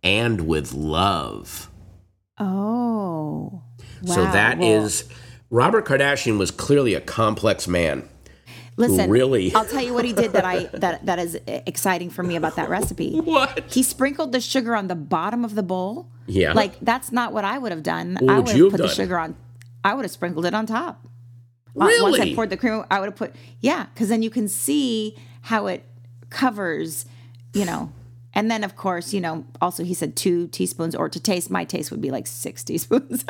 and 0.04 0.42
with 0.48 0.74
love. 0.74 1.70
Oh. 2.38 3.64
so 4.06 4.24
wow. 4.24 4.32
that 4.32 4.58
Well, 4.58 4.86
is 4.86 5.08
Robert 5.50 5.86
Kardashian 5.86 6.38
was 6.38 6.50
clearly 6.52 6.94
a 6.96 7.02
complex 7.02 7.68
man. 7.68 8.08
Listen, 8.82 9.10
really- 9.10 9.54
I'll 9.56 9.66
tell 9.66 9.82
you 9.82 9.94
what 9.94 10.06
he 10.06 10.14
did 10.14 10.34
that 10.34 10.46
I 10.46 10.66
that 10.74 11.06
that 11.06 11.20
is 11.20 11.40
exciting 11.48 12.10
for 12.10 12.24
me 12.24 12.36
about 12.36 12.56
that 12.58 12.70
recipe. 12.70 13.20
What? 13.32 13.64
He 13.72 13.84
sprinkled 13.84 14.32
the 14.32 14.42
sugar 14.42 14.76
on 14.76 14.88
the 14.88 14.96
bottom 14.96 15.46
of 15.46 15.56
the 15.56 15.64
bowl. 15.64 16.10
Yeah. 16.28 16.54
Like 16.54 16.80
that's 16.82 17.12
not 17.12 17.32
what 17.34 17.46
I 17.46 17.58
would 17.58 17.72
have 17.72 17.84
done. 17.84 18.18
What 18.20 18.30
I 18.34 18.40
would 18.40 18.50
have 18.50 18.72
put 18.72 18.78
the 18.82 18.88
sugar 18.90 19.18
on. 19.18 19.36
I 19.84 19.94
would 19.94 20.04
have 20.06 20.12
sprinkled 20.12 20.46
it 20.46 20.54
on 20.54 20.66
top. 20.66 21.06
Uh, 21.80 21.88
Once 22.02 22.20
I 22.20 22.34
poured 22.36 22.50
the 22.50 22.58
cream, 22.58 22.84
I 22.92 23.00
would 23.00 23.06
have 23.08 23.16
put 23.16 23.34
yeah, 23.62 23.86
because 23.94 24.10
then 24.10 24.22
you 24.24 24.30
can 24.30 24.48
see 24.48 25.16
how 25.42 25.68
it 25.68 25.86
covers, 26.30 27.06
you 27.54 27.66
know. 27.66 27.92
And 28.34 28.50
then 28.50 28.64
of 28.64 28.76
course, 28.76 29.14
you 29.14 29.22
know, 29.22 29.46
also 29.62 29.84
he 29.84 29.94
said 29.94 30.16
two 30.16 30.48
teaspoons 30.48 30.96
or 30.96 31.10
to 31.10 31.20
taste. 31.20 31.50
My 31.50 31.64
taste 31.66 31.92
would 31.92 32.02
be 32.02 32.12
like 32.12 32.28
six 32.28 32.64
teaspoons. 32.70 33.24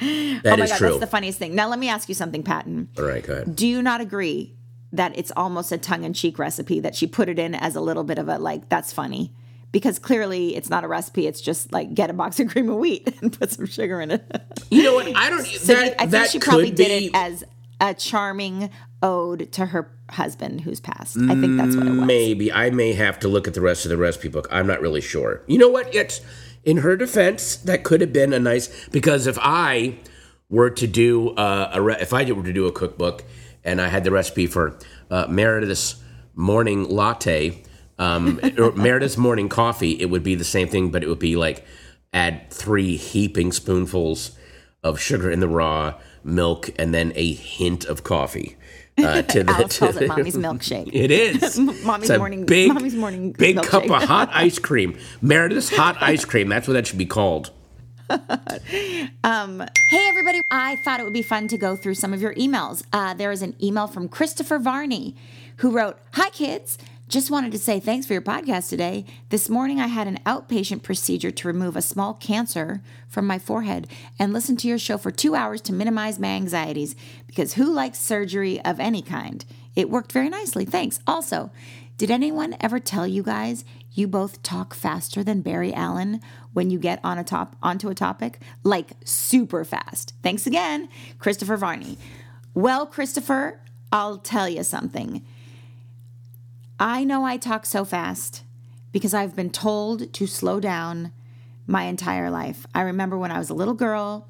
That 0.42 0.54
oh 0.54 0.56
my 0.56 0.64
is 0.64 0.70
god, 0.70 0.78
true. 0.78 0.88
that's 0.88 1.00
the 1.00 1.06
funniest 1.06 1.38
thing. 1.38 1.54
Now 1.54 1.68
let 1.68 1.78
me 1.78 1.88
ask 1.88 2.08
you 2.08 2.14
something, 2.14 2.42
Patton. 2.42 2.88
All 2.98 3.04
right, 3.04 3.22
go 3.22 3.34
ahead. 3.34 3.54
Do 3.54 3.66
you 3.66 3.82
not 3.82 4.00
agree 4.00 4.54
that 4.92 5.16
it's 5.16 5.30
almost 5.36 5.70
a 5.70 5.78
tongue-in-cheek 5.78 6.38
recipe 6.38 6.80
that 6.80 6.94
she 6.94 7.06
put 7.06 7.28
it 7.28 7.38
in 7.38 7.54
as 7.54 7.76
a 7.76 7.80
little 7.80 8.04
bit 8.04 8.18
of 8.18 8.28
a 8.28 8.38
like 8.38 8.68
that's 8.68 8.92
funny? 8.92 9.34
Because 9.72 9.98
clearly 9.98 10.56
it's 10.56 10.70
not 10.70 10.82
a 10.82 10.88
recipe, 10.88 11.26
it's 11.26 11.40
just 11.40 11.72
like 11.72 11.94
get 11.94 12.10
a 12.10 12.12
box 12.12 12.40
of 12.40 12.48
cream 12.48 12.70
of 12.70 12.76
wheat 12.76 13.14
and 13.22 13.38
put 13.38 13.50
some 13.50 13.66
sugar 13.66 14.00
in 14.00 14.10
it. 14.10 14.42
You 14.70 14.82
know 14.82 14.94
what? 14.94 15.14
I 15.14 15.30
don't. 15.30 15.46
So 15.46 15.74
that, 15.74 15.94
I 15.94 16.06
think 16.06 16.10
that 16.12 16.30
she 16.30 16.38
probably 16.38 16.70
did 16.70 16.88
be, 16.88 17.06
it 17.06 17.14
as 17.14 17.44
a 17.80 17.94
charming 17.94 18.70
ode 19.02 19.52
to 19.52 19.66
her 19.66 19.90
husband 20.10 20.60
who's 20.60 20.80
passed. 20.80 21.16
I 21.16 21.34
think 21.34 21.56
that's 21.56 21.76
what 21.76 21.86
it 21.86 21.90
was. 21.90 22.00
Maybe 22.00 22.52
I 22.52 22.70
may 22.70 22.92
have 22.92 23.18
to 23.20 23.28
look 23.28 23.46
at 23.46 23.54
the 23.54 23.60
rest 23.60 23.84
of 23.84 23.90
the 23.90 23.96
recipe 23.96 24.28
book. 24.28 24.48
I'm 24.50 24.66
not 24.66 24.80
really 24.80 25.00
sure. 25.00 25.42
You 25.46 25.58
know 25.58 25.68
what? 25.68 25.94
It's 25.94 26.20
in 26.64 26.78
her 26.78 26.96
defense 26.96 27.56
that 27.56 27.84
could 27.84 28.00
have 28.00 28.12
been 28.12 28.32
a 28.32 28.38
nice 28.38 28.88
because 28.88 29.26
if 29.26 29.38
I 29.40 29.98
were 30.48 30.70
to 30.70 30.86
do 30.86 31.30
uh, 31.30 31.70
a 31.72 31.80
re- 31.80 31.96
if 32.00 32.12
I 32.12 32.30
were 32.32 32.42
to 32.42 32.52
do 32.52 32.66
a 32.66 32.72
cookbook 32.72 33.24
and 33.64 33.80
I 33.80 33.88
had 33.88 34.04
the 34.04 34.10
recipe 34.10 34.46
for 34.46 34.78
uh, 35.10 35.26
Meredith's 35.28 35.96
morning 36.34 36.88
latte 36.88 37.62
um, 37.98 38.40
or 38.58 38.72
Meredith's 38.76 39.16
morning 39.16 39.48
coffee, 39.48 39.92
it 40.00 40.06
would 40.06 40.22
be 40.22 40.34
the 40.34 40.44
same 40.44 40.68
thing, 40.68 40.90
but 40.90 41.02
it 41.02 41.08
would 41.08 41.18
be 41.18 41.36
like 41.36 41.64
add 42.12 42.50
three 42.50 42.96
heaping 42.96 43.52
spoonfuls 43.52 44.36
of 44.82 44.98
sugar 44.98 45.30
in 45.30 45.40
the 45.40 45.48
raw 45.48 45.94
milk 46.24 46.70
and 46.78 46.92
then 46.92 47.12
a 47.14 47.32
hint 47.32 47.84
of 47.84 48.02
coffee. 48.02 48.56
Uh, 48.98 49.22
to 49.22 49.44
the, 49.44 49.50
Alice 49.52 49.74
to 49.78 49.80
calls 49.86 49.96
it 49.96 50.08
mommy's 50.08 50.36
milkshake. 50.46 50.90
It 50.92 51.10
is. 51.10 51.58
Mommy's 51.84 52.10
morning- 52.10 52.44
Big, 52.46 52.72
mommy's 52.72 52.94
morning 52.94 53.32
Big 53.32 53.62
cup 53.62 53.84
of 53.84 54.02
hot 54.02 54.28
ice 54.32 54.58
cream. 54.58 54.98
Meredith's 55.22 55.70
hot 55.74 55.96
ice 56.00 56.24
cream. 56.24 56.48
That's 56.48 56.66
what 56.68 56.74
that 56.74 56.86
should 56.86 56.98
be 56.98 57.06
called. 57.06 57.50
Hey, 58.10 59.08
everybody. 60.08 60.40
I 60.50 60.76
thought 60.84 61.00
it 61.00 61.04
would 61.04 61.12
be 61.12 61.22
fun 61.22 61.48
to 61.48 61.56
go 61.58 61.76
through 61.76 61.94
some 61.94 62.12
of 62.12 62.20
your 62.20 62.34
emails. 62.34 62.82
Uh, 62.92 63.14
there 63.14 63.30
is 63.30 63.42
an 63.42 63.54
email 63.62 63.86
from 63.86 64.08
Christopher 64.08 64.58
Varney 64.58 65.14
who 65.58 65.70
wrote 65.70 65.96
Hi, 66.14 66.30
kids. 66.30 66.76
Just 67.10 67.28
wanted 67.28 67.50
to 67.50 67.58
say 67.58 67.80
thanks 67.80 68.06
for 68.06 68.12
your 68.12 68.22
podcast 68.22 68.68
today. 68.68 69.04
This 69.30 69.48
morning 69.48 69.80
I 69.80 69.88
had 69.88 70.06
an 70.06 70.20
outpatient 70.24 70.84
procedure 70.84 71.32
to 71.32 71.48
remove 71.48 71.74
a 71.74 71.82
small 71.82 72.14
cancer 72.14 72.84
from 73.08 73.26
my 73.26 73.36
forehead 73.36 73.88
and 74.16 74.32
listened 74.32 74.60
to 74.60 74.68
your 74.68 74.78
show 74.78 74.96
for 74.96 75.10
two 75.10 75.34
hours 75.34 75.60
to 75.62 75.72
minimize 75.72 76.20
my 76.20 76.28
anxieties 76.28 76.94
because 77.26 77.54
who 77.54 77.64
likes 77.64 77.98
surgery 77.98 78.64
of 78.64 78.78
any 78.78 79.02
kind? 79.02 79.44
It 79.74 79.90
worked 79.90 80.12
very 80.12 80.28
nicely. 80.28 80.64
Thanks. 80.64 81.00
Also, 81.04 81.50
did 81.96 82.12
anyone 82.12 82.54
ever 82.60 82.78
tell 82.78 83.08
you 83.08 83.24
guys 83.24 83.64
you 83.90 84.06
both 84.06 84.40
talk 84.44 84.72
faster 84.72 85.24
than 85.24 85.42
Barry 85.42 85.74
Allen 85.74 86.20
when 86.52 86.70
you 86.70 86.78
get 86.78 87.00
on 87.02 87.18
a 87.18 87.24
top 87.24 87.56
onto 87.60 87.88
a 87.88 87.94
topic? 87.94 88.38
Like 88.62 88.92
super 89.04 89.64
fast. 89.64 90.14
Thanks 90.22 90.46
again, 90.46 90.88
Christopher 91.18 91.56
Varney. 91.56 91.98
Well, 92.54 92.86
Christopher, 92.86 93.60
I'll 93.90 94.18
tell 94.18 94.48
you 94.48 94.62
something. 94.62 95.24
I 96.82 97.04
know 97.04 97.26
I 97.26 97.36
talk 97.36 97.66
so 97.66 97.84
fast 97.84 98.42
because 98.90 99.12
I've 99.12 99.36
been 99.36 99.50
told 99.50 100.14
to 100.14 100.26
slow 100.26 100.60
down 100.60 101.12
my 101.66 101.82
entire 101.84 102.30
life. 102.30 102.64
I 102.74 102.80
remember 102.80 103.18
when 103.18 103.30
I 103.30 103.38
was 103.38 103.50
a 103.50 103.54
little 103.54 103.74
girl 103.74 104.26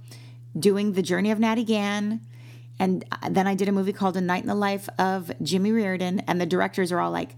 doing 0.58 0.92
The 0.92 1.00
Journey 1.00 1.30
of 1.30 1.38
Natty 1.38 1.62
Gann, 1.62 2.20
and 2.80 3.04
uh, 3.12 3.28
then 3.28 3.46
I 3.46 3.54
did 3.54 3.68
a 3.68 3.72
movie 3.72 3.92
called 3.92 4.16
A 4.16 4.20
Night 4.20 4.42
in 4.42 4.48
the 4.48 4.56
Life 4.56 4.88
of 4.98 5.30
Jimmy 5.40 5.70
Reardon, 5.70 6.20
and 6.26 6.40
the 6.40 6.46
directors 6.46 6.90
are 6.90 6.98
all 6.98 7.12
like, 7.12 7.36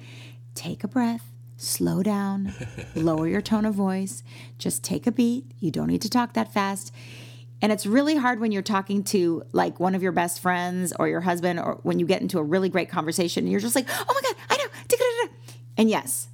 take 0.55 0.83
a 0.83 0.89
breath, 0.89 1.31
slow 1.59 2.03
down, 2.03 2.55
lower 2.95 3.29
your 3.29 3.43
tone 3.43 3.67
of 3.67 3.75
voice, 3.75 4.23
just 4.57 4.83
take 4.83 5.07
a 5.07 5.13
beat. 5.13 5.45
You 5.61 5.71
don't 5.71 5.89
need 5.89 6.03
to 6.03 6.11
talk 6.11 6.33
that 6.33 6.55
fast. 6.55 6.91
And 7.61 7.71
it's 7.71 7.87
really 7.87 8.17
hard 8.17 8.41
when 8.41 8.51
you're 8.51 8.63
talking 8.63 9.05
to 9.05 9.45
like 9.53 9.79
one 9.79 9.95
of 9.95 10.03
your 10.03 10.11
best 10.11 10.41
friends 10.41 10.93
or 10.99 11.07
your 11.07 11.21
husband, 11.21 11.61
or 11.61 11.79
when 11.83 12.01
you 12.01 12.07
get 12.07 12.23
into 12.23 12.39
a 12.39 12.43
really 12.43 12.71
great 12.71 12.89
conversation 12.89 13.45
and 13.45 13.53
you're 13.53 13.61
just 13.61 13.77
like, 13.77 13.87
oh 13.91 14.05
my 14.09 14.21
God, 14.23 14.37
I 14.51 14.57
know. 14.57 14.62
Da-da-da-da." 15.77 15.83
And 15.83 15.91
yes, 15.91 16.29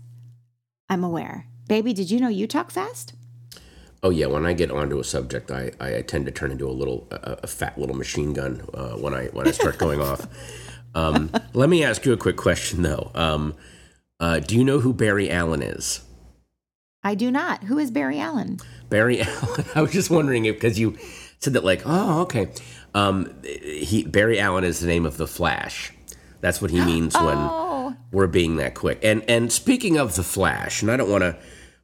I'm 0.89 1.05
aware. 1.05 1.47
Baby, 1.69 1.93
did 1.93 2.11
you 2.11 2.21
know 2.21 2.29
you 2.29 2.47
talk 2.47 2.71
fast? 2.71 3.15
Oh 4.03 4.11
yeah, 4.11 4.27
when 4.27 4.47
I 4.47 4.53
get 4.53 4.71
onto 4.71 4.99
a 5.01 5.05
subject, 5.05 5.51
I, 5.51 5.73
I 5.81 6.03
tend 6.03 6.27
to 6.27 6.33
turn 6.33 6.53
into 6.53 6.69
a 6.69 6.73
little 6.73 7.09
a, 7.11 7.39
a 7.43 7.47
fat 7.47 7.77
little 7.79 7.97
machine 7.97 8.33
gun 8.33 8.63
uh, 8.73 8.91
when 8.91 9.13
I 9.15 9.27
when 9.27 9.47
I 9.49 9.51
start 9.51 9.79
going 9.79 10.01
off. 10.01 10.27
Um, 10.95 11.31
let 11.53 11.69
me 11.69 11.85
ask 11.85 12.07
you 12.07 12.15
a 12.15 12.17
quick 12.17 12.37
question 12.39 12.83
though. 12.83 13.11
Um, 13.15 13.55
uh, 14.19 14.39
do 14.41 14.57
you 14.57 14.65
know 14.65 14.81
who 14.81 14.95
Barry 14.95 15.31
Allen 15.31 15.63
is? 15.63 16.01
I 17.05 17.15
do 17.15 17.31
not. 17.31 17.65
Who 17.65 17.79
is 17.79 17.91
Barry 17.91 18.19
Allen? 18.19 18.57
Barry 18.89 19.21
Allen. 19.23 19.65
I 19.75 19.83
was 19.83 19.93
just 19.93 20.11
wondering 20.11 20.47
if 20.47 20.57
because 20.57 20.79
you 20.79 20.97
said 21.41 21.53
that 21.53 21.63
like 21.63 21.83
oh 21.85 22.23
okay. 22.23 22.49
Um, 22.95 23.33
he 23.45 24.03
Barry 24.05 24.41
Allen 24.41 24.65
is 24.65 24.81
the 24.81 24.87
name 24.87 25.05
of 25.05 25.19
the 25.19 25.27
Flash. 25.27 25.93
That's 26.41 26.61
what 26.63 26.71
he 26.71 26.81
means 26.81 27.15
Oh. 27.19 27.27
when 27.27 27.37
we're 28.11 28.27
being 28.27 28.57
that 28.57 28.75
quick. 28.75 29.01
And 29.03 29.23
and 29.29 29.53
speaking 29.53 29.99
of 29.99 30.15
the 30.15 30.23
Flash, 30.23 30.83
and 30.83 30.91
I 30.91 30.97
don't 30.97 31.11
want 31.11 31.23
to 31.23 31.37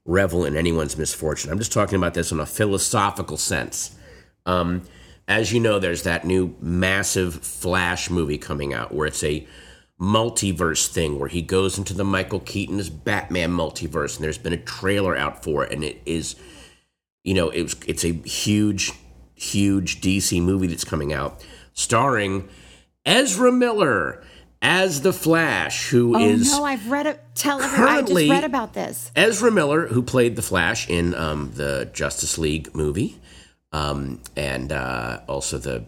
revel 0.05 0.45
in 0.45 0.57
anyone's 0.57 0.97
misfortune. 0.97 1.51
I'm 1.51 1.59
just 1.59 1.73
talking 1.73 1.97
about 1.97 2.15
this 2.15 2.31
in 2.31 2.41
a 2.41 2.47
philosophical 2.47 3.37
sense. 3.37 3.97
Um, 4.47 4.83
as 5.27 5.53
you 5.53 5.61
know, 5.61 5.79
there's 5.79 6.03
that 6.03 6.25
new 6.27 6.55
massive 6.61 7.35
Flash 7.35 8.11
movie 8.11 8.37
coming 8.37 8.75
out 8.75 8.95
where 8.95 9.07
it's 9.07 9.25
a 9.25 9.47
multiverse 10.01 10.87
thing 10.89 11.19
where 11.19 11.29
he 11.29 11.41
goes 11.41 11.79
into 11.79 11.95
the 11.95 12.05
Michael 12.05 12.41
Keaton's 12.41 12.91
Batman 12.91 13.51
multiverse, 13.51 14.17
and 14.17 14.25
there's 14.25 14.39
been 14.39 14.53
a 14.53 14.59
trailer 14.59 15.17
out 15.17 15.43
for 15.43 15.65
it, 15.65 15.73
and 15.73 15.83
it 15.83 16.03
is, 16.05 16.37
you 17.23 17.33
know, 17.33 17.49
it's 17.51 17.75
it's 17.87 18.05
a 18.05 18.13
huge, 18.13 18.93
huge 19.35 20.01
DC 20.01 20.43
movie 20.43 20.67
that's 20.67 20.85
coming 20.85 21.13
out, 21.13 21.45
starring 21.73 22.49
Ezra 23.07 23.51
Miller 23.51 24.23
as 24.65 25.03
the 25.03 25.13
Flash, 25.13 25.91
who 25.91 26.17
Oh 26.17 26.27
is 26.27 26.51
no, 26.51 26.65
I've 26.65 26.91
read 26.91 27.07
it. 27.07 27.21
Tell 27.35 27.61
everyone. 27.61 27.89
I 27.89 28.01
just 28.01 28.31
read 28.31 28.45
about 28.45 28.73
this. 28.73 29.13
Ezra 29.15 29.53
Miller, 29.53 29.87
who 29.87 30.03
played 30.03 30.37
the 30.37 30.43
Flash 30.43 30.89
in 30.89 31.15
um, 31.15 31.53
the 31.55 31.91
Justice 31.93 32.39
League 32.39 32.75
movie, 32.75 33.21
um, 33.73 34.23
and 34.35 34.73
uh, 34.73 35.21
also 35.29 35.59
the 35.59 35.87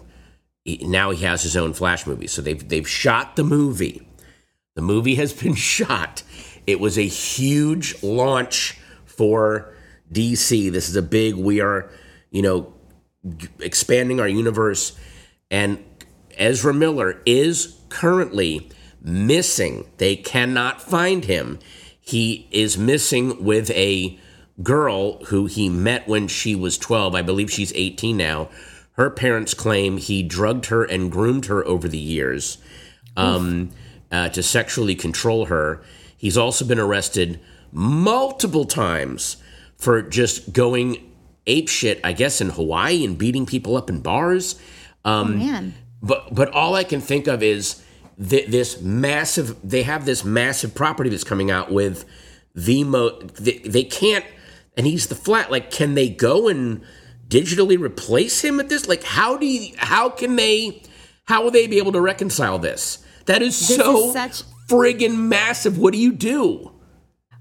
he, 0.66 0.76
now 0.82 1.10
he 1.10 1.24
has 1.24 1.42
his 1.42 1.56
own 1.56 1.72
Flash 1.72 2.06
movie. 2.06 2.26
So 2.26 2.42
they've 2.42 2.68
they've 2.68 2.86
shot 2.86 3.36
the 3.36 3.44
movie. 3.44 4.06
The 4.74 4.82
movie 4.82 5.14
has 5.14 5.32
been 5.42 5.54
shot. 5.54 6.22
It 6.66 6.78
was 6.78 6.98
a 6.98 7.06
huge 7.06 8.02
launch 8.02 8.78
for 9.06 9.74
DC. 10.12 10.70
This 10.70 10.90
is 10.90 10.96
a 10.96 11.02
big. 11.02 11.34
We 11.34 11.60
are, 11.62 11.90
you 12.30 12.42
know, 12.42 12.74
expanding 13.58 14.20
our 14.20 14.28
universe, 14.28 14.94
and 15.50 15.82
Ezra 16.36 16.74
Miller 16.74 17.22
is 17.24 17.80
currently 17.88 18.68
missing. 19.00 19.90
They 19.98 20.16
cannot 20.16 20.82
find 20.82 21.24
him. 21.24 21.58
He 22.00 22.48
is 22.50 22.78
missing 22.78 23.42
with 23.44 23.70
a 23.70 24.18
girl 24.62 25.24
who 25.24 25.46
he 25.46 25.68
met 25.68 26.08
when 26.08 26.28
she 26.28 26.54
was 26.54 26.78
12. 26.78 27.14
I 27.14 27.22
believe 27.22 27.50
she's 27.50 27.72
18 27.74 28.16
now. 28.16 28.48
Her 28.92 29.10
parents 29.10 29.54
claim 29.54 29.98
he 29.98 30.22
drugged 30.22 30.66
her 30.66 30.82
and 30.84 31.12
groomed 31.12 31.46
her 31.46 31.66
over 31.66 31.86
the 31.86 31.98
years 31.98 32.58
um, 33.16 33.70
uh, 34.10 34.30
to 34.30 34.42
sexually 34.42 34.94
control 34.94 35.46
her. 35.46 35.82
He's 36.16 36.38
also 36.38 36.64
been 36.64 36.78
arrested 36.78 37.40
multiple 37.72 38.64
times 38.64 39.36
for 39.76 40.00
just 40.00 40.52
going 40.52 41.12
ape 41.46 41.68
shit, 41.68 42.00
I 42.02 42.12
guess, 42.12 42.40
in 42.40 42.50
Hawaii 42.50 43.04
and 43.04 43.18
beating 43.18 43.46
people 43.46 43.76
up 43.76 43.90
in 43.90 44.00
bars. 44.00 44.58
Um, 45.04 45.38
Man, 45.38 45.74
but 46.02 46.34
but 46.34 46.50
all 46.50 46.74
I 46.74 46.84
can 46.84 47.00
think 47.00 47.26
of 47.26 47.42
is 47.42 47.82
th- 48.18 48.48
this 48.48 48.80
massive. 48.80 49.56
They 49.68 49.82
have 49.82 50.04
this 50.06 50.24
massive 50.24 50.74
property 50.74 51.10
that's 51.10 51.24
coming 51.24 51.50
out 51.50 51.70
with 51.72 52.04
the 52.54 52.84
mo. 52.84 53.18
They, 53.20 53.58
they 53.58 53.84
can't, 53.84 54.24
and 54.76 54.86
he's 54.86 55.06
the 55.08 55.14
flat. 55.14 55.50
Like, 55.50 55.70
can 55.70 55.94
they 55.94 56.08
go 56.08 56.48
and 56.48 56.82
digitally 57.28 57.78
replace 57.80 58.42
him 58.44 58.60
at 58.60 58.68
this? 58.68 58.86
Like, 58.88 59.02
how 59.02 59.36
do 59.36 59.46
you? 59.46 59.74
How 59.78 60.08
can 60.10 60.36
they? 60.36 60.82
How 61.24 61.42
will 61.42 61.50
they 61.50 61.66
be 61.66 61.78
able 61.78 61.92
to 61.92 62.00
reconcile 62.00 62.58
this? 62.58 63.04
That 63.26 63.42
is 63.42 63.58
This 63.66 63.76
so 63.78 64.06
is 64.08 64.12
such- 64.12 64.42
friggin' 64.68 65.16
massive. 65.16 65.78
What 65.78 65.92
do 65.92 65.98
you 65.98 66.12
do? 66.12 66.72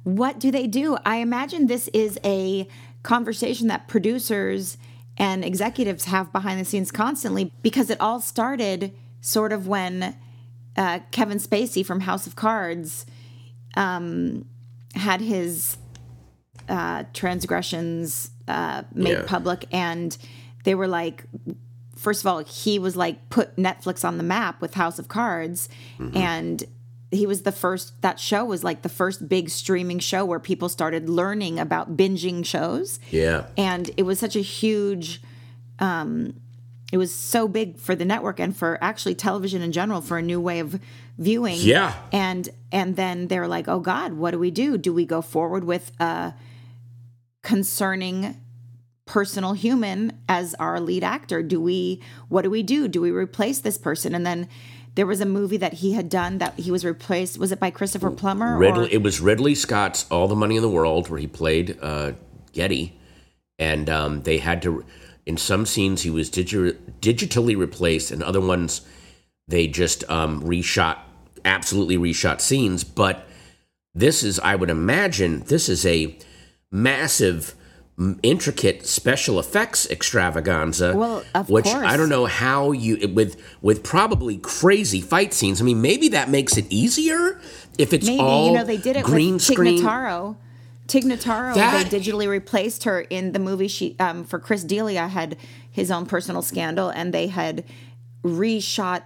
what 0.04 0.39
do 0.39 0.52
they 0.52 0.68
do? 0.68 0.96
I 1.04 1.18
imagine 1.18 1.65
this 1.65 1.88
is 1.88 2.20
a 2.24 2.68
conversation 3.02 3.68
that 3.70 3.88
producers 3.88 4.78
and 5.17 5.43
executives 5.45 6.06
have 6.06 6.32
behind 6.34 6.60
the 6.60 6.65
scenes 6.65 6.91
constantly 6.91 7.51
because 7.62 7.89
it 7.89 7.99
all 8.01 8.19
started 8.19 8.93
sort 9.21 9.51
of 9.54 9.67
when 9.67 10.15
uh, 10.78 10.99
Kevin 11.12 11.38
Spacey 11.38 11.86
from 11.86 12.01
House 12.01 12.28
of 12.28 12.36
Cards 12.36 13.06
um, 13.75 14.45
had 14.93 15.21
his 15.21 15.78
uh, 16.67 17.04
transgressions 17.13 18.32
uh, 18.47 18.84
made 18.93 19.12
Yeah. 19.12 19.23
public, 19.25 19.65
and 19.71 20.17
they 20.63 20.75
were 20.75 20.88
like, 20.88 21.23
first 21.95 22.21
of 22.21 22.28
all, 22.28 22.39
he 22.43 22.78
was 22.80 22.95
like 22.95 23.30
put 23.30 23.56
Netflix 23.56 24.04
on 24.04 24.17
the 24.17 24.23
map 24.23 24.62
with 24.62 24.73
House 24.73 24.99
of 24.99 25.08
Cards, 25.08 25.69
and 26.13 26.63
he 27.15 27.25
was 27.25 27.41
the 27.43 27.51
first. 27.51 28.01
That 28.01 28.19
show 28.19 28.45
was 28.45 28.63
like 28.63 28.82
the 28.82 28.89
first 28.89 29.28
big 29.28 29.49
streaming 29.49 29.99
show 29.99 30.25
where 30.25 30.39
people 30.39 30.69
started 30.69 31.10
learning 31.10 31.60
about 31.60 31.95
binging 31.97 32.45
shows 32.45 32.99
Yeah. 33.12 33.45
and 33.58 33.89
it 33.97 34.04
was 34.04 34.19
such 34.19 34.36
a 34.36 34.41
huge 34.41 35.21
um 35.80 36.34
it 36.93 36.97
was 36.97 37.13
so 37.13 37.47
big 37.47 37.78
for 37.80 37.95
the 37.95 38.06
network 38.06 38.39
and 38.39 38.56
for 38.56 38.78
actually 38.82 39.15
television 39.15 39.62
in 39.62 39.71
general 39.71 40.01
for 40.01 40.17
a 40.17 40.21
new 40.21 40.39
way 40.39 40.60
of 40.60 40.80
viewing 41.17 41.58
Yeah. 41.60 41.93
and 42.13 42.47
and 42.71 42.95
then 42.95 43.28
they're 43.28 43.47
like 43.47 43.68
oh 43.68 43.80
god 43.80 44.13
what 44.13 44.32
do 44.32 44.39
we 44.39 44.51
do 44.51 44.78
do 44.78 44.93
we 44.93 45.05
go 45.05 45.22
forward 45.22 45.63
with 45.63 45.91
a 45.99 46.34
concerning 47.41 48.41
personal 49.05 49.53
human 49.53 50.20
as 50.28 50.55
our 50.55 50.80
lead 50.80 51.03
actor 51.03 51.43
do 51.43 51.61
we 51.61 52.01
what 52.28 52.41
do 52.41 52.49
we 52.49 52.63
do 52.63 52.88
do 52.88 52.99
we 53.01 53.11
replace 53.11 53.59
this 53.59 53.78
person 53.78 54.16
and 54.16 54.26
then 54.26 54.47
there 54.96 55.06
was 55.06 55.22
a 55.22 55.26
movie 55.26 55.58
that 55.58 55.74
he 55.74 55.93
had 55.93 56.10
done 56.10 56.39
that 56.39 56.58
he 56.58 56.72
was 56.72 56.84
replaced 56.84 57.38
was 57.38 57.52
it 57.52 57.60
by 57.60 57.70
christopher 57.70 58.10
plummer 58.10 58.58
Ridley, 58.58 58.88
or 58.88 58.89
it 58.89 59.04
was 59.04 59.20
Ridley 59.22 59.56
Scott's 59.56 60.06
All 60.10 60.28
the 60.28 60.36
Money 60.36 60.56
in 60.56 60.62
the 60.62 60.70
World, 60.70 61.10
where 61.10 61.20
he 61.20 61.28
played 61.28 61.78
uh, 61.82 62.14
Getty, 62.54 62.98
and 63.60 63.89
um, 63.89 64.24
they 64.24 64.38
had 64.38 64.62
to. 64.64 64.86
In 65.26 65.38
some 65.38 65.66
scenes, 65.66 66.04
he 66.04 66.10
was 66.10 66.30
digi- 66.30 66.78
digitally 67.02 67.58
replaced, 67.58 68.12
and 68.12 68.24
other 68.24 68.41
ones 68.41 68.82
they 69.48 69.68
just 69.68 70.10
um, 70.10 70.41
reshot, 70.43 71.00
absolutely 71.43 71.98
reshot 71.98 72.41
scenes. 72.41 72.84
But 72.84 73.28
this 73.93 74.24
is, 74.24 74.39
I 74.39 74.56
would 74.56 74.70
imagine, 74.70 75.41
this 75.41 75.70
is 75.70 75.86
a 75.86 76.18
massive 76.72 77.55
intricate 78.24 78.86
special 78.86 79.39
effects 79.39 79.89
extravaganza. 79.89 80.96
Well, 80.96 81.24
of 81.34 81.50
which 81.50 81.66
course. 81.66 81.76
I 81.86 81.96
don't 81.96 82.10
know 82.10 82.26
how 82.26 82.72
you 82.72 83.08
with 83.14 83.41
with 83.62 83.84
probably 83.84 84.38
crazy 84.38 85.02
fight 85.02 85.34
scenes. 85.34 85.62
I 85.62 85.64
mean, 85.64 85.82
maybe 85.82 86.10
that 86.10 86.30
makes 86.30 86.58
it 86.58 86.66
easier 86.70 87.39
if 87.78 87.93
it's 87.93 88.08
Maybe 88.08 88.20
all 88.20 88.48
you 88.48 88.58
know 88.58 88.64
they 88.66 88.78
did 88.78 88.98
it 88.98 89.06
green 89.06 89.36
with 89.36 89.43
screen. 89.43 89.78
Tig 89.78 89.86
Notaro. 89.86 90.38
Tig 90.88 91.04
Notaro, 91.06 91.56
That- 91.56 91.89
they 91.89 92.00
digitally 92.00 92.28
replaced 92.28 92.84
her 92.84 93.02
in 93.02 93.32
the 93.32 93.39
movie. 93.39 93.68
She 93.68 93.96
um, 94.00 94.24
for 94.24 94.39
Chris 94.39 94.64
D'Elia 94.64 95.08
had 95.08 95.38
his 95.72 95.89
own 95.89 96.06
personal 96.06 96.41
scandal, 96.41 96.89
and 96.89 97.14
they 97.14 97.28
had 97.28 97.64
reshot 98.24 99.04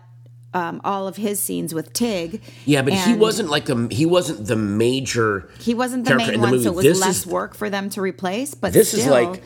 um, 0.54 0.82
all 0.84 1.08
of 1.08 1.16
his 1.16 1.39
scenes 1.39 1.74
with 1.74 1.93
Tig. 1.93 2.41
Yeah, 2.66 2.82
but 2.82 2.93
he 2.93 3.14
wasn't 3.14 3.50
like 3.50 3.66
the 3.66 3.88
he 3.91 4.06
wasn't 4.06 4.47
the 4.47 4.56
major. 4.56 5.50
He 5.60 5.74
wasn't 5.74 6.06
the 6.06 6.16
main 6.16 6.30
in 6.34 6.41
the 6.41 6.47
one, 6.47 6.60
so 6.62 6.72
it 6.72 6.76
was 6.76 6.86
This 6.86 7.00
less 7.02 7.18
is- 7.20 7.28
work 7.28 7.54
for 7.56 7.70
them 7.70 7.89
to 7.91 8.02
replace. 8.02 8.54
But 8.56 8.74
This 8.74 8.89
still, 8.89 9.02
is 9.02 9.08
like 9.08 9.43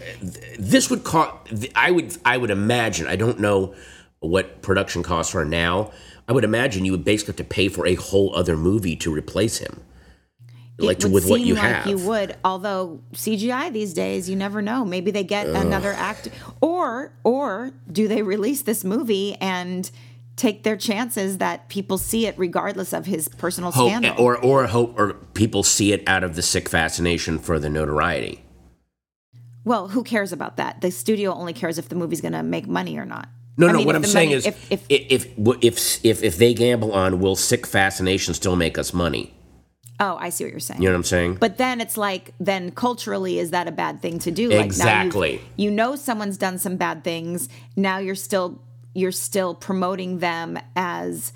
this 0.58 0.90
would 0.90 1.04
cost. 1.04 1.50
I 1.76 1.92
would 1.92 2.18
I 2.24 2.38
would 2.38 2.52
imagine. 2.52 3.08
I 3.08 3.16
don't 3.16 3.40
know 3.40 3.76
what 4.20 4.62
production 4.62 5.04
costs 5.04 5.36
are 5.36 5.44
now. 5.46 5.92
I 6.28 6.32
would 6.32 6.46
imagine 6.46 6.86
you 6.86 6.94
would 6.94 7.04
basically 7.04 7.34
have 7.34 7.38
to 7.38 7.44
pay 7.44 7.68
for 7.68 7.86
a 7.86 7.96
whole 7.96 8.34
other 8.34 8.56
movie 8.56 8.96
to 8.96 9.14
replace 9.14 9.58
him, 9.58 9.82
it 10.80 10.86
like 10.86 11.00
to, 11.00 11.10
with 11.10 11.30
what 11.30 11.42
you 11.42 11.56
like 11.56 11.64
have. 11.64 11.88
You 11.88 11.98
would, 11.98 12.38
although 12.46 13.02
CGI 13.12 13.74
these 13.74 13.94
days, 13.94 14.30
you 14.30 14.38
never 14.38 14.62
know. 14.62 14.86
Maybe 14.86 15.12
they 15.12 15.26
get 15.26 15.48
another 15.48 15.92
actor, 15.92 16.32
or 16.62 17.12
or 17.26 17.72
do 17.92 18.08
they 18.08 18.22
release 18.22 18.62
this 18.62 18.86
movie 18.86 19.36
and 19.42 19.92
take 20.36 20.64
their 20.64 20.76
chances 20.78 21.38
that 21.38 21.70
people 21.70 21.98
see 21.98 22.26
it 22.26 22.36
regardless 22.38 22.94
of 22.94 23.06
his 23.06 23.28
personal 23.28 23.72
hope, 23.72 23.90
scandal? 23.90 24.16
or 24.18 24.38
or 24.38 24.68
hope, 24.68 24.98
or 25.00 25.14
people 25.34 25.64
see 25.64 25.94
it 25.94 26.04
out 26.08 26.24
of 26.24 26.36
the 26.36 26.42
sick 26.42 26.68
fascination 26.70 27.38
for 27.40 27.60
the 27.60 27.70
notoriety. 27.70 28.44
well, 29.66 29.90
who 29.90 30.04
cares 30.04 30.32
about 30.34 30.58
that? 30.58 30.82
The 30.82 30.92
studio 30.92 31.34
only 31.34 31.54
cares 31.54 31.78
if 31.78 31.90
the 31.90 31.96
movie's 31.96 32.22
going 32.22 32.34
to 32.34 32.44
make 32.44 32.68
money 32.68 32.98
or 32.98 33.06
not. 33.06 33.30
No, 33.56 33.68
I 33.68 33.72
no. 33.72 33.78
mean, 33.78 33.86
what 33.88 33.96
I'm 33.96 34.04
saying 34.04 34.30
money- 34.30 34.38
is, 34.38 34.46
if, 34.48 34.72
if 34.72 34.86
if, 34.90 35.28
if 35.62 36.06
if 36.06 36.24
if 36.24 36.38
they 36.38 36.54
gamble 36.54 36.92
on 36.92 37.20
will 37.20 37.36
sick 37.36 37.68
fascination 37.68 38.34
still 38.34 38.56
make 38.56 38.78
us 38.78 38.94
money? 38.94 39.34
oh, 40.00 40.18
I 40.20 40.30
see 40.30 40.44
what 40.44 40.52
you're 40.52 40.60
saying. 40.60 40.82
You 40.82 40.90
know 40.90 40.96
what 40.96 40.98
I'm 40.98 41.04
saying? 41.04 41.36
But 41.36 41.58
then 41.58 41.80
it's 41.80 41.96
like, 41.98 42.34
then 42.40 42.72
culturally, 42.72 43.40
is 43.40 43.52
that 43.52 43.68
a 43.68 43.72
bad 43.72 44.02
thing 44.02 44.20
to 44.20 44.32
do? 44.32 44.50
Like 44.50 44.66
Exactly. 44.66 45.40
you 45.56 45.70
know, 45.72 45.96
someone's 45.96 46.36
done 46.38 46.58
some 46.58 46.76
bad 46.76 47.04
things. 47.06 47.48
Now 47.78 48.00
you're 48.00 48.16
still 48.16 48.60
you're 48.94 49.12
still 49.12 49.56
promoting 49.56 50.20
them 50.20 50.60
as, 50.76 51.34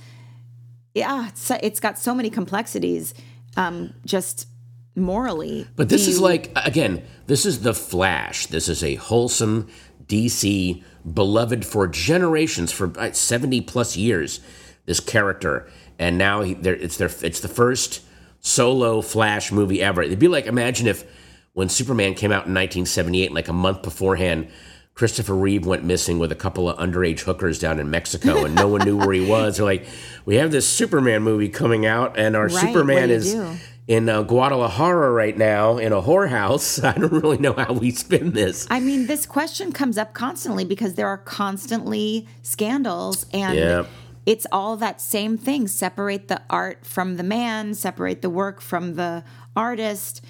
yeah. 0.93 1.29
It's, 1.29 1.51
it's 1.51 1.79
got 1.79 1.97
so 1.97 2.13
many 2.13 2.29
complexities, 2.29 3.13
um, 3.55 3.93
just 4.05 4.47
morally. 4.95 5.67
But 5.75 5.89
this 5.89 6.05
Do 6.05 6.11
is 6.11 6.19
like 6.19 6.51
again, 6.55 7.03
this 7.27 7.45
is 7.45 7.61
the 7.61 7.73
Flash. 7.73 8.47
This 8.47 8.67
is 8.67 8.83
a 8.83 8.95
wholesome 8.95 9.67
DC 10.07 10.83
beloved 11.13 11.65
for 11.65 11.87
generations 11.87 12.71
for 12.71 12.91
uh, 12.97 13.11
70 13.11 13.61
plus 13.61 13.95
years 13.95 14.39
this 14.85 14.99
character 14.99 15.67
and 15.99 16.17
now 16.17 16.41
he, 16.41 16.53
it's 16.53 16.97
their 16.97 17.09
it's 17.21 17.39
the 17.39 17.47
first 17.47 18.01
solo 18.39 19.01
Flash 19.01 19.51
movie 19.51 19.81
ever. 19.81 20.01
It'd 20.01 20.19
be 20.19 20.27
like 20.27 20.45
imagine 20.45 20.87
if 20.87 21.05
when 21.53 21.69
Superman 21.69 22.13
came 22.13 22.31
out 22.31 22.45
in 22.47 22.53
1978 22.53 23.31
like 23.31 23.47
a 23.47 23.53
month 23.53 23.81
beforehand 23.81 24.49
Christopher 24.97 25.35
Reeve 25.35 25.63
went 25.67 25.83
missing 25.83 26.17
with 26.17 26.31
a 26.31 26.35
couple 26.35 26.67
of 26.67 26.75
underage 26.79 27.19
hookers 27.19 27.59
down 27.59 27.79
in 27.79 27.91
Mexico 27.91 28.45
and 28.45 28.55
no 28.55 28.67
one 28.67 28.81
knew 28.83 28.97
where 28.97 29.13
he 29.13 29.23
was. 29.23 29.57
They're 29.57 29.65
like, 29.65 29.85
we 30.25 30.37
have 30.37 30.49
this 30.49 30.67
Superman 30.67 31.21
movie 31.21 31.49
coming 31.49 31.85
out 31.85 32.17
and 32.17 32.35
our 32.35 32.47
Right, 32.47 32.51
Superman 32.73 33.11
is 33.11 33.31
do? 33.31 33.47
in 33.87 34.09
uh, 34.09 34.23
Guadalajara 34.23 35.11
right 35.11 35.37
now 35.37 35.77
in 35.77 35.93
a 35.93 36.01
whorehouse. 36.01 36.83
I 36.95 36.97
don't 36.97 37.13
really 37.13 37.37
know 37.37 37.53
how 37.53 37.73
we 37.73 37.91
spin 37.91 38.31
this. 38.31 38.65
I 38.71 38.79
mean, 38.79 39.05
this 39.05 39.27
question 39.27 39.71
comes 39.71 39.99
up 39.99 40.15
constantly 40.15 40.65
because 40.65 40.95
there 40.95 41.07
are 41.07 41.19
constantly 41.19 42.27
scandals 42.41 43.27
and 43.31 43.55
Yeah. 43.55 43.85
it's 44.25 44.47
all 44.51 44.77
that 44.77 44.99
same 44.99 45.37
thing. 45.37 45.67
Separate 45.67 46.27
the 46.27 46.41
art 46.49 46.87
from 46.87 47.17
the 47.17 47.23
man, 47.23 47.75
separate 47.75 48.23
the 48.23 48.31
work 48.31 48.61
from 48.61 48.95
the 48.95 49.23
artist. 49.55 50.25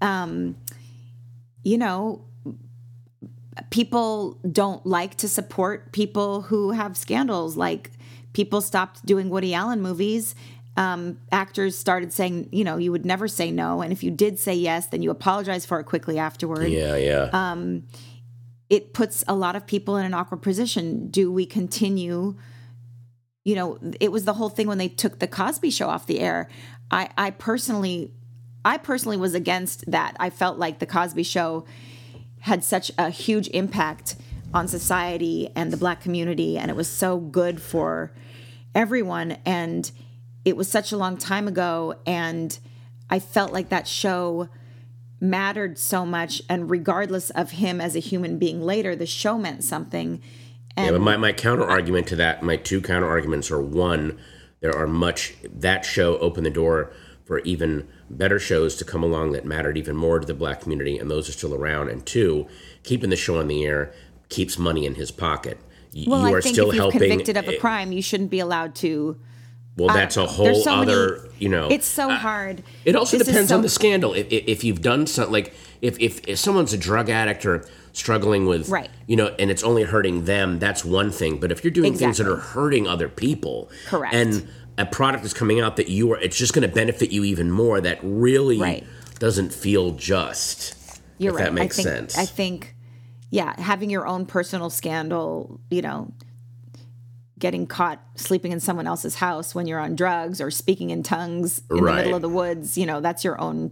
Um, 0.00 0.54
you 1.64 1.78
know, 1.78 2.24
people 3.70 4.38
don't 4.50 4.84
like 4.84 5.16
to 5.16 5.28
support 5.28 5.92
people 5.92 6.42
who 6.42 6.72
have 6.72 6.96
scandals. 6.96 7.56
Like 7.56 7.90
people 8.32 8.60
stopped 8.60 9.04
doing 9.06 9.30
Woody 9.30 9.54
Allen 9.54 9.80
movies. 9.80 10.34
Um, 10.76 11.20
actors 11.30 11.78
started 11.78 12.12
saying, 12.12 12.48
you 12.50 12.64
know, 12.64 12.78
you 12.78 12.90
would 12.90 13.06
never 13.06 13.28
say 13.28 13.52
no, 13.52 13.80
and 13.80 13.92
if 13.92 14.02
you 14.02 14.10
did 14.10 14.40
say 14.40 14.54
yes, 14.54 14.88
then 14.88 15.02
you 15.02 15.10
apologize 15.10 15.64
for 15.64 15.78
it 15.78 15.84
quickly 15.84 16.18
afterward 16.18 16.68
Yeah, 16.68 16.96
yeah. 16.96 17.30
Uh, 17.32 17.84
it 18.68 18.92
puts 18.92 19.22
a 19.28 19.34
lot 19.36 19.54
of 19.54 19.66
people 19.66 19.96
in 19.96 20.04
an 20.04 20.14
awkward 20.14 20.42
position. 20.42 21.10
Do 21.10 21.30
we 21.30 21.46
continue? 21.46 22.34
You 23.44 23.54
know, 23.54 23.78
it 24.00 24.10
was 24.10 24.24
the 24.24 24.32
whole 24.32 24.48
thing 24.48 24.66
when 24.66 24.78
they 24.78 24.88
took 24.88 25.20
the 25.20 25.28
Cosby 25.28 25.70
show 25.70 25.88
off 25.88 26.06
the 26.06 26.18
air. 26.18 26.48
I, 26.90 27.08
I 27.16 27.30
personally, 27.30 28.12
I 28.64 28.78
personally 28.78 29.16
was 29.16 29.34
against 29.34 29.88
that. 29.90 30.16
I 30.18 30.30
felt 30.30 30.58
like 30.58 30.80
the 30.80 30.86
Cosby 30.86 31.22
show 31.22 31.66
had 32.44 32.62
such 32.62 32.92
a 32.98 33.08
huge 33.08 33.48
impact 33.48 34.16
on 34.52 34.68
society 34.68 35.48
and 35.56 35.72
the 35.72 35.76
black 35.78 36.02
community, 36.02 36.58
and 36.58 36.70
it 36.70 36.76
was 36.76 36.88
so 36.88 37.18
good 37.18 37.60
for 37.60 38.12
everyone. 38.74 39.38
And 39.46 39.90
it 40.44 40.54
was 40.54 40.68
such 40.68 40.92
a 40.92 40.96
long 40.98 41.16
time 41.16 41.48
ago, 41.48 41.94
and 42.06 42.58
I 43.08 43.18
felt 43.18 43.52
like 43.54 43.70
that 43.70 43.88
show 43.88 44.50
mattered 45.20 45.78
so 45.78 46.04
much 46.04 46.42
and 46.50 46.70
regardless 46.70 47.30
of 47.30 47.52
him 47.52 47.80
as 47.80 47.96
a 47.96 47.98
human 47.98 48.36
being 48.36 48.60
later 48.60 48.94
the 48.94 49.06
show 49.06 49.38
meant 49.38 49.64
something 49.64 50.20
yeah, 50.76 50.90
but 50.90 51.00
my, 51.00 51.16
my 51.16 51.32
counter 51.32 51.64
argument 51.64 52.08
to 52.08 52.16
that, 52.16 52.42
my 52.42 52.56
two 52.56 52.82
counter 52.82 53.06
arguments 53.06 53.50
are 53.50 53.62
one, 53.62 54.18
there 54.60 54.76
are 54.76 54.88
much, 54.88 55.34
that 55.48 55.84
show 55.84 56.18
opened 56.18 56.46
the 56.46 56.50
door 56.50 56.92
for 57.24 57.38
even 57.40 57.88
better 58.16 58.38
shows 58.38 58.76
to 58.76 58.84
come 58.84 59.02
along 59.02 59.32
that 59.32 59.44
mattered 59.44 59.76
even 59.76 59.96
more 59.96 60.18
to 60.20 60.26
the 60.26 60.34
black 60.34 60.60
community, 60.60 60.98
and 60.98 61.10
those 61.10 61.28
are 61.28 61.32
still 61.32 61.54
around. 61.54 61.88
And 61.88 62.04
two, 62.06 62.46
keeping 62.82 63.10
the 63.10 63.16
show 63.16 63.38
on 63.38 63.48
the 63.48 63.64
air 63.64 63.92
keeps 64.28 64.58
money 64.58 64.86
in 64.86 64.94
his 64.94 65.10
pocket. 65.10 65.58
Y- 65.94 66.04
well 66.08 66.22
you 66.22 66.26
i 66.28 66.32
are 66.32 66.42
think 66.42 66.54
still 66.54 66.68
if 66.70 66.74
you're 66.74 66.82
helping. 66.84 67.00
convicted 67.08 67.36
of 67.36 67.46
a 67.48 67.56
crime 67.58 67.92
you 67.92 68.02
shouldn't 68.02 68.30
be 68.30 68.40
allowed 68.40 68.74
to 68.74 69.16
Well, 69.76 69.90
uh, 69.90 69.94
that's 69.94 70.16
a 70.16 70.26
whole 70.26 70.54
so 70.56 70.76
many- 70.76 70.90
other, 70.90 71.28
you 71.38 71.48
know. 71.48 71.68
it's 71.70 71.86
so 71.86 72.10
hard 72.10 72.64
It 72.84 72.96
also 72.96 73.16
This 73.18 73.28
depends 73.28 73.50
so- 73.50 73.56
on 73.56 73.62
the 73.62 73.68
scandal. 73.68 74.12
If, 74.12 74.26
if, 74.32 74.44
if 74.48 74.64
you've 74.64 74.82
done 74.82 75.06
something 75.06 75.32
like 75.32 75.54
if, 75.82 75.96
if 76.00 76.20
if 76.26 76.38
someone's 76.38 76.72
a 76.72 76.78
drug 76.78 77.10
addict 77.10 77.46
or 77.46 77.64
struggling 77.92 78.46
with 78.46 78.68
Right. 78.70 78.90
you 79.06 79.14
know, 79.14 79.34
and 79.38 79.50
it's 79.52 79.62
only 79.62 79.84
hurting 79.84 80.24
them, 80.24 80.58
that's 80.58 80.84
one 80.84 81.12
thing. 81.12 81.38
But 81.38 81.52
if 81.52 81.62
you're 81.62 81.70
doing 81.70 81.94
things 81.94 82.18
that 82.18 82.26
are 82.26 82.36
hurting 82.38 82.88
other 82.88 83.08
people, 83.08 83.70
Correct. 83.86 84.12
and 84.14 84.48
a 84.78 84.86
product 84.86 85.24
is 85.24 85.32
coming 85.32 85.60
out 85.60 85.76
that 85.76 85.88
you 85.88 86.12
are, 86.12 86.18
it's 86.18 86.36
just 86.36 86.52
going 86.52 86.68
to 86.68 86.74
benefit 86.74 87.10
you 87.12 87.24
even 87.24 87.50
more. 87.50 87.80
That 87.80 87.98
really 88.02 88.58
Right. 88.58 88.84
doesn't 89.18 89.52
feel 89.52 89.92
just. 89.92 90.74
you're 91.18 91.32
if 91.32 91.38
right 91.38 91.44
that 91.44 91.52
makes 91.54 91.78
I 91.78 91.82
think, 91.84 91.94
sense. 92.10 92.18
i 92.18 92.26
think 92.26 92.74
yeah 93.30 93.58
having 93.60 93.88
your 93.88 94.04
own 94.06 94.26
personal 94.26 94.68
scandal 94.68 95.60
you 95.70 95.80
know 95.80 96.12
getting 97.38 97.66
caught 97.68 98.00
sleeping 98.16 98.50
in 98.52 98.58
someone 98.60 98.86
else's 98.88 99.14
house 99.16 99.54
when 99.54 99.66
you're 99.68 99.78
on 99.78 99.94
drugs 99.96 100.40
or 100.40 100.50
speaking 100.50 100.90
in 100.90 101.02
tongues 101.04 101.62
in 101.70 101.76
the 101.76 101.82
middle 101.92 102.14
of 102.16 102.22
the 102.22 102.28
woods 102.28 102.76
you 102.76 102.84
know 102.86 103.00
that's 103.00 103.22
your 103.24 103.40
own 103.40 103.70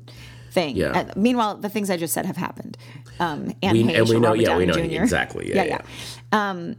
thing 0.52 0.76
Yeah. 0.76 0.90
Uh, 0.92 1.12
meanwhile 1.16 1.56
the 1.56 1.68
things 1.68 1.90
i 1.90 1.96
just 1.96 2.12
said 2.14 2.26
have 2.26 2.36
happened 2.36 2.76
um 3.18 3.52
and, 3.62 3.72
We- 3.86 3.94
and 3.94 4.08
we 4.08 4.14
know- 4.20 4.28
Robert 4.28 4.40
yeah, 4.42 4.56
we 4.56 4.66
know 4.66 4.74
Jr. 4.74 5.02
exactly. 5.02 5.48
Yeah, 5.48 5.64
yeah, 5.64 5.78
yeah. 6.32 6.50
Um, 6.50 6.76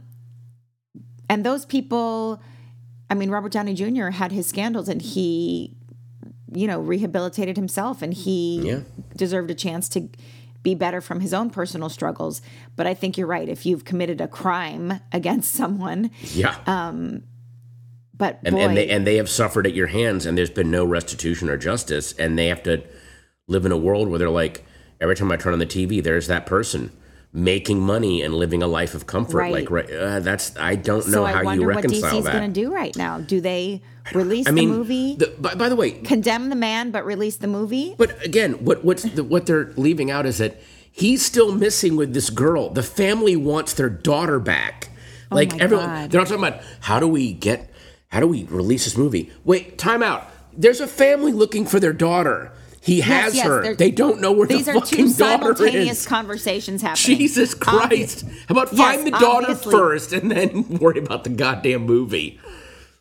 and 1.28 1.44
those 1.44 1.64
people, 1.66 2.40
I 3.10 3.14
mean, 3.14 3.30
Robert 3.30 3.52
Downey 3.52 3.74
Jr. 3.74 4.08
had 4.10 4.32
his 4.32 4.46
scandals, 4.46 4.88
and 4.88 5.00
he, 5.02 5.76
you 6.52 6.66
know, 6.66 6.80
rehabilitated 6.80 7.56
himself, 7.56 8.02
and 8.02 8.12
he 8.14 8.60
Yeah. 8.64 8.80
deserved 9.16 9.50
a 9.50 9.54
chance 9.54 9.88
to 9.90 10.08
be 10.62 10.74
better 10.74 11.00
from 11.02 11.20
his 11.20 11.34
own 11.34 11.50
personal 11.50 11.90
struggles. 11.90 12.40
But 12.76 12.86
I 12.86 12.94
think 12.94 13.18
you're 13.18 13.26
right. 13.26 13.48
If 13.48 13.66
you've 13.66 13.84
committed 13.84 14.20
a 14.20 14.28
crime 14.28 15.00
against 15.12 15.52
someone, 15.52 16.10
Yeah. 16.34 16.56
Um, 16.66 17.24
but 18.16 18.38
and, 18.44 18.54
boy, 18.54 18.60
and 18.62 18.76
they 18.76 18.88
and 18.88 19.06
they 19.06 19.16
have 19.16 19.28
suffered 19.28 19.66
at 19.66 19.74
your 19.74 19.88
hands 19.88 20.24
and 20.24 20.38
there's 20.38 20.48
been 20.48 20.70
no 20.70 20.84
restitution 20.84 21.50
or 21.50 21.56
justice 21.58 22.12
and 22.12 22.38
they 22.38 22.46
have 22.46 22.62
to 22.62 22.82
live 23.48 23.66
in 23.66 23.72
a 23.72 23.76
world 23.76 24.08
where 24.08 24.20
they're 24.20 24.30
like 24.30 24.64
every 25.00 25.16
time 25.16 25.32
i 25.32 25.36
turn 25.36 25.52
on 25.52 25.58
the 25.58 25.66
tv 25.66 26.00
there's 26.00 26.28
that 26.28 26.46
person 26.46 26.92
making 27.36 27.80
money 27.80 28.22
and 28.22 28.32
living 28.32 28.62
a 28.62 28.66
life 28.68 28.94
of 28.94 29.06
comfort 29.08 29.38
Right. 29.38 29.52
like 29.52 29.68
right 29.70 29.90
uh, 29.90 30.20
that's 30.20 30.56
i 30.56 30.76
don't 30.76 31.02
so 31.02 31.10
know 31.10 31.24
how 31.26 31.40
I 31.40 31.42
wonder 31.42 31.62
you 31.62 31.66
what 31.66 31.76
reconcile 31.76 32.14
DC's 32.20 32.24
that 32.26 32.32
going 32.32 32.52
to 32.54 32.60
do 32.60 32.72
right 32.72 32.96
now. 32.96 33.18
Do 33.18 33.40
they 33.40 33.82
release 34.14 34.46
i 34.46 34.52
mean 34.52 34.70
the 34.70 34.76
movie, 34.78 35.16
the- 35.16 35.34
by, 35.40 35.54
by 35.56 35.68
the 35.68 35.74
way 35.74 35.90
condemn 35.90 36.48
the 36.48 36.54
man, 36.56 36.92
but 36.92 37.04
release 37.04 37.36
the 37.38 37.48
movie? 37.48 37.96
but 37.98 38.24
again 38.24 38.52
what 38.64 38.84
what's 38.84 39.02
the, 39.02 39.24
what 39.24 39.46
they're 39.46 39.72
leaving 39.76 40.12
out 40.12 40.26
is 40.26 40.38
that 40.38 40.60
he's 40.92 41.24
still 41.26 41.50
missing 41.52 41.96
with 41.96 42.14
this 42.14 42.30
girl 42.30 42.70
the 42.70 42.84
family 42.84 43.34
wants 43.34 43.72
their 43.74 43.90
daughter 43.90 44.38
back 44.38 44.90
like 45.32 45.52
Oh 45.54 45.56
my 45.56 45.62
everyone 45.64 45.86
God. 45.86 46.10
they're 46.12 46.20
not 46.20 46.28
talking 46.28 46.44
about 46.44 46.62
how 46.82 47.00
do 47.00 47.08
we 47.08 47.32
get 47.32 47.68
how 48.10 48.20
do 48.20 48.28
we 48.28 48.44
release 48.44 48.84
this 48.84 48.96
movie 48.96 49.32
wait 49.44 49.76
time 49.76 50.04
out 50.04 50.28
there's 50.56 50.80
a 50.80 50.86
family 50.86 51.32
looking 51.32 51.66
for 51.66 51.80
their 51.80 51.92
daughter 51.92 52.52
He 52.84 52.96
Yes, 52.98 53.06
has 53.06 53.34
yes, 53.34 53.46
her. 53.46 53.74
they're- 53.74 53.90
don't 53.90 54.20
know 54.20 54.30
where 54.32 54.46
These 54.46 54.66
the 54.66 54.72
are 54.72 54.74
fucking 54.74 54.98
two 54.98 55.08
simultaneous 55.08 56.00
is. 56.00 56.06
conversations 56.06 56.82
happening. 56.82 57.16
Jesus 57.18 57.54
Obvi- 57.54 57.60
Christ! 57.60 58.24
How 58.46 58.52
about 58.52 58.72
Yes, 58.74 58.78
find 58.96 59.06
the 59.06 59.10
daughter 59.12 59.46
obviously. 59.52 59.72
first 59.72 60.12
and 60.12 60.30
then 60.30 60.68
worry 60.80 60.98
about 60.98 61.24
the 61.24 61.30
goddamn 61.30 61.86
movie? 61.86 62.38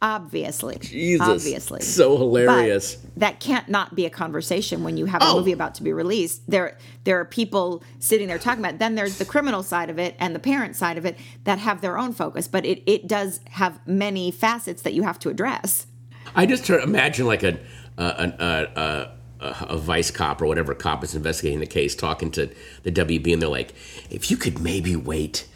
Obviously. 0.02 0.78
Jesus, 0.82 1.28
Obviously. 1.28 1.82
so 1.82 2.18
hilarious. 2.18 2.96
But 2.96 3.20
that 3.20 3.40
can't 3.40 3.70
not 3.70 3.96
be 3.96 4.06
a 4.06 4.10
conversation 4.10 4.84
when 4.84 4.98
you 4.98 5.06
have 5.06 5.22
Oh. 5.24 5.36
a 5.36 5.40
movie 5.40 5.54
about 5.54 5.76
to 5.76 5.84
be 5.84 5.94
released. 5.94 6.42
There 6.50 6.78
there 7.06 7.20
are 7.20 7.26
people 7.26 7.82
sitting 8.00 8.28
there 8.28 8.38
talking 8.38 8.60
about 8.60 8.74
it. 8.76 8.80
then 8.80 8.96
there's 8.96 9.18
the 9.18 9.26
criminal 9.26 9.64
side 9.64 9.90
of 9.90 10.00
it 10.00 10.16
and 10.20 10.36
the 10.36 10.40
parent 10.40 10.76
side 10.76 10.98
of 10.98 11.06
it 11.06 11.18
that 11.46 11.60
have 11.60 11.80
their 11.82 11.98
own 11.98 12.12
focus, 12.14 12.48
but 12.50 12.66
it, 12.66 12.84
it 12.86 13.08
does 13.08 13.40
have 13.52 13.80
many 13.88 14.30
facets 14.32 14.82
that 14.82 14.94
you 14.94 15.04
have 15.04 15.20
to 15.20 15.30
address. 15.30 15.88
I 16.36 16.46
just 16.46 16.66
try, 16.66 16.82
imagine 16.84 17.26
like 17.26 17.44
a 17.44 17.58
a, 17.98 18.04
a, 18.04 18.80
a 18.82 19.12
a 19.44 19.74
a 19.74 19.78
vice 19.78 20.12
cop 20.12 20.42
or 20.42 20.46
whatever 20.46 20.74
cop 20.74 21.04
is 21.04 21.16
investigating 21.16 21.60
the 21.60 21.66
case 21.66 21.96
talking 21.96 22.32
to 22.32 22.50
the 22.84 22.92
WB 22.92 23.34
and 23.34 23.42
they're 23.42 23.50
like, 23.50 23.74
if 24.10 24.30
you 24.32 24.38
could 24.38 24.60
maybe 24.60 24.96
wait 24.96 25.48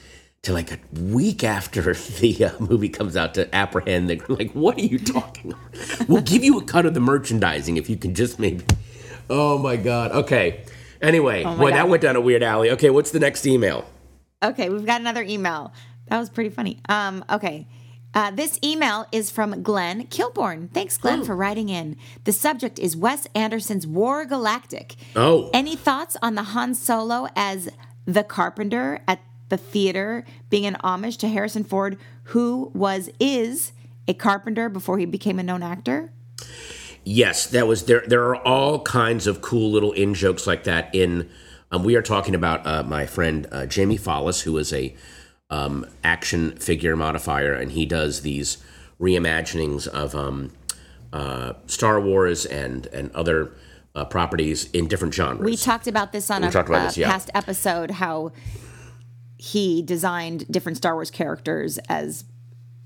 till 0.42 0.54
like 0.56 0.72
a 0.72 0.80
week 1.00 1.44
after 1.44 1.82
the 2.20 2.46
uh, 2.46 2.52
movie 2.60 2.90
comes 2.90 3.16
out 3.16 3.34
to 3.36 3.54
apprehend, 3.56 4.10
they're 4.10 4.20
like, 4.28 4.52
what 4.52 4.78
are 4.78 4.82
you 4.86 5.00
talking? 5.00 5.54
about? 5.54 6.08
We'll 6.10 6.22
give 6.22 6.44
you 6.44 6.58
a 6.58 6.64
cut 6.64 6.86
of 6.86 6.94
the 6.94 7.00
merchandising 7.00 7.78
if 7.78 7.90
you 7.90 7.98
can 7.98 8.14
just 8.14 8.40
maybe. 8.40 8.66
Oh 9.30 9.58
my 9.58 9.76
god. 9.76 10.14
Okay. 10.14 10.64
Anyway, 11.02 11.44
my 11.44 11.58
boy, 11.58 11.72
that 11.72 11.90
went 11.90 12.02
down 12.02 12.16
a 12.16 12.22
weird 12.22 12.42
alley. 12.42 12.72
Okay, 12.72 12.90
what's 12.90 13.12
the 13.12 13.20
next 13.20 13.46
email? 13.46 13.84
Okay, 14.42 14.70
we've 14.70 14.86
got 14.86 15.02
another 15.02 15.22
email. 15.22 15.74
That 16.08 16.18
was 16.18 16.30
pretty 16.30 16.50
funny. 16.50 16.80
Um, 16.88 17.26
okay. 17.30 17.68
Uh, 18.18 18.32
this 18.32 18.58
email 18.64 19.06
is 19.12 19.30
from 19.30 19.62
Glenn 19.62 20.08
Kilborn. 20.08 20.72
Thanks, 20.74 20.98
Glenn, 20.98 21.24
for 21.24 21.36
writing 21.36 21.70
in. 21.70 21.96
The 22.24 22.32
subject 22.32 22.80
is 22.80 22.98
Wes 22.98 23.28
Anderson's 23.36 23.86
War 23.86 24.26
Galactic. 24.26 24.96
Oh. 25.16 25.52
Any 25.54 25.76
thoughts 25.76 26.18
on 26.20 26.34
the 26.34 26.42
Han 26.42 26.74
Solo 26.74 27.28
as 27.36 27.70
the 28.06 28.24
carpenter 28.24 29.04
at 29.08 29.20
the 29.50 29.58
theater 29.58 30.26
being 30.50 30.66
an 30.66 30.78
homage 30.84 31.18
to 31.18 31.28
Harrison 31.28 31.64
Ford, 31.64 31.96
who 32.24 32.72
was, 32.74 33.12
is 33.20 33.72
a 34.08 34.16
carpenter 34.16 34.68
before 34.68 34.98
he 34.98 35.06
became 35.06 35.38
a 35.38 35.44
known 35.44 35.62
actor? 35.62 36.12
Yes, 37.04 37.46
that 37.46 37.68
was 37.68 37.86
there. 37.86 38.04
There 38.08 38.24
are 38.30 38.38
all 38.38 38.82
kinds 38.82 39.28
of 39.28 39.42
cool 39.42 39.70
little 39.70 39.92
in 39.92 40.16
jokes 40.16 40.48
like 40.48 40.64
that. 40.64 40.90
In 40.96 41.30
um, 41.72 41.84
we 41.84 41.96
are 41.96 42.02
talking 42.02 42.34
about 42.34 42.66
uh, 42.66 42.82
my 42.82 43.06
friend 43.06 43.46
uh, 43.52 43.68
Jamie 43.68 44.00
Follis, 44.00 44.42
who 44.42 44.58
is 44.58 44.74
a 44.74 44.96
um, 45.50 45.86
action 46.04 46.58
figure 46.58 46.96
modifier, 46.96 47.54
and 47.54 47.72
he 47.72 47.86
does 47.86 48.22
these 48.22 48.58
reimaginings 49.00 49.88
of 49.88 50.16
um, 50.16 50.52
uh, 51.14 51.54
Star 51.68 52.00
Wars 52.00 52.46
and 52.46 52.88
and 52.88 53.12
other 53.12 53.54
uh, 53.96 54.06
properties 54.06 54.70
in 54.72 54.88
different 54.88 55.14
genres. 55.14 55.44
We 55.44 55.58
talked 55.58 55.88
about 55.88 56.12
this 56.12 56.30
on 56.30 56.42
We 56.42 56.48
a 56.48 56.52
uh, 56.60 56.86
this, 56.86 56.98
yeah. 56.98 57.12
past 57.12 57.30
episode 57.34 57.92
how 57.92 58.32
he 59.38 59.82
designed 59.82 60.46
different 60.52 60.78
Star 60.78 60.94
Wars 60.94 61.12
characters 61.12 61.78
as 61.90 62.26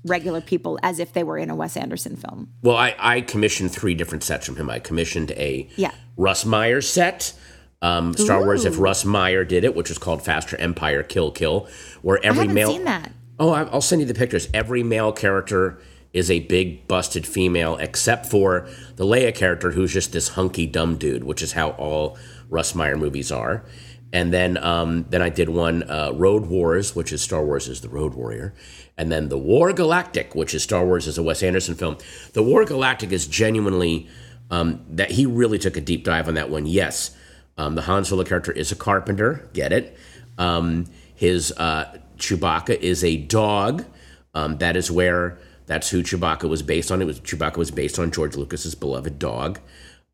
regular 0.04 0.40
people 0.40 0.78
as 0.82 0.98
if 0.98 1.12
they 1.12 1.22
were 1.22 1.38
in 1.38 1.50
a 1.50 1.54
Wes 1.54 1.76
Anderson 1.76 2.16
film. 2.16 2.48
Well, 2.62 2.76
I, 2.76 2.94
I 2.98 3.20
commissioned 3.20 3.72
three 3.72 3.94
different 3.94 4.24
sets 4.24 4.46
from 4.46 4.56
him. 4.56 4.68
I 4.68 4.78
commissioned 4.78 5.30
a 5.32 5.68
Yeah. 5.76 5.92
Russ 6.16 6.44
Meyer 6.44 6.80
set. 6.80 7.34
Um, 7.82 8.14
Star 8.14 8.40
Wars, 8.44 8.64
if 8.64 8.78
Russ 8.78 9.04
Meyer 9.04 9.44
did 9.44 9.64
it, 9.64 9.74
which 9.74 9.88
was 9.88 9.98
called 9.98 10.22
Faster 10.24 10.56
Empire 10.56 11.02
Kill 11.02 11.30
Kill, 11.32 11.66
where 12.00 12.24
every 12.24 12.46
male. 12.48 12.70
seen 12.70 12.84
that. 12.84 13.12
Oh, 13.40 13.50
I- 13.50 13.64
I'll 13.64 13.80
send 13.80 14.00
you 14.00 14.06
the 14.06 14.14
pictures. 14.14 14.48
Every 14.54 14.82
male 14.84 15.10
character 15.12 15.78
is 16.12 16.30
a 16.30 16.40
big 16.40 16.86
busted 16.86 17.26
female, 17.26 17.76
except 17.78 18.26
for 18.26 18.68
the 18.96 19.04
Leia 19.04 19.34
character, 19.34 19.72
who's 19.72 19.92
just 19.92 20.12
this 20.12 20.28
hunky 20.28 20.66
dumb 20.66 20.96
dude, 20.96 21.24
which 21.24 21.42
is 21.42 21.52
how 21.52 21.70
all 21.70 22.16
Russ 22.48 22.74
Meyer 22.74 22.96
movies 22.96 23.32
are. 23.32 23.64
And 24.12 24.32
then, 24.32 24.58
um, 24.58 25.06
then 25.08 25.22
I 25.22 25.30
did 25.30 25.48
one 25.48 25.82
uh, 25.84 26.12
Road 26.14 26.46
Wars, 26.46 26.94
which 26.94 27.12
is 27.12 27.22
Star 27.22 27.42
Wars 27.44 27.66
as 27.66 27.80
the 27.80 27.88
Road 27.88 28.12
Warrior, 28.14 28.52
and 28.98 29.10
then 29.10 29.30
the 29.30 29.38
War 29.38 29.72
Galactic, 29.72 30.34
which 30.34 30.52
is 30.54 30.62
Star 30.62 30.84
Wars 30.84 31.08
as 31.08 31.16
a 31.16 31.22
Wes 31.22 31.42
Anderson 31.42 31.74
film. 31.74 31.96
The 32.34 32.42
War 32.42 32.64
Galactic 32.66 33.10
is 33.10 33.26
genuinely 33.26 34.06
um, 34.50 34.84
that 34.90 35.12
he 35.12 35.24
really 35.24 35.58
took 35.58 35.78
a 35.78 35.80
deep 35.80 36.04
dive 36.04 36.28
on 36.28 36.34
that 36.34 36.50
one. 36.50 36.66
Yes, 36.66 37.16
um, 37.56 37.74
the 37.74 37.82
Han 37.82 38.04
Solo 38.04 38.24
character 38.24 38.52
is 38.52 38.72
a 38.72 38.76
carpenter. 38.76 39.48
Get 39.52 39.72
it? 39.72 39.96
Um, 40.38 40.86
his 41.14 41.52
uh, 41.52 41.98
Chewbacca 42.16 42.78
is 42.80 43.04
a 43.04 43.16
dog. 43.16 43.84
Um, 44.34 44.58
that 44.58 44.76
is 44.76 44.90
where 44.90 45.38
that's 45.66 45.90
who 45.90 46.02
Chewbacca 46.02 46.48
was 46.48 46.62
based 46.62 46.90
on. 46.90 47.02
It 47.02 47.04
was 47.04 47.20
Chewbacca 47.20 47.56
was 47.56 47.70
based 47.70 47.98
on 47.98 48.10
George 48.10 48.36
Lucas's 48.36 48.74
beloved 48.74 49.18
dog. 49.18 49.60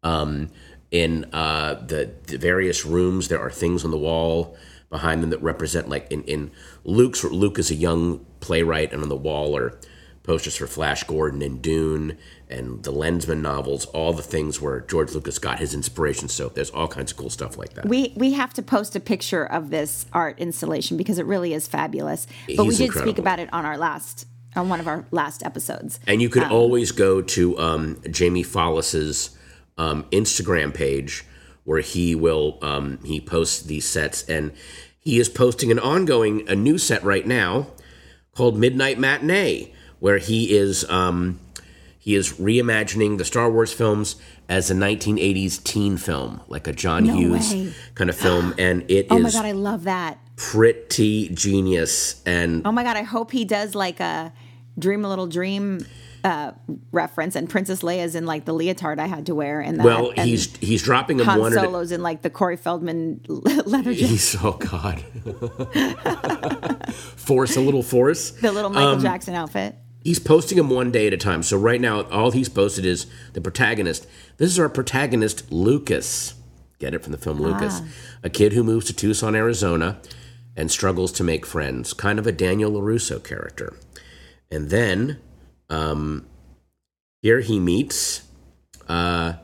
Um, 0.03 0.51
in 0.91 1.27
uh, 1.33 1.75
the, 1.87 2.11
the 2.27 2.39
various 2.39 2.85
rooms, 2.85 3.29
there 3.29 3.41
are 3.41 3.51
things 3.51 3.85
on 3.85 3.91
the 3.91 3.99
wall 3.99 4.57
behind 4.91 5.23
them 5.23 5.31
that 5.31 5.43
represent 5.43 5.89
like 5.89 6.11
in, 6.11 6.25
in 6.25 6.51
Luke's 6.85 7.23
Luke 7.23 7.59
is 7.59 7.71
a 7.71 7.75
young 7.75 8.25
playwright, 8.41 8.93
and 8.93 9.03
on 9.03 9.09
the 9.09 9.17
wall 9.17 9.57
are 9.57 9.79
posters 10.23 10.57
for 10.57 10.67
Flash 10.67 11.05
Gordon 11.05 11.43
and 11.43 11.61
Dune 11.63 12.17
and 12.51 12.83
the 12.83 12.93
Lensman 12.93 13.41
novels, 13.41 13.87
all 13.87 14.13
the 14.13 14.23
things 14.23 14.61
where 14.61 14.81
George 14.81 15.13
Lucas 15.13 15.39
got 15.39 15.59
his 15.59 15.75
inspiration. 15.75 16.29
So 16.29 16.49
there's 16.49 16.71
all 16.71 16.89
kinds 16.89 17.13
of 17.13 17.19
cool 17.19 17.31
stuff 17.31 17.59
like 17.59 17.75
that. 17.75 17.87
We 17.87 18.13
we 18.17 18.33
have 18.33 18.55
to 18.55 18.63
post 18.63 18.97
a 18.97 19.01
picture 19.01 19.45
of 19.45 19.71
this 19.71 20.07
art 20.13 20.39
installation 20.39 20.97
because 20.97 21.19
it 21.19 21.27
really 21.27 21.53
is 21.55 21.67
fabulous. 21.67 22.27
But 22.57 22.65
we 22.65 22.75
did 22.75 22.87
incredible. 22.87 23.13
speak 23.13 23.19
about 23.19 23.39
it 23.39 23.53
on 23.53 23.65
our 23.65 23.79
last 23.79 24.27
on 24.57 24.69
one 24.69 24.81
of 24.81 24.89
our 24.89 25.05
last 25.11 25.43
episodes. 25.45 26.01
And 26.07 26.21
you 26.23 26.29
could 26.29 26.45
always 26.45 26.93
go 26.93 27.23
to 27.23 27.59
um, 27.59 28.01
Jamie 28.11 28.43
Follis's 28.43 29.37
um, 29.77 30.05
Instagram 30.11 30.75
page 30.75 31.25
where 31.65 31.81
he 31.81 32.15
will 32.15 32.59
um, 32.63 32.99
he 33.05 33.21
posts 33.21 33.63
these 33.63 33.87
sets, 33.87 34.23
and 34.29 34.53
he 34.99 35.21
is 35.21 35.29
posting 35.29 35.71
an 35.71 35.79
ongoing 35.79 36.49
a 36.49 36.55
new 36.55 36.79
set 36.79 37.05
right 37.05 37.27
now 37.27 37.67
called 38.35 38.57
Midnight 38.57 38.99
Matinee, 38.99 39.75
where 39.99 40.17
he 40.17 40.57
is 40.57 40.89
um, 40.89 41.39
he 42.09 42.15
is 42.15 42.33
reimagining 42.39 43.19
the 43.19 43.25
Star 43.27 43.51
Wars 43.51 43.71
films 43.71 44.17
as 44.49 44.71
a 44.71 44.75
1980s 44.75 45.63
teen 45.63 45.99
film, 45.99 46.41
like 46.49 46.67
a 46.67 46.73
John 46.73 47.05
No 47.05 47.13
Hughes 47.15 47.53
way. 47.53 47.75
kind 47.97 48.09
of 48.09 48.17
film, 48.17 48.55
and 48.59 48.83
it 48.91 49.05
is 49.05 49.07
Oh 49.11 49.19
my 49.19 49.31
god, 49.31 49.45
I 49.45 49.53
love 49.53 49.85
that. 49.85 50.17
pretty 50.37 51.29
genius 51.29 52.23
and 52.25 52.67
Oh 52.67 52.73
my 52.73 52.83
god, 52.83 52.97
I 52.97 53.03
hope 53.03 53.31
he 53.31 53.45
does 53.45 53.75
like 53.75 54.01
a 54.01 54.33
Dream 54.79 55.05
a 55.05 55.09
Little 55.11 55.27
Dream 55.27 55.85
uh, 56.25 56.53
reference, 56.93 57.37
and 57.37 57.47
Princess 57.49 57.83
Leia's 57.83 58.15
in 58.15 58.25
like 58.25 58.47
the 58.47 58.55
leotard 58.55 58.99
I 58.99 59.07
had 59.07 59.27
to 59.27 59.35
wear, 59.35 59.61
and 59.61 59.79
that, 59.79 59.85
well, 59.85 60.09
and 60.17 60.27
he's 60.27 60.57
he's 60.57 60.83
dropping 60.83 61.19
Han 61.19 61.39
one 61.41 61.53
Solo's 61.53 61.93
in 61.93 62.03
like 62.03 62.23
the 62.23 62.31
Corey 62.31 62.57
Feldman 62.57 63.21
leather 63.29 63.93
jacket, 63.93 64.07
He's 64.09 64.35
oh 64.43 64.53
god. 64.53 65.05
force 67.17 67.55
a 67.57 67.61
little 67.61 67.83
force. 67.83 68.31
the 68.41 68.51
little 68.51 68.71
Michael 68.71 68.93
Um, 68.95 69.01
Jackson 69.01 69.35
outfit. 69.35 69.77
He's 70.09 70.19
posting 70.19 70.57
them 70.57 70.71
one 70.71 70.91
day 70.91 71.07
at 71.07 71.13
a 71.13 71.19
time. 71.19 71.43
So 71.43 71.59
right 71.59 71.79
now, 71.79 72.05
all 72.05 72.31
he's 72.31 72.49
posted 72.49 72.87
is 72.87 73.07
the 73.35 73.43
protagonist. 73.43 74.07
This 74.39 74.51
is 74.51 74.59
our 74.59 74.71
protagonist, 74.71 75.53
Lucas. 75.53 76.35
Get 76.79 76.95
it 76.95 77.03
from 77.03 77.13
the 77.13 77.19
film 77.19 77.39
Lucas, 77.39 77.83
a 78.23 78.31
kid 78.31 78.55
who 78.55 78.65
moves 78.65 78.87
to 78.87 78.95
Tucson, 78.95 79.35
Arizona, 79.35 80.01
and 80.57 80.71
struggles 80.71 81.13
to 81.13 81.25
make 81.25 81.45
friends. 81.45 81.93
Kind 81.93 82.19
of 82.19 82.27
a 82.27 82.33
Daniel 82.33 82.73
Larusso 82.73 83.23
character. 83.23 83.77
And 84.51 84.71
then, 84.71 85.21
um, 85.69 86.27
here 87.21 87.41
he 87.41 87.61
meets, 87.61 88.23
uh, 88.89 89.35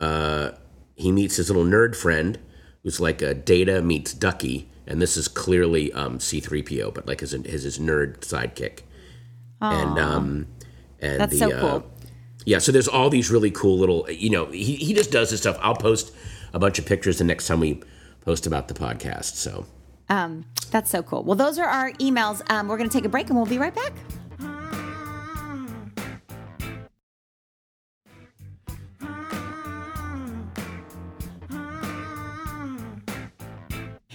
uh, 0.00 0.50
he 0.96 1.10
meets 1.10 1.36
his 1.36 1.48
little 1.48 1.64
nerd 1.64 1.96
friend, 1.96 2.38
who's 2.82 3.00
like 3.00 3.22
a 3.22 3.32
Data 3.32 3.80
meets 3.80 4.12
Ducky, 4.12 4.68
and 4.86 5.00
this 5.00 5.16
is 5.16 5.28
clearly 5.28 5.94
um, 5.94 6.20
C-3PO, 6.20 6.92
but 6.92 7.06
like 7.06 7.20
his 7.20 7.32
his, 7.32 7.62
his 7.62 7.78
nerd 7.78 8.18
sidekick. 8.18 8.80
And 9.60 9.98
um, 9.98 10.46
and 11.00 11.20
That's 11.20 11.32
the 11.32 11.38
so 11.38 11.50
uh, 11.50 11.82
yeah, 12.44 12.58
so 12.58 12.72
there's 12.72 12.88
all 12.88 13.10
these 13.10 13.30
really 13.30 13.50
cool 13.50 13.78
little, 13.78 14.08
you 14.10 14.30
know, 14.30 14.46
he 14.46 14.76
he 14.76 14.94
just 14.94 15.10
does 15.10 15.30
this 15.30 15.40
stuff. 15.40 15.58
I'll 15.60 15.74
post 15.74 16.12
a 16.52 16.58
bunch 16.58 16.78
of 16.78 16.86
pictures 16.86 17.18
the 17.18 17.24
next 17.24 17.46
time 17.46 17.60
we 17.60 17.82
post 18.24 18.46
about 18.46 18.68
the 18.68 18.74
podcast. 18.74 19.34
So 19.34 19.66
Um, 20.08 20.44
that's 20.70 20.90
so 20.90 21.02
cool. 21.02 21.24
Well, 21.24 21.36
those 21.36 21.58
are 21.58 21.66
our 21.66 21.90
emails. 21.92 22.42
Um, 22.50 22.68
we're 22.68 22.76
going 22.76 22.88
to 22.88 22.96
take 22.96 23.04
a 23.04 23.08
break, 23.08 23.26
and 23.28 23.36
we'll 23.36 23.46
be 23.46 23.58
right 23.58 23.74
back. 23.74 23.92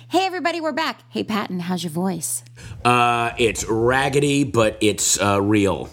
Hey, 0.10 0.26
everybody, 0.26 0.60
we're 0.60 0.74
back. 0.74 1.02
Hey, 1.10 1.24
Patton, 1.24 1.62
how's 1.62 1.84
your 1.84 1.92
voice? 1.92 2.44
Uh, 2.86 3.32
it's 3.38 3.66
raggedy, 3.66 4.44
but 4.44 4.78
it's 4.82 5.20
uh, 5.22 5.42
real. 5.42 5.90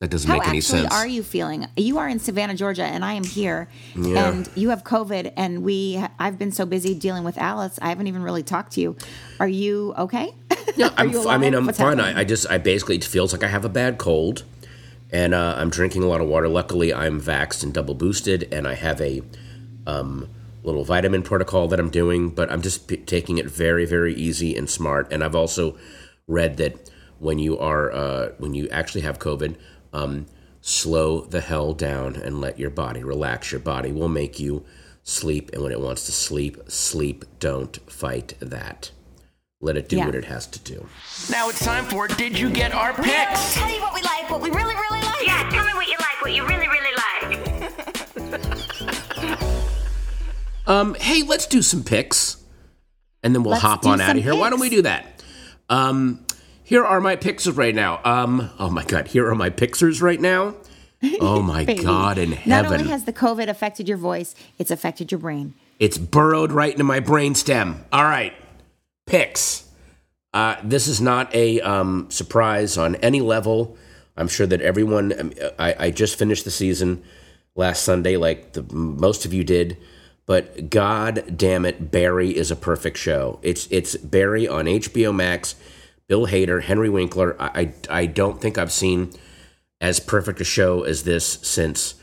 That 0.00 0.10
doesn't 0.10 0.30
How 0.30 0.36
make 0.36 0.46
any 0.48 0.58
actually 0.58 0.82
sense. 0.82 0.94
are 0.94 1.08
you 1.08 1.24
feeling? 1.24 1.66
You 1.76 1.98
are 1.98 2.08
in 2.08 2.20
Savannah, 2.20 2.54
Georgia, 2.54 2.84
and 2.84 3.04
I 3.04 3.14
am 3.14 3.24
here. 3.24 3.68
Yeah. 3.96 4.30
And 4.30 4.48
you 4.54 4.68
have 4.70 4.84
COVID, 4.84 5.32
and 5.36 5.64
we. 5.64 6.00
I've 6.20 6.38
been 6.38 6.52
so 6.52 6.66
busy 6.66 6.94
dealing 6.94 7.24
with 7.24 7.36
Alice, 7.36 7.80
I 7.82 7.88
haven't 7.88 8.06
even 8.06 8.22
really 8.22 8.44
talked 8.44 8.72
to 8.74 8.80
you. 8.80 8.96
Are 9.40 9.48
you 9.48 9.94
okay? 9.98 10.32
Yeah, 10.76 10.90
I'm, 10.96 11.10
you 11.10 11.20
f- 11.20 11.26
I 11.26 11.36
mean. 11.36 11.52
I'm 11.54 11.66
What's 11.66 11.78
fine. 11.78 11.98
I, 11.98 12.20
I 12.20 12.24
just, 12.24 12.48
I 12.48 12.58
basically, 12.58 12.94
it 12.96 13.04
feels 13.04 13.32
like 13.32 13.42
I 13.42 13.48
have 13.48 13.64
a 13.64 13.68
bad 13.68 13.98
cold, 13.98 14.44
and 15.10 15.34
uh, 15.34 15.56
I'm 15.58 15.68
drinking 15.68 16.04
a 16.04 16.06
lot 16.06 16.20
of 16.20 16.28
water. 16.28 16.46
Luckily, 16.46 16.94
I'm 16.94 17.20
vaxxed 17.20 17.64
and 17.64 17.74
double 17.74 17.94
boosted, 17.94 18.46
and 18.52 18.68
I 18.68 18.74
have 18.74 19.00
a 19.00 19.22
um, 19.84 20.28
little 20.62 20.84
vitamin 20.84 21.24
protocol 21.24 21.66
that 21.68 21.80
I'm 21.80 21.90
doing, 21.90 22.30
but 22.30 22.52
I'm 22.52 22.62
just 22.62 22.86
p- 22.86 22.98
taking 22.98 23.38
it 23.38 23.46
very, 23.46 23.84
very 23.84 24.14
easy 24.14 24.54
and 24.56 24.70
smart. 24.70 25.12
And 25.12 25.24
I've 25.24 25.34
also 25.34 25.76
read 26.28 26.56
that 26.58 26.88
when 27.18 27.40
you 27.40 27.58
are 27.58 27.90
uh, 27.92 28.28
when 28.38 28.54
you 28.54 28.68
actually 28.68 29.00
have 29.00 29.18
COVID, 29.18 29.56
um, 29.92 30.26
slow 30.60 31.22
the 31.22 31.40
hell 31.40 31.72
down 31.72 32.14
and 32.14 32.40
let 32.40 32.58
your 32.60 32.70
body 32.70 33.02
relax. 33.02 33.50
Your 33.50 33.60
body 33.60 33.90
will 33.90 34.06
make 34.08 34.38
you 34.38 34.64
sleep, 35.02 35.50
and 35.52 35.62
when 35.62 35.72
it 35.72 35.80
wants 35.80 36.06
to 36.06 36.12
sleep, 36.12 36.56
sleep. 36.68 37.24
Don't 37.40 37.76
fight 37.90 38.34
that. 38.40 38.92
Let 39.60 39.76
it 39.76 39.88
do 39.88 39.96
Yeah. 39.96 40.06
what 40.06 40.14
it 40.14 40.26
has 40.26 40.46
to 40.46 40.60
do. 40.60 40.86
Now 41.30 41.48
it's 41.48 41.64
time 41.64 41.84
for 41.86 42.06
Did 42.06 42.38
You 42.38 42.48
Get 42.48 42.72
Our 42.72 42.92
Picks? 42.94 43.54
Tell 43.54 43.68
you 43.74 43.80
what 43.80 43.92
we 43.92 44.00
like, 44.02 44.30
what 44.30 44.40
we 44.40 44.50
really, 44.50 44.74
really 44.76 45.00
like. 45.02 45.26
Yeah, 45.26 45.50
tell 45.50 45.66
me 45.66 45.74
what 45.74 45.88
you 45.88 45.96
like, 45.98 46.22
what 46.22 46.32
you 46.32 46.46
really, 46.46 46.68
really 46.68 46.94
like. 46.94 46.98
Um, 50.66 50.94
hey, 50.96 51.22
let's 51.22 51.46
do 51.46 51.62
some 51.62 51.82
picks, 51.82 52.36
and 53.22 53.34
then 53.34 53.42
we'll 53.42 53.52
Let's 53.52 53.62
hop 53.62 53.86
on 53.86 54.02
out 54.02 54.18
of 54.18 54.22
here. 54.22 54.36
Why 54.36 54.50
don't 54.50 54.60
we 54.60 54.68
do 54.68 54.82
that? 54.82 55.17
Um, 55.68 56.24
here 56.62 56.84
are 56.84 57.00
my 57.00 57.16
pictures 57.16 57.56
right 57.56 57.74
now. 57.74 58.00
Um, 58.04 58.50
oh 58.58 58.70
my 58.70 58.84
god, 58.84 59.08
here 59.08 59.28
are 59.28 59.34
my 59.34 59.50
pictures 59.50 60.02
right 60.02 60.20
now. 60.20 60.54
Oh 61.20 61.42
my 61.42 61.64
god 61.64 62.18
in 62.18 62.32
heaven. 62.32 62.70
Not 62.70 62.80
only 62.80 62.90
has 62.90 63.04
the 63.04 63.12
COVID 63.12 63.46
affected 63.48 63.88
your 63.88 63.98
voice, 63.98 64.34
it's 64.58 64.72
affected 64.72 65.12
your 65.12 65.20
brain. 65.20 65.54
It's 65.78 65.96
burrowed 65.96 66.50
right 66.50 66.72
into 66.72 66.82
my 66.82 66.98
brainstem. 66.98 67.84
All 67.92 68.02
right, 68.02 68.34
picks. 69.06 69.68
Uh, 70.34 70.56
this 70.64 70.88
is 70.88 71.00
not 71.00 71.32
a 71.34 71.60
um, 71.60 72.10
surprise 72.10 72.76
on 72.76 72.96
any 72.96 73.20
level. 73.20 73.76
I'm 74.16 74.26
sure 74.26 74.46
that 74.48 74.60
everyone. 74.60 75.18
um, 75.18 75.32
I, 75.56 75.74
I 75.78 75.90
just 75.92 76.18
finished 76.18 76.44
the 76.44 76.50
season 76.50 77.04
last 77.54 77.84
Sunday, 77.84 78.16
like 78.16 78.54
the, 78.54 78.62
most 78.72 79.24
of 79.24 79.32
you 79.32 79.44
did. 79.44 79.78
But 80.28 80.68
God 80.68 81.38
damn 81.38 81.64
it, 81.64 81.90
Barry 81.90 82.36
is 82.36 82.50
a 82.50 82.56
perfect 82.56 82.98
show. 82.98 83.38
It's 83.42 83.66
it's 83.70 83.96
Barry 83.96 84.46
on 84.46 84.66
HBO 84.66 85.12
Max. 85.12 85.56
Bill 86.06 86.26
Hader, 86.26 86.62
Henry 86.62 86.90
Winkler. 86.90 87.34
I 87.40 87.72
I, 87.90 88.02
I 88.02 88.06
don't 88.06 88.38
think 88.38 88.58
I've 88.58 88.70
seen 88.70 89.10
as 89.80 90.00
perfect 90.00 90.40
a 90.42 90.44
show 90.44 90.82
as 90.82 91.04
this 91.04 91.38
since 91.42 91.94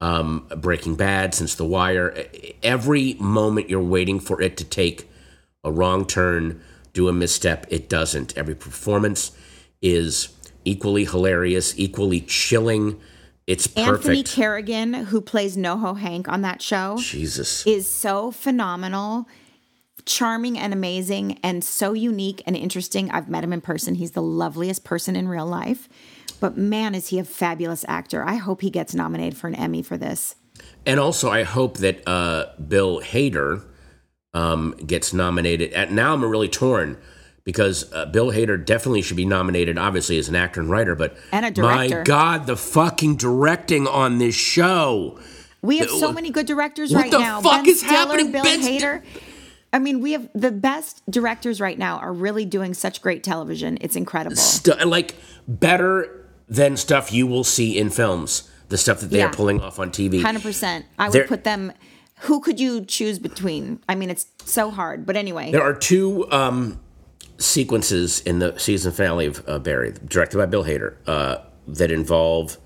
um, 0.00 0.46
Breaking 0.56 0.96
Bad, 0.96 1.34
since 1.34 1.54
The 1.54 1.66
Wire. 1.66 2.26
Every 2.62 3.14
moment 3.20 3.68
you're 3.68 3.80
waiting 3.80 4.20
for 4.20 4.40
it 4.40 4.56
to 4.56 4.64
take 4.64 5.08
a 5.62 5.70
wrong 5.70 6.06
turn, 6.06 6.62
do 6.94 7.08
a 7.08 7.12
misstep, 7.12 7.66
it 7.68 7.90
doesn't. 7.90 8.36
Every 8.38 8.54
performance 8.54 9.36
is 9.82 10.30
equally 10.64 11.04
hilarious, 11.04 11.78
equally 11.78 12.22
chilling. 12.22 12.98
It's 13.46 13.66
Anthony 13.76 14.22
perfect. 14.22 14.32
Carrigan, 14.32 14.94
who 14.94 15.20
plays 15.20 15.56
NoHo 15.56 15.98
Hank 15.98 16.28
on 16.28 16.42
that 16.42 16.60
show, 16.60 16.96
Jesus. 16.98 17.64
is 17.66 17.88
so 17.88 18.32
phenomenal, 18.32 19.28
charming 20.04 20.58
and 20.58 20.72
amazing, 20.72 21.38
and 21.44 21.62
so 21.62 21.92
unique 21.92 22.42
and 22.44 22.56
interesting. 22.56 23.08
I've 23.12 23.28
met 23.28 23.44
him 23.44 23.52
in 23.52 23.60
person. 23.60 23.94
He's 23.94 24.12
the 24.12 24.22
loveliest 24.22 24.82
person 24.82 25.14
in 25.14 25.28
real 25.28 25.46
life. 25.46 25.88
But 26.40 26.56
man, 26.56 26.94
is 26.94 27.08
he 27.08 27.18
a 27.20 27.24
fabulous 27.24 27.84
actor. 27.86 28.24
I 28.24 28.34
hope 28.34 28.62
he 28.62 28.70
gets 28.70 28.94
nominated 28.94 29.38
for 29.38 29.46
an 29.46 29.54
Emmy 29.54 29.82
for 29.82 29.96
this. 29.96 30.34
And 30.84 30.98
also, 30.98 31.30
I 31.30 31.44
hope 31.44 31.78
that 31.78 32.06
uh, 32.06 32.46
Bill 32.66 33.00
Hader 33.00 33.64
um, 34.34 34.72
gets 34.84 35.12
nominated. 35.12 35.72
And 35.72 35.94
now 35.94 36.14
I'm 36.14 36.24
really 36.24 36.48
torn 36.48 36.98
because 37.46 37.90
uh, 37.94 38.04
Bill 38.06 38.32
Hader 38.32 38.62
definitely 38.62 39.00
should 39.02 39.16
be 39.16 39.24
nominated, 39.24 39.78
obviously, 39.78 40.18
as 40.18 40.28
an 40.28 40.34
actor 40.34 40.60
and 40.60 40.68
writer. 40.68 40.94
But 40.96 41.16
And 41.32 41.46
a 41.46 41.50
director. 41.52 41.98
my 41.98 42.02
God, 42.02 42.46
the 42.46 42.56
fucking 42.56 43.16
directing 43.16 43.86
on 43.86 44.18
this 44.18 44.34
show. 44.34 45.18
We 45.62 45.78
have 45.78 45.88
Uh, 45.88 45.98
so 45.98 46.12
many 46.12 46.30
good 46.30 46.46
directors 46.46 46.92
what 46.92 47.02
right 47.02 47.10
the 47.10 47.18
now. 47.20 47.40
fuck 47.40 47.62
ben 47.62 47.66
is 47.66 47.78
Stiller, 47.80 47.94
happening? 47.96 48.32
Bill 48.32 48.42
Ben 48.42 48.62
St- 48.62 48.82
Hader. 48.82 49.02
I 49.72 49.78
mean, 49.78 50.00
we 50.00 50.12
have 50.12 50.28
the 50.34 50.50
best 50.50 51.02
directors 51.08 51.60
right 51.60 51.78
now 51.78 51.98
are 51.98 52.12
really 52.12 52.44
doing 52.44 52.74
such 52.74 53.00
great 53.00 53.22
television. 53.22 53.78
It's 53.80 53.94
incredible. 53.94 54.36
Stu- 54.36 54.72
like 54.84 55.14
better 55.46 56.26
than 56.48 56.76
stuff 56.76 57.12
you 57.12 57.28
will 57.28 57.44
see 57.44 57.78
in 57.78 57.90
films. 57.90 58.50
The 58.70 58.78
stuff 58.78 58.98
that 59.00 59.10
they 59.10 59.18
Yeah. 59.18 59.26
are 59.26 59.32
pulling 59.32 59.60
off 59.60 59.78
on 59.78 59.90
TV. 59.92 60.20
Hundred 60.20 60.42
percent. 60.42 60.86
I 60.98 61.08
would 61.08 61.28
put 61.28 61.44
them. 61.44 61.72
Who 62.22 62.40
could 62.40 62.58
you 62.58 62.84
choose 62.84 63.20
between? 63.20 63.78
I 63.88 63.94
mean, 63.94 64.10
it's 64.10 64.26
so 64.44 64.70
hard. 64.72 65.06
But 65.06 65.14
anyway, 65.16 65.52
There 65.52 65.62
are 65.62 65.74
two 65.74 66.28
um, 66.32 66.80
sequences 67.38 68.20
in 68.20 68.38
the 68.38 68.56
season 68.58 68.92
finale 68.92 69.26
of 69.26 69.42
uh, 69.48 69.58
Barry, 69.58 69.92
directed 70.06 70.38
by 70.38 70.46
Bill 70.46 70.64
Hader, 70.64 70.96
uh, 71.06 71.38
that 71.68 71.90
involve 71.90 72.58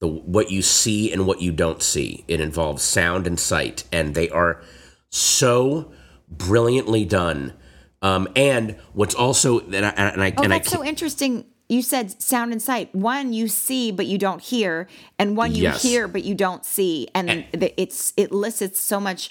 the 0.00 0.06
what 0.08 0.50
you 0.50 0.62
see 0.62 1.12
and 1.12 1.26
what 1.26 1.40
you 1.42 1.52
don't 1.52 1.82
see. 1.82 2.24
It 2.28 2.40
involves 2.40 2.82
sound 2.82 3.26
and 3.26 3.38
sight, 3.38 3.84
and 3.92 4.14
they 4.14 4.30
are 4.30 4.62
so 5.10 5.92
brilliantly 6.28 7.04
done. 7.04 7.52
Um, 8.02 8.28
and 8.34 8.76
what's 8.94 9.14
also 9.14 9.60
and 9.60 9.84
I, 9.84 9.90
and 9.90 10.22
I, 10.22 10.32
oh, 10.36 10.42
and 10.42 10.54
I 10.54 10.58
that's 10.58 10.70
so 10.70 10.82
interesting. 10.84 11.44
You 11.68 11.82
said 11.82 12.20
sound 12.22 12.50
and 12.52 12.60
sight. 12.62 12.92
One 12.94 13.32
you 13.32 13.46
see 13.46 13.92
but 13.92 14.06
you 14.06 14.16
don't 14.18 14.40
hear, 14.40 14.88
and 15.18 15.36
one 15.36 15.54
you 15.54 15.64
Yes. 15.64 15.82
hear 15.82 16.08
but 16.08 16.24
you 16.24 16.34
don't 16.34 16.64
see, 16.64 17.08
and 17.14 17.44
the- 17.52 17.78
it's 17.80 18.12
it 18.16 18.30
elicits 18.32 18.80
so 18.80 18.98
much 19.00 19.30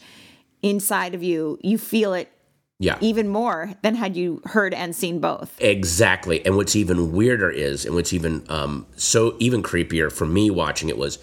inside 0.62 1.16
of 1.16 1.24
you. 1.24 1.58
You 1.64 1.78
feel 1.78 2.14
it 2.14 2.32
yeah, 2.80 2.98
even 3.02 3.28
more 3.28 3.74
than 3.82 3.96
had 3.96 4.16
you 4.16 4.42
heard 4.46 4.74
and 4.74 4.96
seen 4.96 5.20
both. 5.20 5.54
Exactly. 5.60 6.46
And 6.46 6.56
what's 6.56 6.78
even 6.78 7.12
weirder 7.12 7.52
is, 7.52 7.86
and 7.86 7.94
what's 7.94 8.14
even 8.14 8.46
um, 8.48 8.88
so 8.96 9.36
even 9.40 9.62
creepier 9.62 10.10
for 10.12 10.26
me 10.26 10.50
watching 10.50 10.88
it 10.88 10.98
was, 10.98 11.20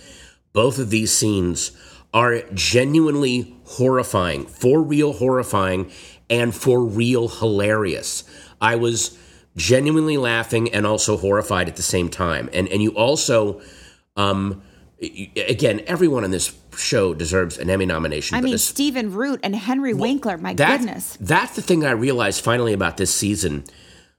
both 0.52 0.78
of 0.78 0.90
these 0.90 1.10
scenes 1.12 1.72
are 2.12 2.42
genuinely 2.52 3.56
horrifying, 3.64 4.46
for 4.46 4.82
real 4.82 5.14
horrifying, 5.14 5.90
and 6.28 6.54
for 6.54 6.82
real 6.82 7.28
hilarious. 7.28 8.24
I 8.60 8.76
was 8.76 9.18
genuinely 9.56 10.18
laughing 10.18 10.72
and 10.74 10.86
also 10.86 11.16
horrified 11.16 11.68
at 11.68 11.76
the 11.76 11.82
same 11.82 12.10
time. 12.10 12.50
And 12.52 12.68
and 12.68 12.82
you 12.82 12.90
also, 12.90 13.62
um, 14.16 14.62
again, 15.00 15.82
everyone 15.86 16.24
on 16.24 16.30
this 16.30 16.54
show 16.76 17.14
deserves 17.14 17.58
an 17.58 17.68
Emmy 17.70 17.86
nomination. 17.86 18.34
I 18.36 18.40
but 18.40 18.44
mean, 18.44 18.52
this- 18.52 18.64
Stephen 18.64 19.12
Root 19.12 19.40
and 19.42 19.54
Henry 19.54 19.94
Winkler. 19.94 20.38
My 20.38 20.54
that- 20.54 20.78
goodness. 20.80 21.16
That's 21.20 21.54
the 21.56 21.62
thing 21.62 21.84
I 21.84 21.90
realized 21.90 22.42
finally 22.42 22.72
about 22.72 22.96
this 22.96 23.14
season. 23.14 23.64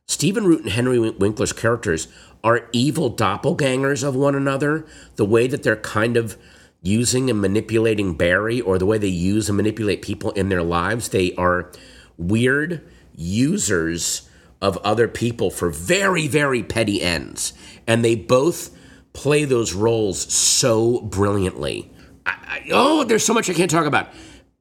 Stephen 0.08 0.46
Root 0.46 0.62
and 0.64 0.72
Henry 0.72 1.00
Winkler's 1.00 1.52
characters 1.54 2.08
are 2.44 2.70
evil 2.72 3.12
doppelgangers 3.12 4.08
of 4.08 4.16
one 4.16 4.36
another. 4.36 4.86
The 5.16 5.26
way 5.26 5.48
that 5.48 5.64
they're 5.64 5.76
kind 5.76 6.16
of 6.16 6.38
using 6.82 7.30
and 7.30 7.42
manipulating 7.42 8.14
Barry, 8.16 8.62
or 8.62 8.78
the 8.78 8.86
way 8.86 8.98
they 8.98 9.08
use 9.08 9.50
and 9.50 9.58
manipulate 9.58 10.02
people 10.02 10.32
in 10.32 10.48
their 10.50 10.64
lives, 10.64 11.10
they 11.10 11.34
are 11.36 11.72
weird 12.18 12.82
users 13.16 14.30
of 14.62 14.78
other 14.78 15.08
people 15.08 15.50
for 15.52 15.70
very, 15.70 16.28
very 16.28 16.64
petty 16.64 17.02
ends. 17.02 17.52
And 17.86 18.06
they 18.06 18.16
both 18.16 18.70
play 19.18 19.44
those 19.46 19.74
roles 19.74 20.32
so 20.32 21.02
brilliantly. 21.02 21.92
I, 22.26 22.32
I, 22.32 22.64
oh, 22.72 23.04
there's 23.04 23.26
so 23.26 23.34
much 23.34 23.50
I 23.50 23.54
can't 23.54 23.72
talk 23.72 23.86
about. 23.88 24.10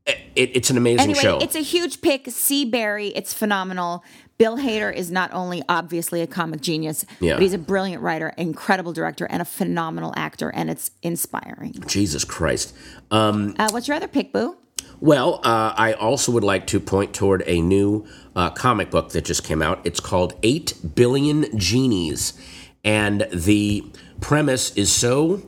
It, 0.06 0.50
it's 0.54 0.70
an 0.70 0.76
amazing 0.76 1.00
Anyway, 1.10 1.20
show. 1.20 1.38
it's 1.38 1.54
a 1.56 1.60
huge 1.62 2.00
pick. 2.00 2.28
See 2.30 2.64
Barry. 2.64 3.08
It's 3.08 3.34
phenomenal. 3.34 4.02
Bill 4.38 4.56
Hader 4.56 4.94
is 4.94 5.10
not 5.10 5.30
only 5.32 5.62
obviously 5.68 6.20
a 6.22 6.26
comic 6.26 6.60
genius, 6.60 7.04
Yeah. 7.20 7.34
but 7.34 7.42
he's 7.42 7.54
a 7.54 7.58
brilliant 7.58 8.02
writer, 8.02 8.32
incredible 8.38 8.92
director, 8.92 9.26
and 9.26 9.42
a 9.42 9.44
phenomenal 9.44 10.12
actor, 10.16 10.50
and 10.50 10.70
it's 10.70 10.90
inspiring. 11.02 11.74
Jesus 11.86 12.24
Christ. 12.24 12.74
Um, 13.10 13.54
Uh, 13.58 13.68
what's 13.70 13.88
your 13.88 13.96
other 13.96 14.08
pick, 14.08 14.32
Boo? 14.32 14.56
well, 15.00 15.40
uh, 15.42 15.72
I 15.76 15.92
also 15.94 16.30
would 16.32 16.44
like 16.44 16.66
to 16.68 16.80
point 16.80 17.12
toward 17.14 17.42
a 17.46 17.60
new 17.60 18.06
uh, 18.36 18.50
comic 18.50 18.90
book 18.90 19.10
that 19.10 19.24
just 19.24 19.42
came 19.44 19.60
out. 19.62 19.80
It's 19.84 20.00
called 20.00 20.34
8 20.42 20.74
Billion 20.94 21.46
Genies. 21.58 22.32
And 22.84 23.26
the 23.32 23.84
premise 24.20 24.74
is 24.76 24.92
so 24.92 25.42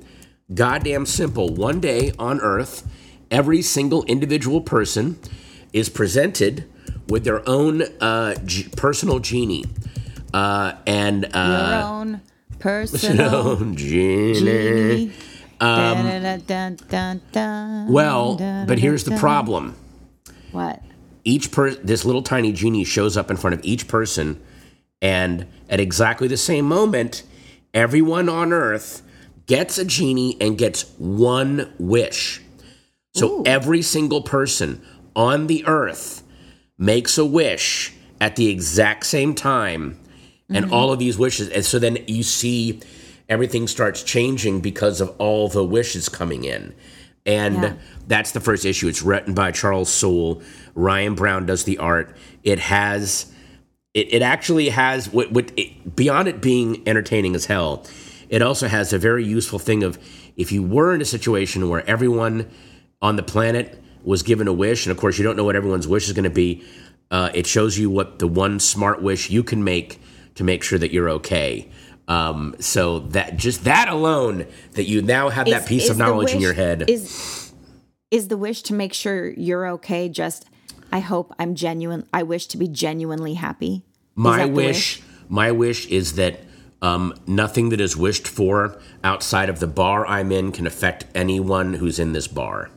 goddamn 0.52 1.06
simple. 1.06 1.48
One 1.54 1.80
day 1.80 2.12
on 2.18 2.40
Earth, 2.40 2.86
every 3.30 3.62
single 3.62 4.04
individual 4.04 4.60
person 4.60 5.18
is 5.72 5.88
presented 5.88 6.64
with 7.08 7.24
their 7.24 7.46
own 7.48 7.82
uh, 8.00 8.34
g- 8.44 8.68
personal 8.76 9.18
genie. 9.18 9.64
Uh, 10.32 10.74
and 10.86 11.22
Your 11.22 11.30
uh, 11.34 11.82
own 11.88 12.20
personal 12.58 13.34
own 13.34 13.76
genie. 13.76 14.34
genie. 14.40 15.12
Dun-dun-dun-dun-dun, 15.60 17.88
Well, 17.92 18.36
but 18.66 18.78
here's 18.78 19.04
the 19.04 19.16
problem. 19.16 19.74
What? 20.52 20.82
each 21.24 21.50
per 21.50 21.74
this 21.74 22.06
little 22.06 22.22
tiny 22.22 22.52
genie 22.52 22.84
shows 22.84 23.14
up 23.16 23.30
in 23.30 23.36
front 23.36 23.52
of 23.52 23.60
each 23.62 23.86
person 23.86 24.40
and 25.02 25.46
at 25.68 25.78
exactly 25.78 26.26
the 26.26 26.38
same 26.38 26.64
moment 26.64 27.22
everyone 27.74 28.28
on 28.28 28.52
earth 28.52 29.02
gets 29.46 29.78
a 29.78 29.84
genie 29.84 30.36
and 30.40 30.58
gets 30.58 30.82
one 30.98 31.72
wish 31.78 32.42
so 33.14 33.42
every 33.46 33.82
single 33.82 34.22
person 34.22 34.80
on 35.16 35.46
the 35.48 35.64
earth 35.66 36.22
makes 36.76 37.18
a 37.18 37.24
wish 37.24 37.92
at 38.20 38.36
the 38.36 38.48
exact 38.48 39.06
same 39.06 39.34
time 39.34 39.98
and 40.48 40.66
mm-hmm. 40.66 40.74
all 40.74 40.92
of 40.92 40.98
these 40.98 41.18
wishes 41.18 41.48
and 41.48 41.64
so 41.64 41.78
then 41.78 41.98
you 42.06 42.22
see 42.22 42.80
everything 43.28 43.66
starts 43.66 44.02
changing 44.02 44.60
because 44.60 45.00
of 45.00 45.14
all 45.18 45.48
the 45.48 45.64
wishes 45.64 46.08
coming 46.08 46.44
in 46.44 46.74
And 47.26 47.56
Yeah. 47.56 47.72
that's 48.06 48.32
the 48.32 48.40
first 48.40 48.64
issue. 48.64 48.88
It's 48.88 49.02
written 49.02 49.34
by 49.34 49.50
Charles 49.52 49.90
Soule. 49.92 50.40
Ryan 50.74 51.14
Browne 51.14 51.44
does 51.44 51.64
the 51.64 51.76
art. 51.76 52.16
It 52.42 52.58
has, 52.58 53.26
it, 53.94 54.14
it 54.14 54.22
actually 54.22 54.68
has, 54.68 55.12
what, 55.12 55.32
what 55.32 55.52
it, 55.56 55.96
beyond 55.96 56.28
it 56.28 56.40
being 56.40 56.86
entertaining 56.86 57.34
as 57.34 57.46
hell, 57.46 57.86
it 58.28 58.42
also 58.42 58.68
has 58.68 58.92
a 58.92 58.98
very 58.98 59.24
useful 59.24 59.58
thing 59.58 59.82
of 59.82 59.98
if 60.36 60.52
you 60.52 60.62
were 60.62 60.94
in 60.94 61.00
a 61.00 61.04
situation 61.04 61.68
where 61.68 61.88
everyone 61.88 62.50
on 63.00 63.16
the 63.16 63.22
planet 63.22 63.82
was 64.04 64.22
given 64.22 64.46
a 64.48 64.52
wish, 64.52 64.86
and 64.86 64.90
of 64.90 64.98
course 64.98 65.18
you 65.18 65.24
don't 65.24 65.36
know 65.36 65.44
what 65.44 65.56
everyone's 65.56 65.88
wish 65.88 66.06
is 66.06 66.12
going 66.12 66.24
to 66.24 66.30
be, 66.30 66.62
uh, 67.10 67.30
it 67.34 67.46
shows 67.46 67.78
you 67.78 67.90
what 67.90 68.18
the 68.18 68.26
one 68.26 68.60
smart 68.60 69.02
wish 69.02 69.30
you 69.30 69.42
can 69.42 69.64
make 69.64 70.00
to 70.34 70.44
make 70.44 70.62
sure 70.62 70.78
that 70.78 70.92
you're 70.92 71.08
okay. 71.10 71.68
Um, 72.06 72.54
so 72.58 73.00
that 73.00 73.36
just 73.36 73.64
that 73.64 73.88
alone, 73.88 74.46
that 74.72 74.84
you 74.84 75.02
now 75.02 75.28
have 75.28 75.46
that 75.46 75.66
piece 75.66 75.90
of 75.90 75.98
knowledge 75.98 76.32
in 76.32 76.40
your 76.40 76.54
head. 76.54 76.88
Is 76.88 77.52
is 78.10 78.28
the 78.28 78.38
wish 78.38 78.62
to 78.62 78.74
make 78.74 78.94
sure 78.94 79.30
you're 79.30 79.66
okay? 79.72 80.08
Just 80.08 80.46
I 80.92 81.00
hope 81.00 81.34
I'm 81.38 81.54
genuine. 81.54 82.06
I 82.12 82.22
wish 82.22 82.46
to 82.48 82.56
be 82.56 82.68
genuinely 82.68 83.34
happy. 83.34 83.82
My 84.14 84.46
the 84.46 84.52
wish, 84.52 85.02
my 85.28 85.52
wish 85.52 85.86
is 85.86 86.14
that 86.14 86.40
um, 86.80 87.14
nothing 87.26 87.68
that 87.70 87.80
is 87.80 87.96
wished 87.96 88.26
for 88.26 88.80
outside 89.04 89.48
of 89.48 89.60
the 89.60 89.66
bar 89.66 90.06
I'm 90.06 90.32
in 90.32 90.52
can 90.52 90.66
affect 90.66 91.06
anyone 91.14 91.74
who's 91.74 91.98
in 91.98 92.12
this 92.12 92.26
bar. 92.26 92.70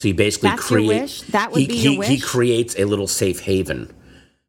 So 0.00 0.08
he 0.08 0.12
basically 0.12 0.50
That's 0.50 0.70
your? 0.70 1.22
That 1.32 1.52
would 1.52 1.60
he, 1.60 1.66
be 1.66 1.76
he, 1.76 2.02
He 2.02 2.20
creates 2.20 2.78
a 2.78 2.84
little 2.84 3.06
safe 3.06 3.40
haven. 3.40 3.94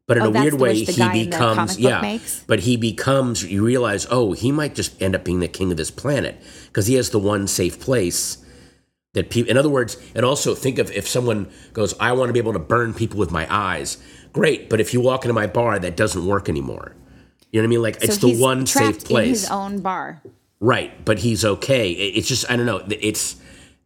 But 0.06 0.18
in 0.18 0.22
Oh, 0.22 0.26
a 0.26 0.30
weird 0.30 0.54
way, 0.54 0.74
he 0.74 0.92
guy 0.92 1.14
in 1.14 1.24
the 1.24 1.30
becomes 1.30 1.78
yeah. 1.78 2.00
makes? 2.00 2.44
But 2.46 2.60
he 2.60 2.76
becomes. 2.76 3.44
You 3.44 3.64
realize, 3.64 4.06
oh, 4.10 4.32
he 4.32 4.52
might 4.52 4.74
just 4.74 5.00
end 5.02 5.14
up 5.16 5.24
being 5.24 5.40
the 5.40 5.48
king 5.48 5.70
of 5.70 5.76
this 5.76 5.90
planet 5.90 6.40
because 6.66 6.86
he 6.86 6.94
has 6.94 7.10
the 7.10 7.18
one 7.18 7.48
safe 7.48 7.80
place 7.80 8.38
that 9.16 9.30
people. 9.30 9.50
In 9.50 9.56
other 9.56 9.70
words, 9.70 9.96
and 10.14 10.24
also 10.24 10.54
think 10.54 10.78
of 10.78 10.90
if 10.92 11.08
someone 11.08 11.50
goes, 11.72 11.94
I 11.98 12.12
want 12.12 12.28
to 12.28 12.32
be 12.34 12.38
able 12.38 12.52
to 12.52 12.58
burn 12.58 12.94
people 12.94 13.18
with 13.18 13.32
my 13.32 13.46
eyes. 13.50 13.96
Great, 14.32 14.68
but 14.68 14.78
if 14.78 14.92
you 14.92 15.00
walk 15.00 15.24
into 15.24 15.32
my 15.32 15.46
bar, 15.46 15.78
that 15.78 15.96
doesn't 15.96 16.24
work 16.26 16.48
anymore. 16.48 16.94
You 17.50 17.60
know 17.60 17.64
what 17.64 17.68
I 17.68 17.70
mean? 17.70 17.82
Like 17.82 18.02
it's 18.02 18.18
the 18.18 18.38
one 18.38 18.66
safe 18.66 19.04
place. 19.04 19.24
in 19.24 19.30
his 19.30 19.50
own 19.50 19.80
bar. 19.80 20.22
Right, 20.60 21.04
but 21.04 21.18
he's 21.18 21.44
okay. 21.44 21.90
It's 21.90 22.28
just 22.28 22.48
I 22.50 22.56
don't 22.56 22.66
know. 22.66 22.84
It's 22.90 23.36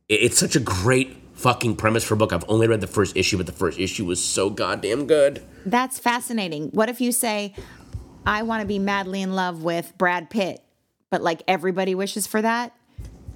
it's 0.09 0.39
such 0.39 0.57
a 0.57 0.61
great 0.61 1.17
fucking 1.35 1.77
premise 1.77 2.03
for 2.03 2.15
a 2.15 2.17
book. 2.17 2.33
I've 2.33 2.45
only 2.49 2.67
read 2.67 2.81
the 2.81 2.89
first 2.89 3.17
issue, 3.17 3.37
but 3.37 3.47
the 3.47 3.53
first 3.53 3.79
issue 3.79 4.05
was 4.05 4.23
so 4.23 4.51
goddamn 4.51 5.07
good. 5.07 5.43
That's 5.65 5.99
fascinating. 6.01 6.71
What 6.71 6.89
if 6.89 7.01
you 7.01 7.13
say, 7.13 7.55
I 8.27 8.43
want 8.43 8.63
to 8.63 8.67
be 8.67 8.81
madly 8.81 9.23
in 9.23 9.35
love 9.35 9.63
with 9.63 9.97
Brad 9.97 10.29
Pitt, 10.29 10.61
but 11.09 11.23
like 11.23 11.43
everybody 11.47 11.95
wishes 11.95 12.27
for 12.27 12.43
that? 12.43 12.75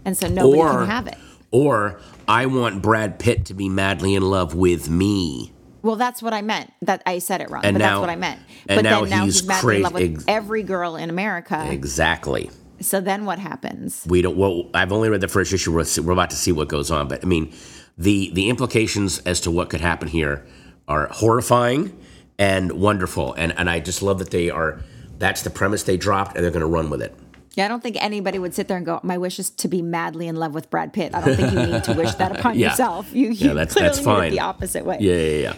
And 0.05 0.19
so 0.19 0.27
nobody 0.27 0.61
or 0.61 0.71
can 0.71 0.87
have 0.87 1.07
it. 1.07 1.17
Or 1.55 2.01
I 2.27 2.47
want 2.47 2.83
Brad 2.83 3.19
Pitt 3.21 3.45
to 3.47 3.55
be 3.55 3.69
madly 3.69 4.15
in 4.17 4.23
love 4.23 4.55
with 4.55 4.91
me. 4.91 5.53
Well, 5.83 5.97
that's 5.97 6.21
what 6.23 6.33
I 6.35 6.43
meant. 6.43 6.73
That 6.83 7.03
I 7.07 7.19
said 7.21 7.41
it 7.41 7.51
wrong, 7.51 7.65
And 7.65 7.75
but 7.75 7.79
now- 7.79 7.91
that's 7.91 8.01
what 8.01 8.11
I 8.11 8.17
meant. 8.17 8.41
and 8.69 8.79
but 8.79 8.83
now 8.83 9.01
then 9.03 9.11
now 9.11 9.25
he's 9.25 9.41
he's, 9.41 9.47
madly 9.49 9.77
in 9.77 9.83
love 9.83 9.95
with 9.95 10.03
ex- 10.15 10.25
every 10.27 10.63
girl 10.65 10.97
in 10.97 11.11
America. 11.11 11.65
Exactly. 11.71 12.51
So 12.81 13.01
then 13.01 13.25
what 13.25 13.39
happens? 13.39 14.05
We 14.09 14.21
don't. 14.21 14.37
Well, 14.37 14.69
I've 14.75 14.93
only 14.93 15.09
read 15.09 15.21
the 15.21 15.29
first 15.29 15.53
issue. 15.53 15.73
We're, 15.73 15.85
we're 16.03 16.13
about 16.13 16.31
to 16.31 16.37
see 16.37 16.51
what 16.53 16.69
goes 16.69 16.91
on, 16.91 17.07
but 17.07 17.23
I 17.23 17.27
mean, 17.27 17.53
the 17.97 18.31
the 18.35 18.49
implications 18.51 19.21
as 19.21 19.41
to 19.43 19.51
what 19.51 19.71
could 19.71 19.81
happen 19.81 20.09
here 20.09 20.45
are 20.89 21.07
horrifying 21.13 21.97
and 22.39 22.73
wonderful, 22.73 23.33
and 23.35 23.57
and 23.57 23.71
I 23.71 23.79
just 23.81 24.03
love 24.03 24.19
that 24.19 24.31
they 24.31 24.51
are. 24.51 24.81
That's 25.19 25.43
the 25.43 25.51
premise 25.51 25.85
they 25.85 25.97
dropped, 25.97 26.35
and 26.35 26.43
they're 26.45 26.51
going 26.51 26.61
to 26.63 26.67
run 26.67 26.91
with 26.91 27.01
it. 27.01 27.15
Yeah, 27.57 27.67
I 27.67 27.69
don't 27.69 27.83
think 27.83 27.97
anybody 28.03 28.39
would 28.39 28.55
sit 28.55 28.69
there 28.69 28.77
and 28.77 28.85
go, 28.87 29.01
"My 29.03 29.17
wish 29.19 29.39
is 29.39 29.51
to 29.51 29.69
be 29.69 29.81
madly 29.83 30.27
in 30.29 30.37
love 30.37 30.55
with 30.55 30.71
Brad 30.71 30.93
Pitt." 30.93 31.15
I 31.15 31.21
don't 31.25 31.37
think 31.37 31.53
you 31.53 31.67
need 31.73 31.85
to 31.85 31.93
wish 31.95 32.13
that 32.17 32.37
upon 32.39 32.59
Yeah. 32.59 32.71
yourself. 32.71 33.13
You, 33.13 33.29
you 33.29 33.49
Yeah, 33.49 33.53
that's- 33.55 33.73
clearly 33.73 33.89
that's 33.91 34.01
fine. 34.05 34.31
the 34.33 34.41
opposite 34.41 34.85
way. 34.85 34.99
Yeah, 35.01 35.15
yeah, 35.15 35.55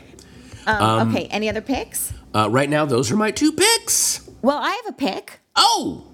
yeah. 0.66 0.78
Um, 1.00 1.10
okay, 1.10 1.26
any 1.26 1.48
other 1.48 1.60
picks? 1.60 2.12
Uh, 2.34 2.48
right 2.50 2.68
now, 2.68 2.84
those 2.84 3.10
are 3.10 3.16
my 3.16 3.30
two 3.30 3.52
picks. 3.52 4.28
Well, 4.42 4.58
I 4.58 4.70
have 4.70 4.86
a 4.88 4.92
pick. 4.92 5.40
Oh, 5.54 6.04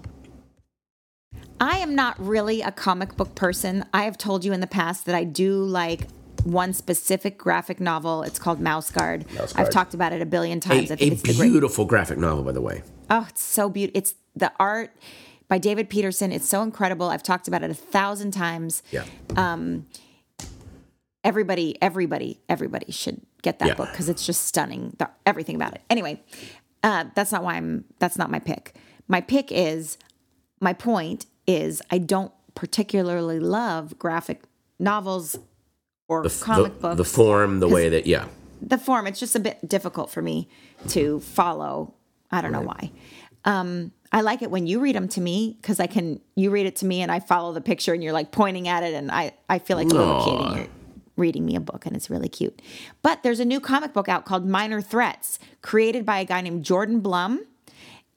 I 1.59 1.77
am 1.79 1.95
not 1.95 2.15
really 2.19 2.61
a 2.61 2.71
comic 2.71 3.15
book 3.15 3.35
person. 3.35 3.85
I 3.93 4.03
have 4.03 4.17
told 4.17 4.43
you 4.43 4.53
in 4.53 4.59
the 4.59 4.67
past 4.67 5.05
that 5.05 5.15
I 5.15 5.23
do 5.23 5.63
like 5.63 6.07
one 6.43 6.73
specific 6.73 7.37
graphic 7.37 7.79
novel. 7.79 8.21
It's 8.23 8.37
called 8.39 8.59
Mouse 8.59 8.91
Guard. 8.91 9.25
Mouse 9.33 9.53
I've 9.55 9.69
talked 9.69 9.93
about 9.93 10.11
it 10.13 10.21
a 10.21 10.25
billion 10.25 10.59
times. 10.59 10.91
I 10.91 10.95
a 10.95 10.97
think 10.97 11.13
it's 11.13 11.21
the 11.23 11.33
great. 11.33 11.51
beautiful 11.51 11.85
graphic 11.85 12.17
novel, 12.17 12.43
by 12.43 12.51
the 12.51 12.61
way. 12.61 12.83
Oh, 13.09 13.25
it's 13.29 13.41
so 13.41 13.69
beautiful. 13.69 13.97
It's 13.97 14.15
the 14.35 14.51
art 14.59 14.91
by 15.47 15.57
David 15.57 15.89
Petersen. 15.89 16.31
It's 16.31 16.47
so 16.47 16.61
incredible. 16.61 17.07
I've 17.07 17.23
talked 17.23 17.47
about 17.47 17.63
it 17.63 17.71
a 17.71 17.75
thousand 17.75 18.31
times. 18.31 18.83
Yeah. 18.91 19.05
Everybody, 21.23 21.77
everybody, 21.81 22.41
everybody 22.49 22.91
should 22.91 23.21
get 23.41 23.59
that 23.59 23.69
Yeah. 23.69 23.73
book 23.75 23.91
because 23.91 24.09
it's 24.09 24.25
just 24.25 24.45
stunning. 24.45 24.93
The, 24.99 25.09
everything 25.25 25.55
about 25.55 25.73
it. 25.73 25.81
Anyway, 25.89 26.21
uh, 26.83 27.05
that's 27.15 27.31
not 27.31 27.43
why 27.43 27.55
I'm. 27.55 27.85
That's 27.99 28.17
not 28.17 28.29
my 28.29 28.39
pick. 28.39 28.75
My 29.07 29.21
pick 29.21 29.49
is. 29.49 29.97
My 30.59 30.73
point 30.73 31.25
is, 31.47 31.81
I 31.89 31.97
don't 31.97 32.31
particularly 32.55 33.39
love 33.39 33.97
graphic 33.97 34.43
novels 34.79 35.37
or 36.09 36.23
the, 36.23 36.39
comic 36.43 36.73
the, 36.75 36.79
books. 36.79 36.97
the 36.97 37.03
form, 37.05 37.59
the 37.59 37.67
way 37.69 37.87
that 37.89 38.05
yeah. 38.05 38.27
the 38.61 38.77
form 38.77 39.07
it's 39.07 39.19
just 39.19 39.35
a 39.35 39.39
bit 39.39 39.67
difficult 39.67 40.09
for 40.09 40.21
me 40.21 40.47
to 40.89 41.19
follow 41.21 41.93
i 42.31 42.41
don't 42.41 42.51
know 42.51 42.61
why 42.61 42.91
um, 43.45 43.91
i 44.13 44.21
like 44.21 44.41
it 44.41 44.49
when 44.49 44.65
you 44.65 44.79
read 44.79 44.95
them 44.95 45.07
to 45.07 45.19
me 45.19 45.57
because 45.61 45.79
i 45.79 45.87
can 45.87 46.19
you 46.35 46.49
read 46.49 46.65
it 46.65 46.75
to 46.77 46.85
me 46.85 47.01
and 47.01 47.11
i 47.11 47.19
follow 47.19 47.51
the 47.51 47.61
picture 47.61 47.93
and 47.93 48.03
you're 48.03 48.13
like 48.13 48.31
pointing 48.31 48.67
at 48.67 48.83
it 48.83 48.93
and 48.93 49.11
i 49.11 49.31
i 49.49 49.59
feel 49.59 49.75
like 49.75 49.87
a 49.87 49.89
little 49.89 50.23
kid 50.23 50.45
and 50.45 50.55
you're 50.55 50.67
reading 51.15 51.45
me 51.45 51.55
a 51.55 51.59
book 51.59 51.85
and 51.85 51.95
it's 51.95 52.09
really 52.09 52.29
cute. 52.29 52.59
But 53.01 53.23
there's 53.23 53.39
a 53.39 53.45
new 53.45 53.59
comic 53.59 53.93
book 53.93 54.09
out 54.09 54.25
called 54.25 54.47
minor 54.47 54.81
threats 54.81 55.37
created 55.61 56.05
by 56.05 56.19
a 56.19 56.25
guy 56.25 56.41
named 56.41 56.63
jordan 56.63 56.99
blum 57.01 57.45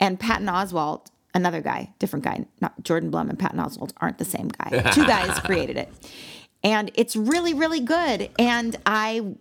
and 0.01 0.18
patton 0.18 0.47
oswalt 0.47 1.07
another 1.34 1.61
guy 1.61 1.92
different 1.99 2.24
guy 2.24 2.47
not 2.61 2.82
jordan 2.82 3.11
blum 3.11 3.28
and 3.28 3.38
patton 3.38 3.59
oswalt 3.59 3.92
aren't 3.99 4.18
the 4.18 4.24
same 4.24 4.49
guy. 4.49 4.90
Two 4.92 5.07
guys 5.07 5.38
created 5.40 5.76
it. 5.76 5.92
And 6.62 6.90
it's 6.94 7.16
really 7.16 7.55
really 7.55 7.80
good. 7.80 8.30
And 8.38 8.76
i 8.86 9.34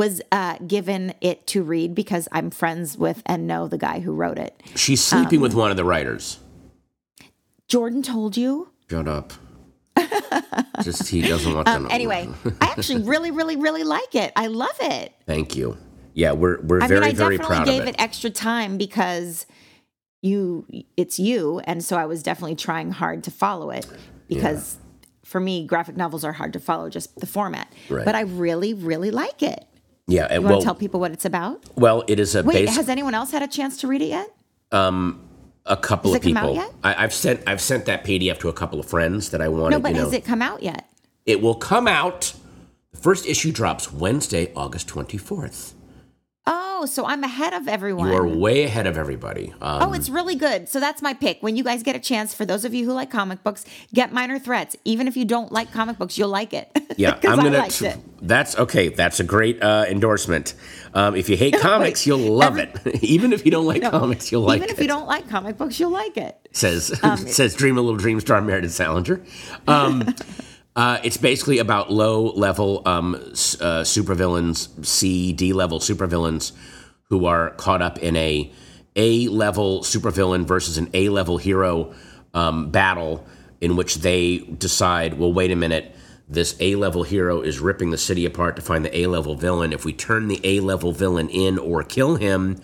was 0.00 0.20
uh, 0.32 0.56
given 0.76 1.02
it 1.20 1.38
to 1.52 1.58
read 1.62 1.94
because 1.94 2.24
i'm 2.32 2.48
friends 2.50 2.96
with 3.04 3.18
and 3.26 3.46
know 3.50 3.62
the 3.74 3.78
guy 3.88 4.00
who 4.04 4.12
wrote 4.20 4.38
it 4.46 4.52
She's 4.76 5.02
sleeping 5.10 5.38
Um, 5.40 5.42
with 5.42 5.54
one 5.54 5.70
of 5.70 5.76
the 5.76 5.84
writers. 5.92 6.24
jordan 7.68 8.02
told 8.02 8.36
you 8.36 8.68
Shut 8.90 9.06
up. 9.06 9.32
Just 10.82 11.08
he 11.08 11.20
doesn't 11.22 11.54
want 11.54 11.66
to 11.66 11.78
know. 11.78 11.84
Um, 11.86 11.90
anyway 11.90 12.28
i 12.60 12.66
actually 12.76 13.02
really 13.14 13.30
really 13.30 13.56
really 13.56 13.84
like 13.84 14.14
it 14.14 14.32
i 14.36 14.46
love 14.46 14.76
it 14.80 15.12
Thank 15.26 15.56
you. 15.56 15.76
Yeah, 16.14 16.32
we're 16.32 16.60
we're 16.62 16.82
i 16.82 16.88
very 16.88 17.00
mean 17.00 17.10
i 17.10 17.12
very 17.14 17.36
definitely 17.38 17.56
proud 17.56 17.66
gave 17.66 17.82
of 17.82 17.88
it. 17.88 17.94
it. 17.96 18.00
extra 18.02 18.30
time 18.30 18.78
because 18.78 19.46
you 20.22 20.66
it's 20.96 21.18
you 21.18 21.60
and 21.60 21.84
so 21.84 21.96
i 21.96 22.06
was 22.06 22.22
definitely 22.22 22.56
trying 22.56 22.90
hard 22.90 23.22
to 23.24 23.30
follow 23.30 23.70
it 23.70 23.86
because 24.28 24.78
for 25.24 25.40
me 25.40 25.64
graphic 25.66 25.96
novels 25.96 26.24
are 26.24 26.32
hard 26.32 26.52
to 26.52 26.60
follow 26.60 26.88
just 26.90 27.14
the 27.20 27.26
format 27.26 27.72
Right. 27.88 28.04
but 28.04 28.14
i 28.14 28.22
really 28.22 28.74
really 28.74 29.10
like 29.10 29.42
it 29.42 29.64
yeah, 30.10 30.24
and 30.30 30.34
you 30.34 30.40
want 30.42 30.50
well, 30.52 30.60
to 30.60 30.64
tell 30.64 30.74
people 30.74 31.00
what 31.00 31.12
it's 31.12 31.24
about 31.24 31.60
well, 31.76 32.04
it 32.08 32.18
is 32.20 32.34
a 32.34 32.42
wait 32.42 32.66
base. 32.66 32.76
has 32.76 32.88
anyone 32.88 33.14
else 33.14 33.30
had 33.32 33.42
a 33.42 33.48
chance 33.48 33.76
to 33.80 33.86
read 33.86 34.02
it 34.02 34.08
yet 34.08 34.28
Um, 34.72 35.20
a 35.66 35.76
couple 35.76 36.12
Has 36.12 36.20
of 36.20 36.26
it 36.26 36.28
come 36.34 36.36
out 36.36 36.42
people. 36.52 36.54
yet? 36.56 36.72
I, 36.82 37.04
I've 37.04 37.14
sent 37.14 37.42
I've 37.46 37.60
sent 37.60 37.84
that 37.86 38.04
PDF 38.04 38.38
to 38.40 38.48
a 38.48 38.52
couple 38.52 38.80
of 38.80 38.86
friends 38.86 39.30
that 39.30 39.40
I 39.40 39.48
wanted. 39.48 39.70
no 39.76 39.80
but 39.80 39.92
you 39.92 39.98
know, 39.98 40.04
has 40.04 40.12
it 40.12 40.24
come 40.24 40.42
out 40.42 40.62
yet 40.62 40.86
it 41.26 41.40
will 41.42 41.54
come 41.54 41.86
out. 41.86 42.32
The 42.92 42.98
first 42.98 43.26
issue 43.26 43.52
drops 43.52 43.92
Wednesday, 43.92 44.52
August 44.56 44.88
twenty 44.88 45.16
fourth. 45.18 45.74
Oh, 46.82 46.86
so 46.86 47.04
I'm 47.04 47.22
ahead 47.24 47.52
of 47.52 47.68
everyone. 47.68 48.08
You 48.08 48.14
are 48.14 48.26
way 48.26 48.62
ahead 48.62 48.86
of 48.86 48.96
everybody. 48.96 49.52
Um, 49.60 49.82
Oh, 49.82 49.92
it's 49.92 50.08
really 50.08 50.34
good. 50.34 50.66
So 50.66 50.80
that's 50.80 51.02
my 51.02 51.12
pick. 51.12 51.42
When 51.42 51.54
you 51.54 51.62
guys 51.62 51.82
get 51.82 51.94
a 51.94 51.98
chance, 51.98 52.32
for 52.32 52.46
those 52.46 52.64
of 52.64 52.72
you 52.72 52.86
who 52.86 52.94
like 52.94 53.10
comic 53.10 53.42
books, 53.42 53.66
get 53.92 54.14
Minor 54.14 54.38
Threats. 54.38 54.76
Even 54.86 55.06
if 55.06 55.14
you 55.14 55.26
don't 55.26 55.52
like 55.52 55.72
comic 55.72 55.98
books, 55.98 56.16
you'll 56.16 56.30
like 56.30 56.54
it. 56.54 56.70
Yeah, 56.96 57.18
I'm 57.22 57.38
gonna. 57.38 57.66
it. 57.66 57.98
That's 58.20 58.58
okay. 58.58 58.88
That's 58.88 59.20
a 59.20 59.24
great 59.24 59.62
uh, 59.62 59.86
endorsement. 59.88 60.54
Um, 60.92 61.14
if 61.14 61.28
you 61.30 61.36
hate 61.36 61.54
comics, 61.60 62.04
you'll 62.06 62.18
love 62.18 62.58
it. 62.58 62.76
Even 63.02 63.32
if 63.32 63.44
you 63.44 63.50
don't 63.52 63.64
like 63.64 63.82
comics, 63.82 64.30
you'll 64.32 64.42
like 64.42 64.60
it. 64.60 64.64
Even 64.64 64.70
it. 64.70 64.72
if 64.72 64.80
you 64.82 64.88
don't 64.88 65.06
like 65.06 65.28
comic 65.28 65.56
books, 65.56 65.78
you'll 65.78 65.92
like 65.92 66.16
it. 66.16 66.36
says 66.50 66.88
says 67.26 67.54
Dream 67.54 67.78
a 67.78 67.80
Little 67.80 67.96
Dream 67.96 68.20
star 68.20 68.42
Meredith 68.42 68.72
Salinger. 68.72 69.22
Um, 69.68 70.14
uh, 70.76 70.98
it's 71.04 71.16
basically 71.16 71.58
about 71.58 71.92
low 71.92 72.32
level 72.32 72.82
um, 72.86 73.14
uh, 73.14 73.82
supervillains, 73.84 74.84
C 74.84 75.32
D 75.32 75.52
level 75.52 75.78
supervillains 75.78 76.52
who 77.10 77.26
are 77.26 77.50
caught 77.50 77.82
up 77.82 77.98
in 77.98 78.16
a 78.16 78.50
A 78.96 79.28
level 79.28 79.80
supervillain 79.80 80.44
versus 80.46 80.78
an 80.78 80.88
A 80.94 81.08
level 81.10 81.36
hero 81.36 81.92
um, 82.32 82.70
battle 82.70 83.26
in 83.60 83.76
which 83.76 83.96
they 83.96 84.38
decide, 84.38 85.18
well, 85.18 85.32
wait 85.32 85.50
a 85.50 85.56
minute. 85.56 85.94
This 86.28 86.56
A 86.60 86.76
level 86.76 87.02
hero 87.02 87.40
is 87.42 87.58
ripping 87.58 87.90
the 87.90 87.98
city 87.98 88.24
apart 88.24 88.56
to 88.56 88.62
find 88.62 88.84
the 88.84 88.96
A 88.96 89.06
level 89.08 89.34
villain. 89.34 89.72
If 89.72 89.84
we 89.84 89.92
turn 89.92 90.28
the 90.28 90.40
A 90.44 90.60
level 90.60 90.92
villain 90.92 91.28
in 91.28 91.58
or 91.58 91.82
kill 91.82 92.16
him, 92.16 92.56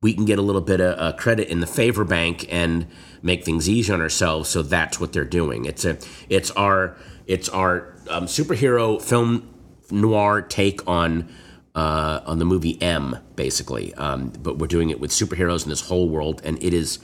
we 0.00 0.14
can 0.14 0.24
get 0.24 0.38
a 0.38 0.42
little 0.42 0.62
bit 0.62 0.80
of 0.80 0.98
uh, 0.98 1.16
credit 1.16 1.48
in 1.48 1.60
the 1.60 1.66
favor 1.66 2.04
bank 2.04 2.46
and 2.50 2.86
make 3.20 3.44
things 3.44 3.68
easy 3.68 3.92
on 3.92 4.00
ourselves. 4.00 4.48
So 4.48 4.62
that's 4.62 4.98
what 4.98 5.12
they're 5.12 5.24
doing. 5.24 5.66
It's 5.66 5.84
a, 5.84 5.98
it's 6.28 6.50
our, 6.52 6.96
it's 7.26 7.48
our 7.48 7.96
um, 8.08 8.24
superhero 8.26 9.02
film 9.02 9.52
noir 9.90 10.40
take 10.40 10.86
on 10.88 11.28
uh, 11.74 12.20
on 12.26 12.38
the 12.38 12.44
movie 12.44 12.80
M, 12.82 13.16
basically. 13.36 13.94
Um, 13.94 14.32
but 14.42 14.58
we're 14.58 14.66
doing 14.66 14.90
it 14.90 15.00
with 15.00 15.10
superheroes 15.10 15.64
in 15.64 15.70
this 15.70 15.82
whole 15.82 16.08
world, 16.08 16.40
and 16.44 16.62
it 16.62 16.74
is 16.74 16.98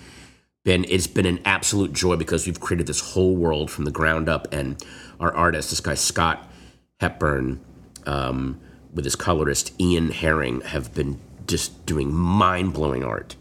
been 0.65 0.85
it's 0.89 1.07
been 1.07 1.27
an 1.27 1.39
absolute 1.45 1.93
joy 1.93 2.17
because 2.17 2.47
we've 2.47 2.61
created 2.61 2.87
this 2.87 3.01
whole 3.13 3.37
world 3.37 3.71
from 3.71 3.85
the 3.85 3.93
ground 3.93 4.29
up, 4.29 4.53
and 4.53 4.83
our 5.21 5.33
artist, 5.35 5.71
this 5.71 5.81
guy 5.81 5.95
Scott 5.95 6.51
Hepburn, 7.01 7.61
um, 8.07 8.61
with 8.93 9.05
his 9.05 9.17
colorist 9.17 9.73
Ian 9.81 10.11
Herring, 10.11 10.63
have 10.63 10.93
been 10.95 11.21
just 11.47 11.87
doing 11.87 12.13
mind 12.13 12.73
blowing 12.75 13.05
art, 13.05 13.37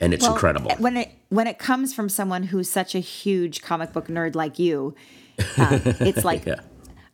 and 0.00 0.14
it's 0.14 0.22
Well, 0.22 0.32
incredible. 0.32 0.72
When 0.78 0.96
it 0.96 1.10
when 1.28 1.46
it 1.46 1.58
comes 1.58 1.92
from 1.92 2.08
someone 2.08 2.44
who's 2.44 2.70
such 2.70 2.94
a 2.94 3.00
huge 3.00 3.60
comic 3.60 3.92
book 3.92 4.06
nerd 4.08 4.34
like 4.34 4.58
you, 4.58 4.94
uh, 5.58 5.78
it's 6.00 6.24
like. 6.30 6.46
Yeah. 6.46 6.60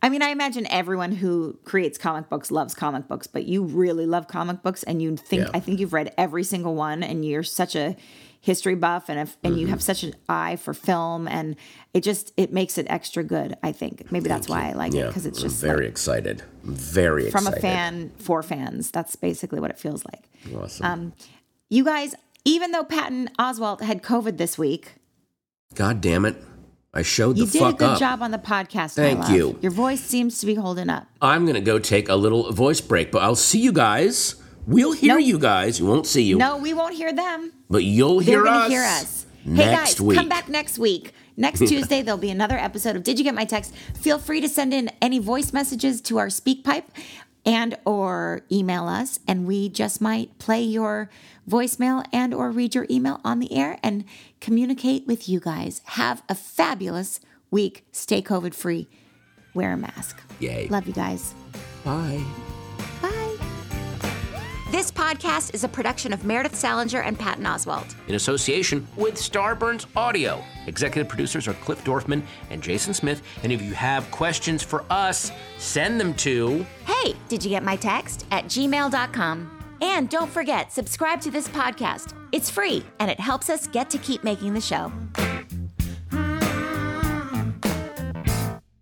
I 0.02 0.08
mean, 0.08 0.22
I 0.22 0.30
imagine 0.30 0.66
everyone 0.70 1.12
who 1.12 1.58
creates 1.64 1.98
comic 1.98 2.28
books 2.30 2.50
loves 2.50 2.74
comic 2.74 3.06
books, 3.06 3.26
but 3.26 3.44
you 3.44 3.62
really 3.64 4.06
love 4.06 4.28
comic 4.28 4.62
books, 4.62 4.82
and 4.82 5.02
you 5.02 5.16
think 5.16 5.42
Yeah. 5.42 5.50
I 5.52 5.60
think 5.60 5.78
you've 5.78 5.92
read 5.92 6.14
every 6.16 6.42
single 6.44 6.74
one, 6.74 7.02
and 7.02 7.24
you're 7.24 7.42
such 7.42 7.76
a 7.76 7.96
history 8.42 8.74
buff, 8.74 9.10
and 9.10 9.18
a, 9.18 9.20
and 9.20 9.30
Mm-hmm. 9.52 9.56
you 9.58 9.66
have 9.66 9.82
such 9.82 10.02
an 10.02 10.14
eye 10.26 10.56
for 10.56 10.72
film, 10.72 11.28
and 11.28 11.54
it 11.92 12.02
just 12.02 12.32
it 12.38 12.50
makes 12.50 12.78
it 12.78 12.86
extra 12.88 13.22
good. 13.22 13.54
I 13.62 13.72
think 13.72 14.10
maybe 14.10 14.28
that's 14.30 14.48
why 14.48 14.70
I 14.70 14.72
like 14.72 14.94
it 14.94 15.06
because 15.06 15.26
it's 15.26 15.38
I'm 15.42 15.48
just 15.50 15.60
very 15.60 15.80
like, 15.84 15.90
excited. 15.90 16.42
I'm 16.64 16.74
very 16.74 17.30
from 17.30 17.46
excited. 17.46 17.58
a 17.58 17.60
fan 17.60 18.12
for 18.18 18.42
fans. 18.42 18.90
That's 18.90 19.14
basically 19.16 19.60
what 19.60 19.70
it 19.70 19.78
feels 19.78 20.02
like. 20.06 20.30
Awesome. 20.56 20.86
Um, 20.86 21.12
You 21.68 21.84
guys, 21.84 22.14
even 22.46 22.72
though 22.72 22.84
Patton 22.84 23.28
Oswalt 23.38 23.82
had 23.82 24.02
COVID 24.02 24.38
this 24.38 24.56
week, 24.56 24.94
God 25.74 26.00
damn 26.00 26.24
it! 26.24 26.42
I 26.92 27.02
showed 27.02 27.38
you 27.38 27.44
the 27.46 27.52
did 27.52 27.62
a 27.62 27.72
good 27.72 27.88
up. 27.90 27.98
job 28.00 28.20
on 28.22 28.30
the 28.32 28.38
podcast. 28.38 28.94
Thank 28.94 29.28
you. 29.28 29.56
Your 29.62 29.70
voice 29.70 30.00
seems 30.00 30.38
to 30.40 30.46
be 30.46 30.54
holding 30.54 30.90
up. 30.90 31.06
I'm 31.22 31.46
gonna 31.46 31.60
go 31.60 31.78
take 31.78 32.08
a 32.08 32.16
little 32.16 32.52
voice 32.52 32.80
break, 32.80 33.12
but 33.12 33.22
I'll 33.22 33.36
see 33.36 33.60
you 33.60 33.72
guys. 33.72 34.34
We'll 34.66 34.92
hear 34.92 35.14
Nope. 35.16 35.24
you 35.26 35.38
guys. 35.38 35.78
You 35.78 35.86
won't 35.86 36.06
see 36.06 36.22
you, 36.22 36.36
No, 36.36 36.56
we 36.56 36.74
won't 36.74 36.94
hear 36.94 37.12
them. 37.12 37.52
but 37.70 37.84
you'll 37.84 38.18
hear 38.18 38.42
They're 38.42 38.52
us. 38.52 38.68
hear 38.70 38.82
us. 38.82 39.26
Hey 39.44 39.50
next 39.52 39.94
guys, 39.94 40.00
week. 40.00 40.18
come 40.18 40.28
back 40.28 40.48
next 40.48 40.78
week. 40.78 41.14
Next 41.36 41.60
Tuesday, 41.66 42.02
there'll 42.02 42.18
be 42.18 42.30
another 42.30 42.58
episode 42.58 42.94
of 42.96 43.02
Did 43.04 43.18
You 43.18 43.24
Get 43.24 43.34
My 43.34 43.44
Text? 43.46 43.74
Feel 43.94 44.18
free 44.18 44.40
to 44.42 44.48
send 44.48 44.74
in 44.74 44.90
any 45.00 45.18
voice 45.18 45.52
messages 45.52 46.00
to 46.02 46.18
our 46.18 46.26
SpeakPipe 46.26 46.84
and 47.46 47.78
or 47.86 48.42
email 48.52 48.86
us 48.86 49.18
and 49.26 49.46
we 49.46 49.70
just 49.70 50.00
might 50.02 50.38
play 50.38 50.62
your 50.62 51.08
voicemail 51.50 52.04
and 52.12 52.32
or 52.32 52.50
read 52.50 52.74
your 52.74 52.86
email 52.90 53.20
on 53.24 53.40
the 53.40 53.52
air 53.52 53.78
and 53.82 54.04
communicate 54.40 55.06
with 55.06 55.28
you 55.28 55.40
guys. 55.40 55.82
Have 55.84 56.22
a 56.28 56.34
fabulous 56.34 57.20
week. 57.50 57.84
Stay 57.92 58.22
COVID 58.22 58.54
free. 58.54 58.88
Wear 59.54 59.72
a 59.72 59.76
mask. 59.76 60.20
Yay. 60.38 60.68
Love 60.68 60.86
you 60.86 60.92
guys. 60.92 61.34
Bye. 61.84 62.22
Bye. 63.02 63.36
This 64.70 64.92
podcast 64.92 65.52
is 65.52 65.64
a 65.64 65.68
production 65.68 66.12
of 66.12 66.24
Meredith 66.24 66.54
Salinger 66.54 67.02
and 67.02 67.18
Patton 67.18 67.42
Oswalt. 67.44 67.92
In 68.06 68.14
association 68.14 68.86
with 68.96 69.16
Starburns 69.16 69.86
Audio. 69.96 70.44
Executive 70.68 71.08
producers 71.08 71.48
are 71.48 71.54
Cliff 71.54 71.82
Dorfman 71.82 72.22
and 72.50 72.62
Jason 72.62 72.94
Smith. 72.94 73.20
And 73.42 73.50
if 73.50 73.60
you 73.60 73.74
have 73.74 74.08
questions 74.12 74.62
for 74.62 74.84
us, 74.88 75.32
send 75.58 75.98
them 76.00 76.14
to 76.14 76.64
Hey, 76.86 77.16
did 77.28 77.42
you 77.42 77.50
get 77.50 77.64
my 77.64 77.74
text? 77.74 78.26
At 78.30 78.44
gmail.com. 78.44 79.59
And 79.80 80.08
don't 80.08 80.30
forget, 80.30 80.72
subscribe 80.72 81.20
to 81.22 81.30
this 81.30 81.48
podcast. 81.48 82.14
It's 82.32 82.50
free 82.50 82.84
and 82.98 83.10
it 83.10 83.20
helps 83.20 83.50
us 83.50 83.66
get 83.66 83.90
to 83.90 83.98
keep 83.98 84.24
making 84.24 84.54
the 84.54 84.60
show. 84.60 84.92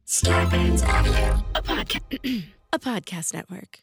Starburns 0.07 0.87
Audio. 0.87 1.45
A 2.73 2.79
podcast 2.79 3.33
network. 3.35 3.81